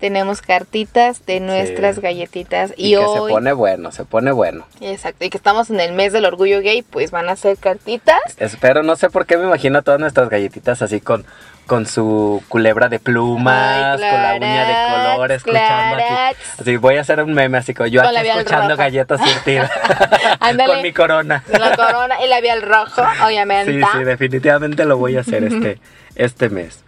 tenemos 0.00 0.42
cartitas 0.42 1.24
de 1.24 1.40
nuestras 1.40 1.94
Sí. 1.96 2.02
galletitas 2.02 2.74
Y, 2.76 2.88
y, 2.88 2.90
que 2.90 2.98
hoy 2.98 3.28
se 3.30 3.34
pone 3.34 3.52
bueno, 3.54 3.90
se 3.90 4.04
pone 4.04 4.32
bueno. 4.32 4.66
Exacto, 4.82 5.24
y 5.24 5.30
que 5.30 5.38
estamos 5.38 5.70
en 5.70 5.80
el 5.80 5.92
mes 5.94 6.12
del 6.12 6.26
orgullo 6.26 6.60
gay, 6.60 6.82
pues 6.82 7.10
van 7.10 7.30
a 7.30 7.36
ser 7.36 7.56
cartitas. 7.56 8.20
Espero, 8.36 8.82
no 8.82 8.96
sé 8.96 9.08
por 9.08 9.24
qué 9.24 9.38
me 9.38 9.44
imagino 9.44 9.80
todas 9.80 9.98
nuestras 9.98 10.28
galletitas 10.28 10.82
así 10.82 11.00
con, 11.00 11.24
con 11.70 11.86
su 11.86 12.42
culebra 12.48 12.88
de 12.88 12.98
plumas, 12.98 14.00
Ay, 14.02 14.10
con 14.10 14.20
la 14.22 14.34
uña 14.34 14.66
de 14.66 15.12
color, 15.14 15.30
escuchando 15.30 15.94
aquí. 15.94 16.36
Así 16.60 16.76
voy 16.78 16.96
a 16.96 17.02
hacer 17.02 17.22
un 17.22 17.32
meme 17.32 17.58
así 17.58 17.74
como 17.74 17.86
yo 17.86 18.02
Con 18.02 18.16
aquí 18.16 18.28
escuchando 18.28 18.70
rojo. 18.70 18.76
galletas 18.78 19.20
surtidas. 19.20 19.70
Con 20.66 20.82
mi 20.82 20.92
corona. 20.92 21.44
La 21.56 21.76
corona, 21.76 22.16
el 22.16 22.28
labial 22.30 22.62
rojo, 22.62 23.02
obviamente. 23.24 23.72
Sí, 23.72 23.80
sí, 23.92 24.02
definitivamente 24.02 24.84
lo 24.84 24.98
voy 24.98 25.16
a 25.16 25.20
hacer 25.20 25.44
este, 25.44 25.78
este 26.16 26.48
mes. 26.50 26.82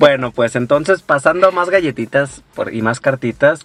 Bueno, 0.00 0.32
pues 0.32 0.56
entonces 0.56 1.02
pasando 1.02 1.46
a 1.46 1.50
más 1.52 1.70
galletitas 1.70 2.42
por- 2.56 2.74
y 2.74 2.82
más 2.82 2.98
cartitas 2.98 3.60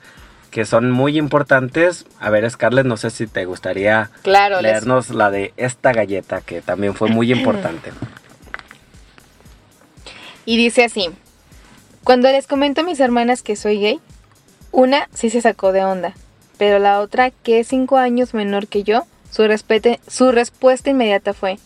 que 0.52 0.66
son 0.66 0.92
muy 0.92 1.18
importantes. 1.18 2.06
A 2.20 2.30
ver, 2.30 2.48
Scarlett, 2.48 2.86
no 2.86 2.98
sé 2.98 3.10
si 3.10 3.26
te 3.26 3.46
gustaría 3.46 4.12
Claro, 4.22 4.58
les- 4.62 4.74
leernos 4.74 5.10
la 5.10 5.32
de 5.32 5.54
esta 5.58 5.92
galleta 5.92 6.42
que 6.42 6.62
también 6.62 6.94
fue 6.94 7.10
muy 7.10 7.32
importante. 7.38 7.92
Y 10.52 10.58
dice 10.58 10.84
así: 10.84 11.08
Cuando 12.04 12.30
les 12.30 12.46
comento 12.46 12.82
a 12.82 12.84
mis 12.84 13.00
hermanas 13.00 13.42
que 13.42 13.56
soy 13.56 13.80
gay, 13.80 14.02
una 14.74 15.08
sí 15.14 15.30
se 15.30 15.40
sacó 15.40 15.72
de 15.72 15.86
onda, 15.86 16.14
pero 16.58 16.78
la 16.78 17.00
otra, 17.00 17.32
que 17.32 17.62
es 17.62 17.70
cinco 17.70 17.96
años 17.96 18.34
menor 18.34 18.68
que 18.68 18.84
yo, 18.84 19.06
su, 19.30 19.48
su 20.08 20.32
respuesta 20.34 20.90
inmediata 20.90 21.34
fue: 21.34 21.58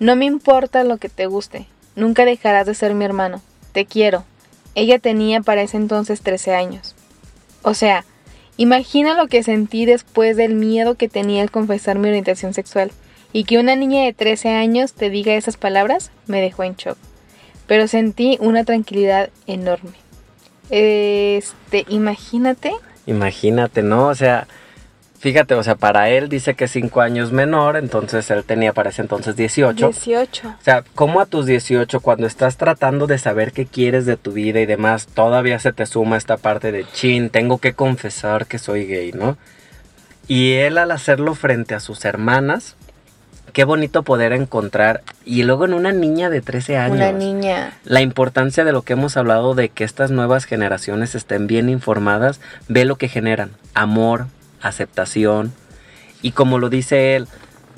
No 0.00 0.16
me 0.16 0.24
importa 0.24 0.82
lo 0.82 0.96
que 0.96 1.08
te 1.08 1.26
guste, 1.26 1.68
nunca 1.94 2.24
dejarás 2.24 2.66
de 2.66 2.74
ser 2.74 2.92
mi 2.94 3.04
hermano, 3.04 3.40
te 3.70 3.86
quiero. 3.86 4.24
Ella 4.74 4.98
tenía 4.98 5.40
para 5.40 5.62
ese 5.62 5.76
entonces 5.76 6.20
13 6.20 6.56
años. 6.56 6.96
O 7.62 7.72
sea, 7.74 8.04
imagina 8.56 9.14
lo 9.14 9.28
que 9.28 9.44
sentí 9.44 9.86
después 9.86 10.36
del 10.36 10.56
miedo 10.56 10.96
que 10.96 11.08
tenía 11.08 11.42
al 11.42 11.52
confesar 11.52 12.00
mi 12.00 12.08
orientación 12.08 12.52
sexual. 12.52 12.90
Y 13.32 13.44
que 13.44 13.58
una 13.58 13.76
niña 13.76 14.02
de 14.02 14.12
13 14.12 14.48
años 14.48 14.94
te 14.94 15.08
diga 15.08 15.34
esas 15.34 15.56
palabras 15.56 16.10
me 16.26 16.40
dejó 16.40 16.64
en 16.64 16.74
shock. 16.74 16.98
Pero 17.68 17.86
sentí 17.86 18.36
una 18.40 18.64
tranquilidad 18.64 19.30
enorme. 19.46 19.92
Este, 20.70 21.84
imagínate. 21.88 22.72
Imagínate, 23.06 23.82
¿no? 23.82 24.08
O 24.08 24.14
sea, 24.14 24.48
fíjate, 25.18 25.54
o 25.54 25.62
sea, 25.62 25.76
para 25.76 26.10
él 26.10 26.28
dice 26.28 26.54
que 26.54 26.64
es 26.64 26.70
5 26.72 27.00
años 27.00 27.30
menor, 27.30 27.76
entonces 27.76 28.30
él 28.30 28.42
tenía 28.44 28.72
para 28.72 28.90
ese 28.90 29.02
entonces 29.02 29.36
18. 29.36 29.86
18. 29.86 30.48
O 30.48 30.62
sea, 30.62 30.82
¿cómo 30.94 31.20
a 31.20 31.26
tus 31.26 31.46
18, 31.46 32.00
cuando 32.00 32.26
estás 32.26 32.56
tratando 32.56 33.06
de 33.06 33.18
saber 33.18 33.52
qué 33.52 33.66
quieres 33.66 34.06
de 34.06 34.16
tu 34.16 34.32
vida 34.32 34.60
y 34.60 34.66
demás, 34.66 35.06
todavía 35.06 35.58
se 35.58 35.72
te 35.72 35.86
suma 35.86 36.16
esta 36.16 36.38
parte 36.38 36.72
de 36.72 36.86
chin, 36.92 37.30
tengo 37.30 37.58
que 37.58 37.74
confesar 37.74 38.46
que 38.46 38.58
soy 38.58 38.86
gay, 38.86 39.12
¿no? 39.12 39.36
Y 40.26 40.54
él 40.54 40.78
al 40.78 40.90
hacerlo 40.90 41.34
frente 41.34 41.74
a 41.74 41.80
sus 41.80 42.04
hermanas, 42.04 42.76
qué 43.52 43.64
bonito 43.64 44.02
poder 44.02 44.32
encontrar, 44.32 45.02
y 45.24 45.42
luego 45.42 45.64
en 45.64 45.74
una 45.74 45.92
niña 45.92 46.30
de 46.30 46.40
13 46.40 46.76
años. 46.76 46.96
Una 46.96 47.12
niña. 47.12 47.78
La 47.84 48.00
importancia 48.00 48.64
de 48.64 48.72
lo 48.72 48.82
que 48.82 48.94
hemos 48.94 49.16
hablado 49.16 49.54
de 49.54 49.68
que 49.68 49.84
estas 49.84 50.10
nuevas 50.10 50.44
generaciones 50.44 51.14
estén 51.14 51.46
bien 51.46 51.68
informadas, 51.68 52.40
ve 52.68 52.84
lo 52.84 52.96
que 52.96 53.08
generan, 53.08 53.50
amor, 53.74 54.26
aceptación. 54.60 55.52
Y 56.22 56.32
como 56.32 56.58
lo 56.58 56.68
dice 56.68 57.16
él, 57.16 57.28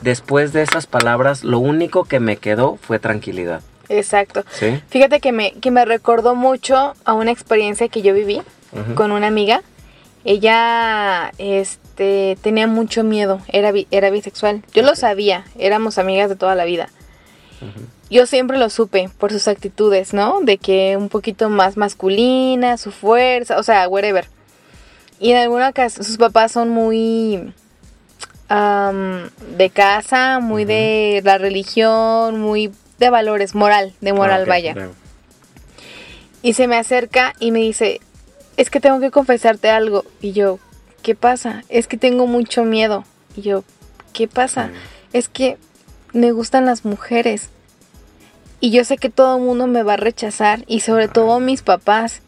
después 0.03 0.53
de 0.53 0.63
esas 0.63 0.87
palabras, 0.87 1.45
lo 1.45 1.59
único 1.59 2.05
que 2.05 2.21
me 2.21 2.37
quedó 2.37 2.77
fue 2.81 2.99
tranquilidad. 2.99 3.61
Exacto. 3.89 4.45
¿Sí? 4.53 4.81
Fíjate 4.89 5.21
que 5.21 5.33
me, 5.33 5.53
que 5.53 5.71
me 5.71 5.85
recordó 5.85 6.35
mucho 6.35 6.95
a 7.05 7.13
una 7.13 7.33
experiencia 7.33 7.89
que 7.89 8.03
yo 8.03 8.15
viví 8.15 8.41
con 8.95 9.11
una 9.11 9.27
amiga. 9.27 9.63
Ella 10.25 11.33
este, 11.39 11.90
tenía 12.43 12.67
mucho 12.67 13.05
miedo, 13.05 13.41
era, 13.49 13.73
bi- 13.73 13.87
era 13.91 14.11
bisexual. 14.11 14.63
Yo 14.73 14.83
lo 14.83 14.95
sabía, 14.97 15.45
éramos 15.59 15.99
amigas 15.99 16.29
de 16.29 16.37
toda 16.37 16.55
la 16.55 16.65
vida. 16.65 16.89
Yo 18.11 18.27
siempre 18.27 18.57
lo 18.59 18.71
supe 18.71 19.11
por 19.19 19.31
sus 19.33 19.47
actitudes, 19.49 20.15
¿no? 20.15 20.41
De 20.41 20.57
que 20.59 20.97
un 20.97 21.09
poquito 21.11 21.49
más 21.51 21.77
masculina, 21.77 22.77
su 22.79 22.91
fuerza, 22.91 23.59
o 23.59 23.63
sea, 23.63 23.87
whatever. 23.89 24.27
Y 25.19 25.33
en 25.33 25.37
alguna 25.37 25.69
ocasión, 25.69 26.05
sus 26.05 26.17
papás 26.17 26.53
son 26.53 26.71
muy 26.71 27.53
de 28.49 29.71
casa, 29.73 30.41
muy 30.41 30.65
de 30.65 31.21
la 31.25 31.39
religión, 31.39 32.41
muy 32.41 32.73
de 32.99 33.11
valores, 33.11 33.55
moral, 33.55 33.93
de 34.01 34.13
moral, 34.13 34.43
Ah, 34.43 34.49
vaya. 34.49 34.75
Y 36.43 36.55
se 36.55 36.67
me 36.67 36.77
acerca 36.77 37.35
y 37.39 37.51
me 37.53 37.61
dice, 37.61 38.01
es 38.57 38.71
que 38.71 38.81
tengo 38.81 38.99
que 39.01 39.11
confesarte 39.11 39.69
algo. 39.71 40.05
Y 40.21 40.33
yo, 40.33 40.59
¿qué 41.03 41.15
pasa? 41.15 41.65
Es 41.69 41.87
que 41.87 41.97
tengo 41.97 42.27
mucho 42.27 42.65
miedo. 42.65 43.05
Y 43.37 43.43
yo, 43.43 43.65
¿qué 44.13 44.29
pasa? 44.29 44.67
Mm. 44.67 44.73
Es 45.13 45.29
que 45.29 45.59
me 46.13 46.33
gustan 46.33 46.67
las 46.67 46.85
mujeres. 46.85 47.51
Y 48.61 48.71
yo 48.71 48.85
sé 48.85 48.99
que 48.99 49.11
todo 49.11 49.37
el 49.37 49.43
mundo 49.43 49.67
me 49.67 49.83
va 49.83 49.95
a 49.95 49.97
rechazar. 49.97 50.65
Y 50.67 50.81
sobre 50.81 51.09
todo 51.09 51.41
mis 51.41 51.63
papás. 51.63 52.23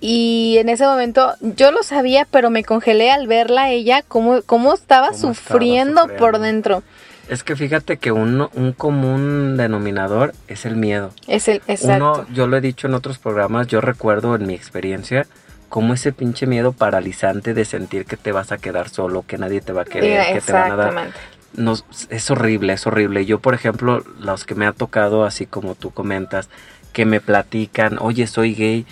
Y 0.00 0.56
en 0.58 0.68
ese 0.68 0.84
momento 0.84 1.34
yo 1.40 1.70
lo 1.70 1.82
sabía, 1.84 2.26
pero 2.30 2.50
me 2.50 2.64
congelé 2.64 3.12
al 3.12 3.28
verla 3.28 3.70
ella, 3.70 4.02
cómo, 4.02 4.42
cómo 4.42 4.74
estaba 4.74 5.10
Cómo 5.10 5.30
estaba 5.30 5.34
sufriendo 5.34 6.08
por 6.18 6.40
dentro. 6.40 6.82
Es 7.28 7.44
que 7.44 7.54
fíjate 7.54 7.98
que 7.98 8.10
un, 8.10 8.48
un 8.52 8.72
común 8.72 9.56
denominador 9.56 10.34
es 10.48 10.66
el 10.66 10.76
miedo. 10.76 11.12
Es 11.28 11.46
el 11.46 11.62
exacto. 11.68 12.12
Uno, 12.12 12.26
yo 12.34 12.48
lo 12.48 12.56
he 12.56 12.60
dicho 12.60 12.88
en 12.88 12.94
otros 12.94 13.18
programas, 13.18 13.68
yo 13.68 13.80
recuerdo 13.80 14.34
en 14.34 14.46
mi 14.46 14.54
experiencia 14.54 15.26
como 15.72 15.94
ese 15.94 16.12
pinche 16.12 16.46
miedo 16.46 16.72
paralizante 16.72 17.54
de 17.54 17.64
sentir 17.64 18.04
que 18.04 18.18
te 18.18 18.30
vas 18.30 18.52
a 18.52 18.58
quedar 18.58 18.90
solo, 18.90 19.24
que 19.26 19.38
nadie 19.38 19.62
te 19.62 19.72
va 19.72 19.82
a 19.82 19.84
querer, 19.86 20.34
que 20.34 20.42
te 20.42 20.52
van 20.52 20.70
a 20.70 20.76
dar... 20.76 20.88
Exactamente. 20.88 21.18
No, 21.54 21.72
es 22.10 22.30
horrible, 22.30 22.74
es 22.74 22.86
horrible. 22.86 23.24
Yo, 23.24 23.38
por 23.38 23.54
ejemplo, 23.54 24.04
los 24.20 24.44
que 24.44 24.54
me 24.54 24.66
ha 24.66 24.72
tocado, 24.72 25.24
así 25.24 25.46
como 25.46 25.74
tú 25.74 25.90
comentas, 25.90 26.50
que 26.92 27.06
me 27.06 27.22
platican, 27.22 27.96
oye, 28.00 28.26
soy 28.26 28.54
gay, 28.54 28.84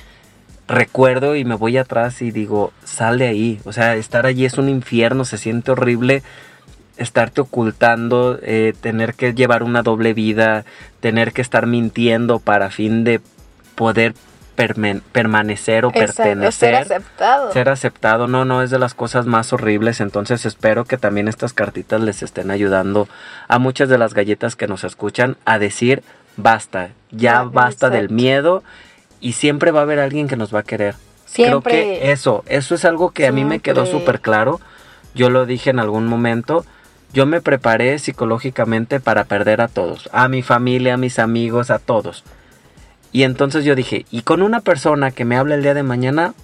recuerdo 0.69 1.37
y 1.37 1.45
me 1.45 1.55
voy 1.55 1.77
atrás 1.77 2.23
y 2.23 2.31
digo, 2.31 2.73
sal 2.83 3.19
de 3.19 3.27
ahí. 3.27 3.61
O 3.65 3.75
sea, 3.75 3.95
estar 3.97 4.25
allí 4.25 4.47
es 4.47 4.57
un 4.57 4.71
infierno, 4.71 5.27
se 5.27 5.37
siente 5.37 5.73
horrible 5.73 6.23
estarte 6.97 7.43
ocultando, 7.43 8.39
eh, 8.41 8.73
tener 8.81 9.13
que 9.13 9.35
llevar 9.35 9.65
una 9.65 9.83
doble 9.83 10.15
vida, 10.15 10.65
tener 11.01 11.35
que 11.35 11.43
estar 11.43 11.67
mintiendo 11.67 12.39
para 12.39 12.71
fin 12.71 13.05
de 13.05 13.21
poder 13.75 14.15
permanecer 15.13 15.85
o 15.85 15.89
Exacto, 15.89 16.23
pertenecer. 16.23 16.53
ser 16.53 16.75
aceptado. 16.75 17.53
Ser 17.53 17.69
aceptado, 17.69 18.27
no, 18.27 18.45
no, 18.45 18.63
es 18.63 18.71
de 18.71 18.79
las 18.79 18.95
cosas 18.95 19.27
más 19.27 19.53
horribles. 19.53 20.01
Entonces 20.01 20.47
espero 20.47 20.85
que 20.85 20.97
también 20.97 21.29
estas 21.29 21.53
cartitas 21.53 22.01
les 22.01 22.23
estén 22.23 22.51
ayudando 22.51 23.09
a 23.49 23.59
muchas 23.59 23.89
de 23.89 23.99
las 23.99 24.15
galletas 24.15 24.57
que 24.57 24.67
nos 24.67 24.85
escuchan 24.85 25.37
a 25.45 25.59
decir 25.59 26.03
basta, 26.37 26.91
ya 27.11 27.43
basta 27.43 27.91
del 27.91 28.11
miedo 28.11 28.63
y 29.21 29.33
siempre 29.33 29.71
va 29.71 29.81
a 29.81 29.83
haber 29.83 29.99
alguien 29.99 30.29
que 30.29 30.37
nos 30.37 30.55
va 30.55 30.61
a 30.61 30.65
querer. 30.65 30.95
Creo 31.33 31.63
Siempre. 31.63 31.73
que 31.73 32.13
eso, 32.13 32.43
eso 32.49 32.75
es 32.75 32.85
algo 32.85 33.11
que 33.11 33.27
a 33.27 33.33
mí 33.33 33.45
me 33.45 33.61
quedó 33.61 33.87
súper 33.87 34.21
claro. 34.21 34.61
Yo 35.15 35.31
lo 35.31 35.47
dije 35.47 35.71
en 35.71 35.79
algún 35.79 36.07
momento. 36.07 36.65
Yo 37.13 37.27
me 37.27 37.41
preparé 37.41 37.99
psicológicamente 37.99 39.01
para 39.01 39.25
perder 39.25 39.61
a 39.61 39.69
todos, 39.69 40.09
a 40.13 40.29
mi 40.29 40.43
familia, 40.43 40.95
a 40.95 40.97
mis 40.97 41.19
amigos, 41.19 41.71
a 41.71 41.79
todos. 41.79 42.25
Y 43.13 43.25
entonces 43.25 43.65
yo 43.65 43.75
dije, 43.75 44.07
y 44.11 44.23
con 44.23 44.43
una 44.43 44.61
persona 44.61 45.11
que 45.11 45.25
me 45.25 45.37
habla 45.37 45.55
el 45.57 45.63
día 45.63 45.75
de 45.75 45.83
mañana, 45.83 46.35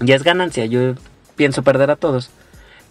ya 0.00 0.14
es 0.14 0.22
ganancia, 0.22 0.64
yo 0.66 0.94
pienso 1.36 1.62
perder 1.62 1.90
a 1.90 1.96
todos. 1.96 2.30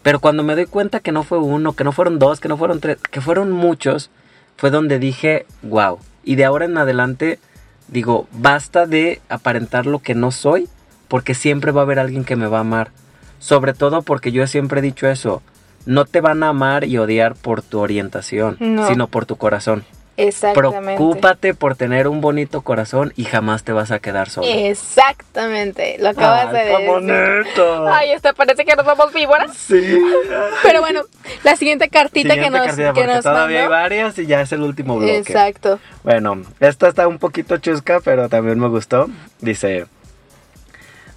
Pero 0.03 0.19
cuando 0.19 0.43
me 0.43 0.55
doy 0.55 0.67
cuenta 0.67 0.99
que 0.99 1.11
no 1.11 1.23
fue 1.23 1.39
uno, 1.39 1.73
que 1.73 1.84
no 1.84 1.91
fueron 1.91 2.19
dos, 2.19 2.39
que 2.39 2.47
no 2.47 2.57
fueron 2.57 2.80
tres, 2.80 2.97
que 3.09 3.21
fueron 3.21 3.51
muchos, 3.51 4.11
fue 4.57 4.69
donde 4.69 4.99
dije, 4.99 5.45
wow. 5.63 5.97
Y 6.23 6.36
de 6.36 6.45
ahora 6.45 6.65
en 6.65 6.78
adelante 6.78 7.39
digo, 7.88 8.28
basta 8.32 8.86
de 8.86 9.21
aparentar 9.30 9.86
lo 9.88 9.99
que 9.99 10.13
no 10.15 10.32
soy, 10.32 10.67
porque 11.07 11.34
siempre 11.34 11.71
va 11.71 11.82
a 11.82 11.84
haber 11.84 11.99
alguien 11.99 12.23
que 12.23 12.36
me 12.36 12.47
va 12.47 12.57
a 12.57 12.61
amar. 12.61 12.91
Sobre 13.39 13.73
todo 13.73 14.01
porque 14.03 14.32
yo 14.32 14.45
siempre 14.47 14.80
he 14.80 14.84
dicho 14.84 15.07
eso, 15.07 15.41
no 15.86 16.05
te 16.05 16.21
van 16.21 16.43
a 16.43 16.49
amar 16.49 16.84
y 16.84 16.97
odiar 16.97 17.36
por 17.36 17.61
tu 17.61 17.80
orientación, 17.80 18.57
No. 18.59 18.88
sino 18.88 19.07
por 19.07 19.26
tu 19.26 19.36
corazón. 19.36 19.84
Exactamente. 20.18 20.95
Preocúpate 20.95 21.53
por 21.53 21.76
tener 21.76 22.07
un 22.07 22.22
bonito 22.22 22.61
corazón 22.61 23.11
y 23.16 23.26
jamás 23.26 23.63
te 23.63 23.74
vas 23.74 23.91
a 23.91 23.99
quedar 23.99 24.30
solo. 24.30 24.47
Exactamente, 24.47 25.97
lo 25.99 26.09
acabas 26.09 26.47
Ay, 26.47 26.53
de 26.53 26.72
decir. 26.72 26.88
bonito. 26.88 27.88
Ay, 27.88 28.11
hasta 28.11 28.34
parece 28.34 28.66
que 28.66 28.76
nos 28.76 28.86
vamos 28.86 29.13
víboras. 29.13 29.55
Sí. 29.55 30.01
Pero 30.63 30.82
bueno, 30.82 31.01
la 31.43 31.55
siguiente 31.55 31.89
cartita 31.89 32.34
Siguiente 32.34 32.43
que 32.43 32.49
nos, 32.49 32.68
cartita, 32.68 32.93
que 32.93 33.07
nos 33.07 33.24
todavía 33.24 33.63
hay 33.63 33.68
varias 33.68 34.18
y 34.18 34.26
ya 34.26 34.41
es 34.41 34.51
el 34.51 34.61
último 34.61 34.97
bloque. 34.97 35.18
Exacto. 35.18 35.80
Bueno, 36.03 36.41
esta 36.59 36.88
está 36.88 37.07
un 37.07 37.20
poquito 37.20 37.57
chusca, 37.57 37.99
pero 37.99 38.30
también 38.30 38.59
me 38.59 38.68
gustó. 38.68 39.09
Dice, 39.41 39.86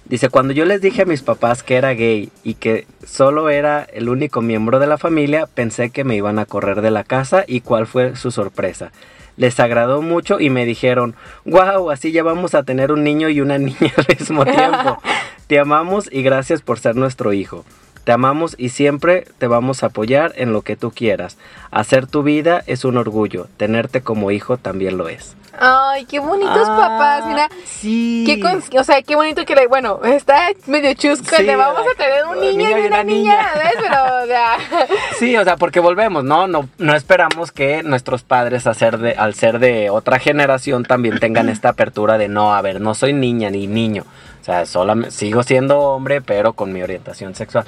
Dice, 0.09 0.29
cuando 0.29 0.53
yo 0.53 0.65
les 0.65 0.81
dije 0.81 1.03
a 1.03 1.05
mis 1.05 1.21
papás 1.21 1.61
que 1.61 1.75
era 1.75 1.93
gay 1.93 2.31
y 2.43 2.55
que 2.55 2.87
solo 3.05 3.49
era 3.49 3.83
el 3.83 4.09
único 4.09 4.41
miembro 4.41 4.79
de 4.79 4.87
la 4.87 4.97
familia, 4.97 5.45
pensé 5.45 5.91
que 5.91 6.03
me 6.03 6.15
iban 6.15 6.39
a 6.39 6.47
correr 6.47 6.81
de 6.81 6.89
la 6.89 7.03
casa 7.03 7.43
y 7.45 7.61
cuál 7.61 7.85
fue 7.85 8.15
su 8.15 8.31
sorpresa. 8.31 8.91
Les 9.37 9.59
agradó 9.59 10.01
mucho 10.01 10.39
y 10.39 10.49
me 10.49 10.65
dijeron, 10.65 11.15
wow, 11.45 11.91
así 11.91 12.11
ya 12.11 12.23
vamos 12.23 12.55
a 12.55 12.63
tener 12.63 12.91
un 12.91 13.03
niño 13.03 13.29
y 13.29 13.39
una 13.39 13.57
niña 13.59 13.93
al 13.95 14.07
mismo 14.17 14.45
tiempo. 14.45 14.99
Te 15.47 15.59
amamos 15.59 16.09
y 16.11 16.23
gracias 16.23 16.63
por 16.63 16.79
ser 16.79 16.95
nuestro 16.95 17.31
hijo. 17.31 17.63
Te 18.09 18.13
amamos 18.13 18.55
y 18.57 18.69
siempre 18.69 19.27
te 19.37 19.45
vamos 19.45 19.83
a 19.83 19.85
apoyar 19.85 20.33
en 20.35 20.51
lo 20.51 20.63
que 20.63 20.75
tú 20.75 20.89
quieras. 20.89 21.37
Hacer 21.69 22.07
tu 22.07 22.23
vida 22.23 22.63
es 22.65 22.83
un 22.83 22.97
orgullo, 22.97 23.45
tenerte 23.57 24.01
como 24.01 24.31
hijo 24.31 24.57
también 24.57 24.97
lo 24.97 25.09
es. 25.09 25.35
Ay, 25.59 26.05
qué 26.05 26.17
bonitos 26.19 26.67
Ah, 26.67 26.75
papás, 26.75 27.27
mira. 27.27 27.49
Sí. 27.65 28.23
Qué 28.25 28.39
con- 28.39 28.63
o 28.79 28.83
sea, 28.83 29.03
qué 29.03 29.15
bonito 29.15 29.45
que 29.45 29.53
le, 29.53 29.67
bueno, 29.67 29.99
está 30.05 30.47
medio 30.65 30.91
chusco, 30.95 31.35
Sí, 31.35 31.43
le 31.43 31.55
vamos 31.55 31.81
a 31.81 31.95
tener 31.95 32.25
un 32.25 32.39
niño 32.39 32.79
y 32.79 32.87
una 32.87 33.03
niña, 33.03 33.45
¿ves? 33.53 33.73
Pero, 33.79 34.23
o 34.23 34.25
sea, 34.25 34.57
Sí, 35.19 35.37
o 35.37 35.43
sea, 35.43 35.57
porque 35.57 35.79
volvemos, 35.79 36.23
¿no? 36.23 36.47
No, 36.47 36.67
no 36.79 36.95
esperamos 36.95 37.51
que 37.51 37.83
nuestros 37.83 38.23
padres 38.23 38.65
hacer 38.65 38.97
de, 38.97 39.11
al 39.13 39.35
ser 39.35 39.59
de 39.59 39.91
otra 39.91 40.17
generación 40.17 40.83
también 40.83 41.19
tengan 41.19 41.47
esta 41.49 41.69
apertura 41.69 42.17
de 42.17 42.27
no, 42.27 42.55
a 42.55 42.61
ver, 42.63 42.81
no 42.81 42.95
soy 42.95 43.13
niña 43.13 43.51
ni 43.51 43.67
niño. 43.67 44.03
O 44.41 44.43
sea, 44.51 44.65
solamente, 44.65 45.11
sigo 45.11 45.43
siendo 45.43 45.77
hombre, 45.79 46.21
pero 46.21 46.53
con 46.53 46.71
mi 46.71 46.81
orientación 46.81 47.35
sexual. 47.35 47.65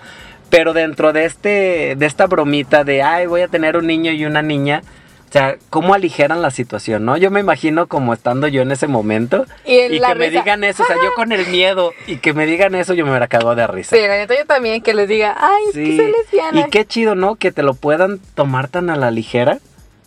Pero 0.52 0.74
dentro 0.74 1.14
de 1.14 1.26
este, 1.26 1.95
de 1.97 2.06
esta 2.06 2.28
bromita 2.28 2.84
de 2.84 3.02
ay, 3.02 3.26
voy 3.26 3.41
a 3.41 3.47
tener 3.47 3.76
un 3.78 3.88
niño 3.88 4.12
y 4.12 4.26
una 4.26 4.43
niña. 4.43 4.84
O 5.28 5.32
sea, 5.32 5.56
¿cómo 5.70 5.93
aligeran 5.93 6.41
la 6.41 6.52
situación, 6.52 7.06
no? 7.06 7.16
Yo 7.16 7.32
me 7.32 7.39
imagino 7.39 7.88
como 7.88 8.14
estando 8.14 8.49
yo 8.49 8.62
en 8.64 8.72
ese 8.74 8.88
momento 8.88 9.45
Y 9.66 9.88
que 9.97 10.16
me 10.16 10.30
digan 10.30 10.66
eso, 10.66 10.84
o 10.84 10.86
sea, 10.86 10.97
yo 10.97 11.14
con 11.16 11.32
el 11.32 11.47
miedo 11.47 11.93
y 12.06 12.18
que 12.18 12.34
me 12.34 12.45
digan 12.45 12.76
eso, 12.76 12.93
yo 12.93 13.06
me 13.06 13.12
hubiera 13.12 13.30
cagado 13.30 13.56
de 13.56 13.66
risa. 13.66 13.95
sí, 13.95 14.02
la 14.02 14.18
neta 14.18 14.38
yo 14.38 14.45
también 14.45 14.82
que 14.82 14.93
les 14.93 15.08
diga, 15.08 15.38
ay, 15.39 15.64
es 15.70 15.74
que 15.74 15.86
Sí. 15.86 15.95
soy 15.97 16.12
lesbiana. 16.12 16.60
Y 16.60 16.70
qué 16.70 16.86
chido, 16.86 17.16
¿no? 17.16 17.38
Que 17.38 17.54
te 17.54 17.64
lo 17.64 17.74
puedan 17.76 18.20
tomar 18.36 18.68
tan 18.68 18.89
a 18.89 18.97
la 18.97 19.10
ligera. 19.10 19.60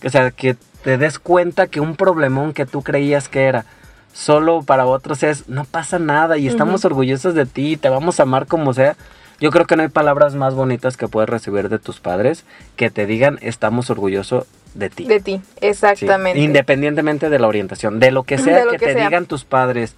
O 0.05 0.11
sea, 0.11 0.31
que 0.31 0.57
te 0.83 0.99
des 0.99 1.19
cuenta 1.19 1.69
que 1.69 1.81
un 1.81 1.97
problemón 1.97 2.53
que 2.53 2.67
tú 2.67 2.83
creías 2.83 3.31
que 3.31 3.45
era 3.45 3.65
solo 4.13 4.63
para 4.63 4.85
otros 4.85 5.23
es 5.23 5.49
no 5.49 5.65
pasa 5.65 5.99
nada 5.99 6.37
y 6.37 6.47
estamos 6.49 6.85
orgullosos 6.85 7.35
de 7.35 7.47
ti 7.47 7.73
y 7.73 7.77
te 7.79 7.89
vamos 7.89 8.21
a 8.21 8.25
amar 8.25 8.47
como 8.47 8.75
sea. 8.75 8.95
Yo 9.41 9.51
creo 9.51 9.67
que 9.67 9.77
no 9.77 9.83
hay 9.83 9.89
palabras 9.89 10.35
más 10.35 10.55
bonitas 10.55 10.97
que 10.97 11.09
puedes 11.09 11.29
recibir 11.29 11.69
de 11.69 11.79
tus 11.79 12.01
padres 12.01 12.45
que 12.77 12.91
te 12.91 13.07
digan 13.07 13.39
estamos 13.43 13.91
orgullosos 13.91 14.47
de 14.75 14.91
ti. 14.91 15.05
De 15.05 15.21
ti, 15.21 15.41
Sí, 15.45 15.67
exactamente. 15.67 16.41
Independientemente 16.41 17.31
de 17.31 17.39
la 17.39 17.47
orientación, 17.49 18.01
de 18.01 18.11
lo 18.11 18.25
que 18.25 18.39
sea 18.39 18.65
lo 18.65 18.73
que, 18.73 18.79
que 18.79 18.87
te 18.87 18.95
sea. 18.95 19.05
digan 19.05 19.27
tus 19.27 19.45
padres, 19.45 19.95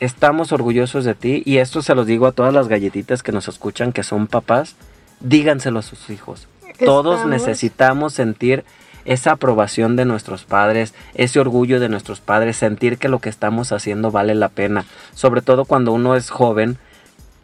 estamos 0.00 0.52
orgullosos 0.52 1.04
de 1.04 1.14
ti 1.14 1.42
y 1.44 1.58
esto 1.58 1.82
se 1.82 1.94
los 1.94 2.06
digo 2.06 2.26
a 2.26 2.32
todas 2.32 2.52
las 2.52 2.68
galletitas 2.68 3.22
que 3.22 3.32
nos 3.32 3.48
escuchan 3.48 3.92
que 3.92 4.02
son 4.02 4.26
papás, 4.26 4.76
díganselo 5.20 5.78
a 5.78 5.82
sus 5.82 6.10
hijos. 6.10 6.48
Todos 6.84 7.26
necesitamos 7.26 8.12
sentir 8.12 8.64
esa 9.06 9.32
aprobación 9.32 9.96
de 9.96 10.04
nuestros 10.04 10.44
padres, 10.44 10.94
ese 11.14 11.40
orgullo 11.40 11.80
de 11.80 11.88
nuestros 11.88 12.20
padres, 12.20 12.56
sentir 12.56 12.98
que 12.98 13.08
lo 13.08 13.20
que 13.20 13.28
estamos 13.28 13.72
haciendo 13.72 14.10
vale 14.10 14.34
la 14.34 14.48
pena, 14.48 14.84
sobre 15.14 15.42
todo 15.42 15.64
cuando 15.64 15.92
uno 15.92 16.16
es 16.16 16.28
joven, 16.28 16.76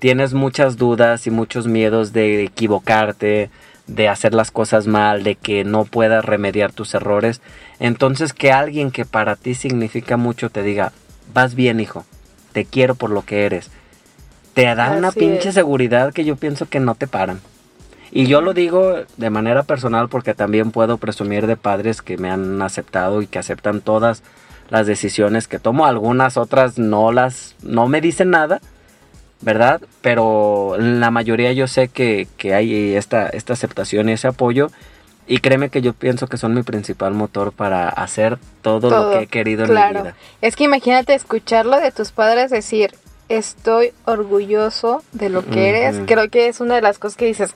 tienes 0.03 0.35
muchas 0.35 0.79
dudas 0.79 1.29
y 1.29 1.31
muchos 1.31 1.69
miedos 1.69 2.13
de 2.13 2.43
equivocarte, 2.43 3.51
de 3.87 4.09
hacer 4.09 4.35
las 4.35 4.51
cosas 4.51 4.89
mal, 4.89 5.23
de 5.23 5.37
que 5.37 5.63
no 5.63 5.85
puedas 5.85 6.25
remediar 6.25 6.73
tus 6.73 6.93
errores. 6.95 7.41
Entonces 7.79 8.33
que 8.33 8.51
alguien 8.51 8.91
que 8.91 9.05
para 9.05 9.37
ti 9.37 9.55
significa 9.55 10.17
mucho 10.17 10.51
te 10.51 10.65
diga, 10.65 10.91
vas 11.33 11.55
bien 11.55 11.79
hijo, 11.79 12.05
te 12.51 12.65
quiero 12.65 12.97
por 12.97 13.11
lo 13.11 13.25
que 13.25 13.47
eres. 13.47 13.71
Te 14.55 14.75
da 14.75 14.91
una 14.91 15.09
Así 15.09 15.21
pinche 15.21 15.51
es. 15.51 15.55
seguridad 15.55 16.13
que 16.13 16.25
yo 16.25 16.35
pienso 16.35 16.69
que 16.69 16.81
no 16.81 16.97
te 16.97 17.07
paran. 17.07 17.41
Y 18.11 18.27
yo 18.27 18.41
lo 18.41 18.55
digo 18.55 18.97
de 19.19 19.31
manera 19.31 19.63
personal 19.63 20.09
porque 20.09 20.35
también 20.35 20.73
puedo 20.73 20.97
presumir 20.99 21.47
de 21.47 21.57
padres 21.57 22.03
que 22.03 22.19
me 22.19 22.29
han 22.29 22.61
aceptado 22.61 23.23
y 23.23 23.29
que 23.29 23.39
aceptan 23.39 23.81
todas 23.81 24.25
las 24.69 24.89
decisiones 24.89 25.47
que 25.47 25.61
tomo. 25.61 25.87
Algunas 25.87 26.37
otras 26.37 26.77
no 26.77 27.13
las, 27.13 27.55
no 27.63 27.87
me 27.87 28.01
dicen 28.01 28.31
nada, 28.31 28.61
¿verdad? 29.43 29.81
Pero 30.01 30.77
la 30.79 31.11
mayoría 31.11 31.53
yo 31.53 31.67
sé 31.69 31.89
que, 31.89 32.27
que 32.37 32.55
hay 32.55 32.95
esta, 32.95 33.29
esta 33.29 33.53
aceptación 33.53 34.09
y 34.09 34.13
ese 34.13 34.29
apoyo. 34.29 34.71
Y 35.27 35.39
créeme 35.39 35.69
que 35.69 35.83
yo 35.83 35.93
pienso 35.93 36.27
que 36.27 36.37
son 36.37 36.53
mi 36.55 36.63
principal 36.63 37.15
motor 37.15 37.53
para 37.53 37.89
hacer 37.89 38.39
todo, 38.61 38.91
lo 38.91 39.11
que 39.11 39.25
he 39.25 39.27
querido 39.29 39.65
en 39.65 39.71
claro. 39.71 39.95
mi 39.95 40.03
vida. 40.03 40.15
Es 40.41 40.57
que 40.57 40.65
imagínate 40.65 41.15
escucharlo 41.15 41.79
de 41.81 41.93
tus 41.93 42.11
padres 42.11 42.51
decir, 42.51 42.93
estoy 43.29 43.93
orgulloso 44.05 45.03
de 45.13 45.29
lo 45.29 45.45
que 45.45 45.69
eres. 45.69 46.01
Creo 46.07 46.29
que 46.29 46.49
es 46.49 46.61
una 46.61 46.75
de 46.75 46.83
las 46.83 46.99
cosas 46.99 47.17
que 47.17 47.27
dices, 47.27 47.55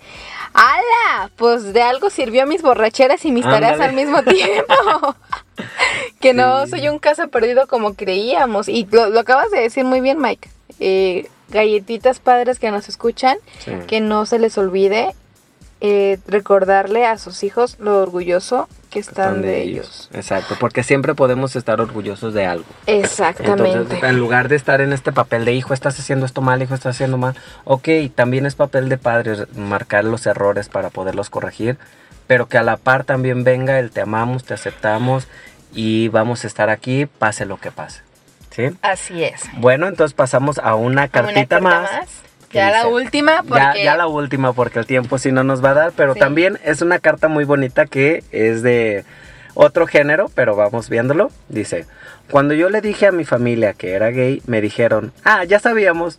¡Hala! 0.54 1.30
Pues 1.36 1.72
de 1.72 1.82
algo 1.82 2.08
sirvió 2.08 2.46
mis 2.46 2.62
borracheras 2.62 3.24
y 3.24 3.32
mis 3.32 3.44
tareas 3.44 3.80
al 3.80 3.94
mismo 3.94 4.22
tiempo. 4.22 5.16
que 6.20 6.34
no 6.34 6.64
Sí. 6.66 6.70
soy 6.70 6.88
un 6.88 6.98
caso 6.98 7.28
perdido 7.28 7.66
como 7.66 7.94
creíamos. 7.94 8.68
Y 8.68 8.86
lo, 8.90 9.10
lo 9.10 9.20
acabas 9.20 9.50
de 9.50 9.60
decir 9.60 9.84
muy 9.84 10.00
bien, 10.00 10.18
Mike. 10.20 10.48
Eh, 10.80 11.28
galletitas 11.48 12.18
padres 12.18 12.58
que 12.58 12.70
nos 12.70 12.88
escuchan, 12.88 13.36
Sí. 13.58 13.72
que 13.86 14.00
no 14.00 14.26
se 14.26 14.38
les 14.38 14.56
olvide 14.58 15.14
eh, 15.82 16.18
recordarle 16.26 17.04
a 17.04 17.18
sus 17.18 17.44
hijos 17.44 17.76
lo 17.78 18.00
orgulloso 18.00 18.66
que 18.88 18.98
están, 18.98 19.42
de, 19.42 19.60
ellos. 19.60 20.08
Exacto, 20.14 20.56
porque 20.58 20.82
siempre 20.82 21.14
podemos 21.14 21.54
estar 21.54 21.82
orgullosos 21.82 22.32
de 22.32 22.46
algo. 22.46 22.64
Exactamente. 22.86 23.72
Entonces, 23.72 24.02
en 24.02 24.18
lugar 24.18 24.48
de 24.48 24.56
estar 24.56 24.80
en 24.80 24.94
este 24.94 25.12
papel 25.12 25.44
de 25.44 25.52
hijo, 25.52 25.74
estás 25.74 25.98
haciendo 25.98 26.24
esto 26.24 26.40
mal, 26.40 26.62
hijo, 26.62 26.74
estás 26.74 26.96
haciendo 26.96 27.18
mal. 27.18 27.34
Ok, 27.64 27.88
también 28.14 28.46
es 28.46 28.54
papel 28.54 28.88
de 28.88 28.96
padre 28.96 29.46
marcar 29.54 30.04
los 30.04 30.26
errores 30.26 30.70
para 30.70 30.88
poderlos 30.88 31.28
corregir, 31.28 31.76
pero 32.26 32.48
que 32.48 32.56
a 32.56 32.62
la 32.62 32.78
par 32.78 33.04
también 33.04 33.44
venga 33.44 33.78
el 33.78 33.90
te 33.90 34.00
amamos, 34.00 34.44
te 34.44 34.54
aceptamos 34.54 35.28
y 35.74 36.08
vamos 36.08 36.44
a 36.44 36.46
estar 36.46 36.70
aquí, 36.70 37.04
pase 37.04 37.44
lo 37.44 37.58
que 37.58 37.70
pase. 37.70 38.05
¿Sí? 38.56 38.70
Así 38.80 39.22
es. 39.22 39.42
Bueno, 39.58 39.86
entonces 39.86 40.14
pasamos 40.14 40.58
a 40.58 40.74
una 40.74 41.08
cartita 41.08 41.46
carta 41.46 41.60
más. 41.60 41.90
Ya 42.52 42.70
la 42.70 42.86
última, 42.88 43.42
porque 43.46 43.60
Ya, 43.60 43.84
ya 43.84 43.96
la 43.96 44.06
última 44.06 44.54
porque 44.54 44.78
el 44.78 44.86
tiempo 44.86 45.18
sí 45.18 45.30
no 45.30 45.44
nos 45.44 45.62
va 45.62 45.70
a 45.70 45.74
dar, 45.74 45.92
pero 45.94 46.14
Sí. 46.14 46.20
también 46.20 46.58
es 46.64 46.80
una 46.80 46.98
carta 46.98 47.28
muy 47.28 47.44
bonita 47.44 47.84
que 47.84 48.24
es 48.32 48.62
de 48.62 49.04
otro 49.54 49.86
género, 49.86 50.30
pero 50.34 50.56
vamos 50.56 50.88
viéndolo. 50.88 51.30
Dice, 51.50 51.84
cuando 52.30 52.54
yo 52.54 52.70
le 52.70 52.80
dije 52.80 53.06
a 53.08 53.12
mi 53.12 53.26
familia 53.26 53.74
que 53.74 53.92
era 53.92 54.08
gay, 54.10 54.40
me 54.46 54.62
dijeron, 54.62 55.12
ah, 55.24 55.44
ya 55.44 55.58
sabíamos. 55.58 56.18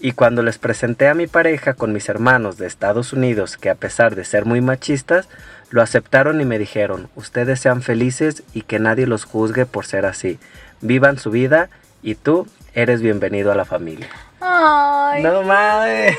Y 0.00 0.12
cuando 0.12 0.42
les 0.42 0.58
presenté 0.58 1.08
a 1.08 1.14
mi 1.14 1.26
pareja 1.26 1.74
con 1.74 1.92
mis 1.92 2.08
hermanos 2.08 2.58
de 2.58 2.66
Estados 2.66 3.12
Unidos, 3.12 3.56
que 3.56 3.70
a 3.70 3.74
pesar 3.74 4.14
de 4.14 4.24
ser 4.24 4.44
muy 4.44 4.60
machistas, 4.60 5.28
lo 5.70 5.82
aceptaron 5.82 6.40
y 6.40 6.44
me 6.44 6.58
dijeron, 6.58 7.08
ustedes 7.16 7.58
sean 7.60 7.82
felices 7.82 8.42
y 8.52 8.62
que 8.62 8.78
nadie 8.78 9.06
los 9.06 9.24
juzgue 9.24 9.64
por 9.66 9.86
ser 9.86 10.06
así. 10.06 10.38
Vivan 10.82 11.18
su 11.18 11.30
vida 11.30 11.68
y 12.02 12.14
tú 12.16 12.46
eres 12.74 13.00
bienvenido 13.02 13.50
a 13.52 13.54
la 13.54 13.64
familia. 13.64 14.08
Ay, 14.40 15.22
No 15.22 15.42
madre. 15.42 16.16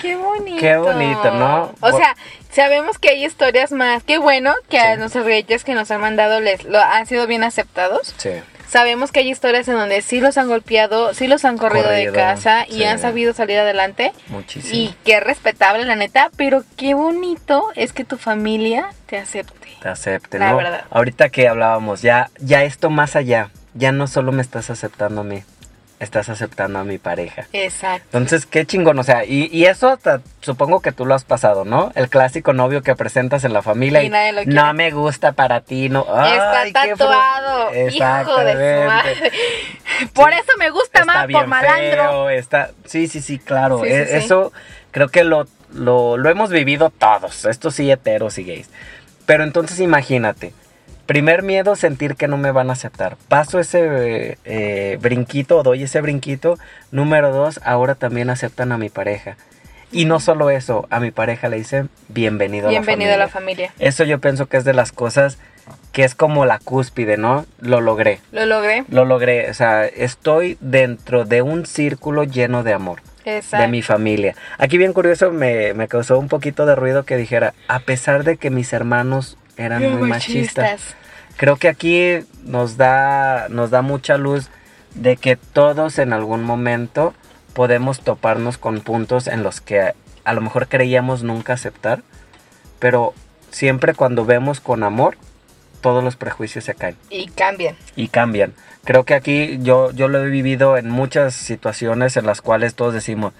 qué 0.00 0.16
bonito. 0.16 0.60
Qué 0.60 0.76
bonito, 0.76 1.30
¿no? 1.34 1.74
O 1.80 1.92
sea, 1.96 2.16
sabemos 2.50 2.98
que 2.98 3.10
hay 3.10 3.24
historias 3.24 3.72
más. 3.72 4.02
Qué 4.02 4.18
bueno 4.18 4.54
que 4.70 4.78
a 4.78 4.96
nuestros 4.96 5.24
galletas 5.26 5.62
que 5.64 5.74
nos 5.74 5.90
han 5.90 6.00
mandado 6.00 6.40
les 6.40 6.64
lo 6.64 6.78
han 6.80 7.06
sido 7.06 7.26
bien 7.26 7.44
aceptados. 7.44 8.14
Sí. 8.16 8.30
Sabemos 8.68 9.12
que 9.12 9.20
hay 9.20 9.30
historias 9.30 9.68
en 9.68 9.74
donde 9.74 10.00
sí 10.00 10.22
los 10.22 10.38
han 10.38 10.48
golpeado, 10.48 11.12
sí 11.12 11.26
los 11.26 11.44
han 11.44 11.58
corrido, 11.58 11.90
de 11.90 12.10
casa 12.10 12.64
y 12.66 12.76
sí. 12.76 12.84
han 12.84 12.98
sabido 12.98 13.34
salir 13.34 13.58
adelante. 13.58 14.12
Muchísimo. 14.28 14.72
Y 14.74 14.94
qué 15.04 15.20
respetable, 15.20 15.84
la 15.84 15.94
neta. 15.94 16.30
Pero 16.38 16.64
qué 16.78 16.94
bonito 16.94 17.66
es 17.74 17.92
que 17.92 18.04
tu 18.04 18.16
familia 18.16 18.88
te 19.04 19.18
acepte. 19.18 19.68
Te 19.82 19.88
acepte, 19.90 20.38
La 20.38 20.52
¿no? 20.52 20.56
verdad. 20.56 20.84
Ahorita 20.90 21.28
que 21.28 21.48
hablábamos, 21.48 22.00
ya, 22.00 22.30
ya 22.38 22.62
esto 22.64 22.88
más 22.88 23.14
allá, 23.14 23.50
ya 23.74 23.92
no 23.92 24.06
solo 24.06 24.32
me 24.32 24.42
estás 24.42 24.70
aceptando 24.70 25.20
a 25.22 25.24
mí, 25.24 25.42
estás 26.00 26.28
aceptando 26.28 26.78
a 26.80 26.84
mi 26.84 26.98
pareja. 26.98 27.46
Exacto. 27.52 28.18
Entonces, 28.18 28.44
qué 28.46 28.66
chingón, 28.66 28.98
o 28.98 29.02
sea, 29.04 29.24
y, 29.24 29.48
y 29.52 29.66
eso 29.66 29.88
hasta- 29.88 30.20
supongo 30.40 30.80
que 30.80 30.90
tú 30.92 31.06
lo 31.06 31.14
has 31.14 31.24
pasado, 31.24 31.64
¿no? 31.64 31.92
El 31.94 32.08
clásico 32.08 32.52
novio 32.52 32.82
que 32.82 32.94
presentas 32.96 33.44
en 33.44 33.52
la 33.52 33.62
familia 33.62 34.02
Y 34.02 34.06
y, 34.06 34.10
nadie 34.10 34.32
lo 34.32 34.42
quiere. 34.42 34.54
no 34.54 34.74
me 34.74 34.90
gusta 34.90 35.32
para 35.32 35.60
ti, 35.60 35.88
no. 35.88 36.04
Ay, 36.12 36.32
Está 36.32 36.82
qué 36.82 36.90
tatuado. 36.90 37.70
Hijo 37.70 38.44
de 38.44 38.52
su 38.52 38.88
madre. 38.88 39.32
Por 40.12 40.32
eso 40.32 40.52
me 40.58 40.70
gusta 40.70 41.00
está 41.00 41.04
más 41.12 41.26
bien 41.26 41.40
por 41.40 41.48
malandro. 41.48 42.02
feo, 42.02 42.30
está... 42.30 42.70
Sí, 42.86 43.06
sí, 43.08 43.20
sí, 43.20 43.38
claro. 43.38 43.78
Sí, 43.80 43.86
sí, 43.88 43.92
E- 43.94 44.06
sí. 44.06 44.12
Eso 44.24 44.52
creo 44.90 45.08
que 45.08 45.22
lo, 45.24 45.46
lo, 45.72 46.16
lo 46.16 46.28
hemos 46.30 46.50
vivido 46.50 46.90
todos, 46.90 47.44
estos 47.44 47.74
sí 47.76 47.90
heteros 47.90 48.38
y 48.38 48.44
gays. 48.44 48.68
Pero 49.26 49.44
entonces 49.44 49.78
imagínate, 49.78 50.52
primer 51.12 51.42
miedo, 51.42 51.76
sentir 51.76 52.16
que 52.16 52.26
no 52.26 52.38
me 52.38 52.52
van 52.52 52.70
a 52.70 52.72
aceptar. 52.72 53.18
Paso 53.28 53.58
ese 53.60 54.38
eh, 54.46 54.96
brinquito, 55.02 55.62
doy 55.62 55.82
ese 55.82 56.00
brinquito. 56.00 56.58
Número 56.90 57.30
dos, 57.30 57.60
ahora 57.64 57.96
también 57.96 58.30
aceptan 58.30 58.72
a 58.72 58.78
mi 58.78 58.88
pareja. 58.88 59.36
Y 59.90 60.06
no 60.06 60.20
solo 60.20 60.48
eso, 60.48 60.86
a 60.88 61.00
mi 61.00 61.10
pareja 61.10 61.50
le 61.50 61.58
dicen 61.58 61.90
bienvenido, 62.08 62.70
Bienvenido 62.70 63.10
a 63.10 63.16
a 63.16 63.18
la 63.18 63.24
la 63.26 63.30
familia. 63.30 63.68
familia. 63.68 63.86
Eso 63.90 64.04
yo 64.04 64.20
pienso 64.20 64.46
que 64.46 64.56
es 64.56 64.64
de 64.64 64.72
las 64.72 64.90
cosas 64.90 65.36
que 65.92 66.04
es 66.04 66.14
como 66.14 66.46
la 66.46 66.58
cúspide, 66.58 67.18
¿no? 67.18 67.44
Lo 67.60 67.82
logré. 67.82 68.20
Lo 68.30 68.46
logré. 68.46 68.84
Lo 68.88 69.04
logré, 69.04 69.50
o 69.50 69.54
sea, 69.54 69.84
estoy 69.84 70.56
dentro 70.62 71.26
de 71.26 71.42
un 71.42 71.66
círculo 71.66 72.24
lleno 72.24 72.62
de 72.62 72.72
amor. 72.72 73.02
Exacto. 73.26 73.62
de 73.62 73.68
mi 73.68 73.82
familia. 73.82 74.34
Aquí 74.58 74.78
bien 74.78 74.92
curioso 74.92 75.30
me, 75.30 75.74
me 75.74 75.86
causó 75.86 76.18
un 76.18 76.26
poquito 76.26 76.66
de 76.66 76.74
ruido 76.74 77.04
que 77.04 77.16
dijera, 77.16 77.54
a 77.68 77.78
pesar 77.80 78.24
de 78.24 78.36
que 78.36 78.50
mis 78.50 78.72
hermanos 78.72 79.36
eran 79.56 79.78
Bien 79.80 79.98
muy 79.98 80.08
machistas, 80.08 80.96
creo 81.42 81.56
que 81.56 81.66
aquí 81.68 82.20
nos 82.44 82.76
da, 82.76 83.48
nos 83.48 83.70
da 83.70 83.82
mucha 83.82 84.16
luz 84.16 84.48
de 84.94 85.16
que 85.16 85.34
todos 85.34 85.98
en 85.98 86.12
algún 86.12 86.44
momento 86.44 87.14
podemos 87.52 87.98
toparnos 87.98 88.58
con 88.58 88.80
puntos 88.80 89.26
en 89.26 89.42
los 89.42 89.60
que 89.60 89.92
a 90.22 90.32
lo 90.34 90.40
mejor 90.40 90.68
creíamos 90.68 91.24
nunca 91.24 91.54
aceptar, 91.54 92.04
pero 92.78 93.12
siempre 93.50 93.92
cuando 93.92 94.24
vemos 94.24 94.60
con 94.60 94.84
amor, 94.84 95.16
todos 95.80 96.04
los 96.04 96.14
prejuicios 96.14 96.62
se 96.62 96.76
caen 96.76 96.96
Y 97.10 97.26
cambian. 97.26 97.74
y 97.96 98.06
cambian. 98.06 98.54
Creo 98.84 99.02
que 99.02 99.14
aquí 99.14 99.58
yo, 99.62 99.90
yo 99.90 100.06
lo 100.06 100.22
he 100.22 100.28
vivido 100.28 100.76
en 100.76 100.90
muchas 100.90 101.34
situaciones 101.34 102.16
en 102.16 102.24
las 102.24 102.40
cuales 102.40 102.76
todos 102.76 102.94
decimos 102.94 103.32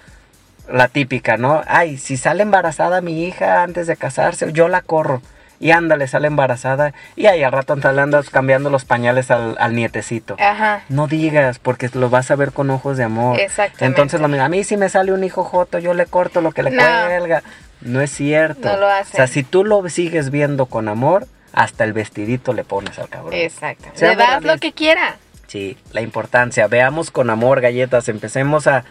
la 0.69 0.89
típica, 0.89 1.37
¿no? 1.37 1.63
Ay, 1.69 1.99
si 1.99 2.17
sale 2.17 2.43
embarazada 2.43 3.01
mi 3.01 3.25
hija 3.25 3.63
antes 3.63 3.87
de 3.87 3.97
casarse, 3.97 4.53
yo 4.53 4.67
la 4.67 4.83
corro. 4.83 5.23
Y 5.63 5.71
ándale, 5.71 6.09
sale 6.09 6.27
embarazada. 6.27 6.93
Y 7.15 7.27
ahí 7.27 7.45
al 7.45 7.53
rato 7.53 7.77
le 7.77 8.01
andas 8.01 8.31
cambiando 8.31 8.69
los 8.69 8.85
pañales 8.85 9.31
al, 9.31 9.57
al 9.61 9.77
nietecito. 9.77 10.35
Ajá. 10.41 10.83
No 10.89 11.07
digas, 11.07 11.61
porque 11.61 11.89
lo 11.95 12.11
vas 12.11 12.33
a 12.33 12.37
ver 12.37 12.51
con 12.51 12.69
ojos 12.71 12.97
de 12.97 13.05
amor. 13.05 13.39
Exactamente. 13.39 13.85
Entonces, 13.87 14.21
lo 14.21 14.27
mismo, 14.27 14.45
a 14.45 14.49
mí 14.49 14.65
si 14.65 14.77
me 14.77 14.89
sale 14.89 15.13
un 15.13 15.23
hijo 15.23 15.45
joto, 15.45 15.79
yo 15.79 15.95
le 15.95 16.07
corto 16.07 16.41
lo 16.41 16.51
que 16.51 16.65
le 16.65 16.73
No. 16.73 16.83
cuelga. 17.07 17.45
No 17.81 18.01
es 18.01 18.11
cierto. 18.11 18.69
No 18.69 18.77
lo 18.77 18.89
hacen. 18.89 19.13
O 19.13 19.17
sea, 19.17 19.29
si 19.29 19.45
tú 19.45 19.65
lo 19.65 19.89
sigues 19.89 20.31
viendo 20.31 20.67
con 20.67 20.89
amor, 20.89 21.29
hasta 21.53 21.85
el 21.85 21.93
vestidito 21.93 22.53
le 22.55 22.65
pones 22.65 22.99
al 22.99 23.09
cabrón. 23.09 23.33
Exacto. 23.33 23.89
Le 24.01 24.17
das 24.17 24.43
lo 24.43 24.59
que 24.59 24.73
quiera. 24.73 25.17
Sí, 25.47 25.79
la 25.93 26.01
importancia. 26.01 26.67
Veamos 26.67 27.13
con 27.13 27.31
amor, 27.31 27.61
galletas. 27.61 28.09
Empecemos 28.09 28.67
a, 28.67 28.85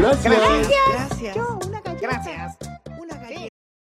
Galletas. 0.06 0.26
Aquí 0.26 0.28
tienes. 0.28 0.46
Gracias. 0.46 0.46
Gracias. 0.46 0.46
Gracias. 0.46 0.70
Gracias. 0.70 0.85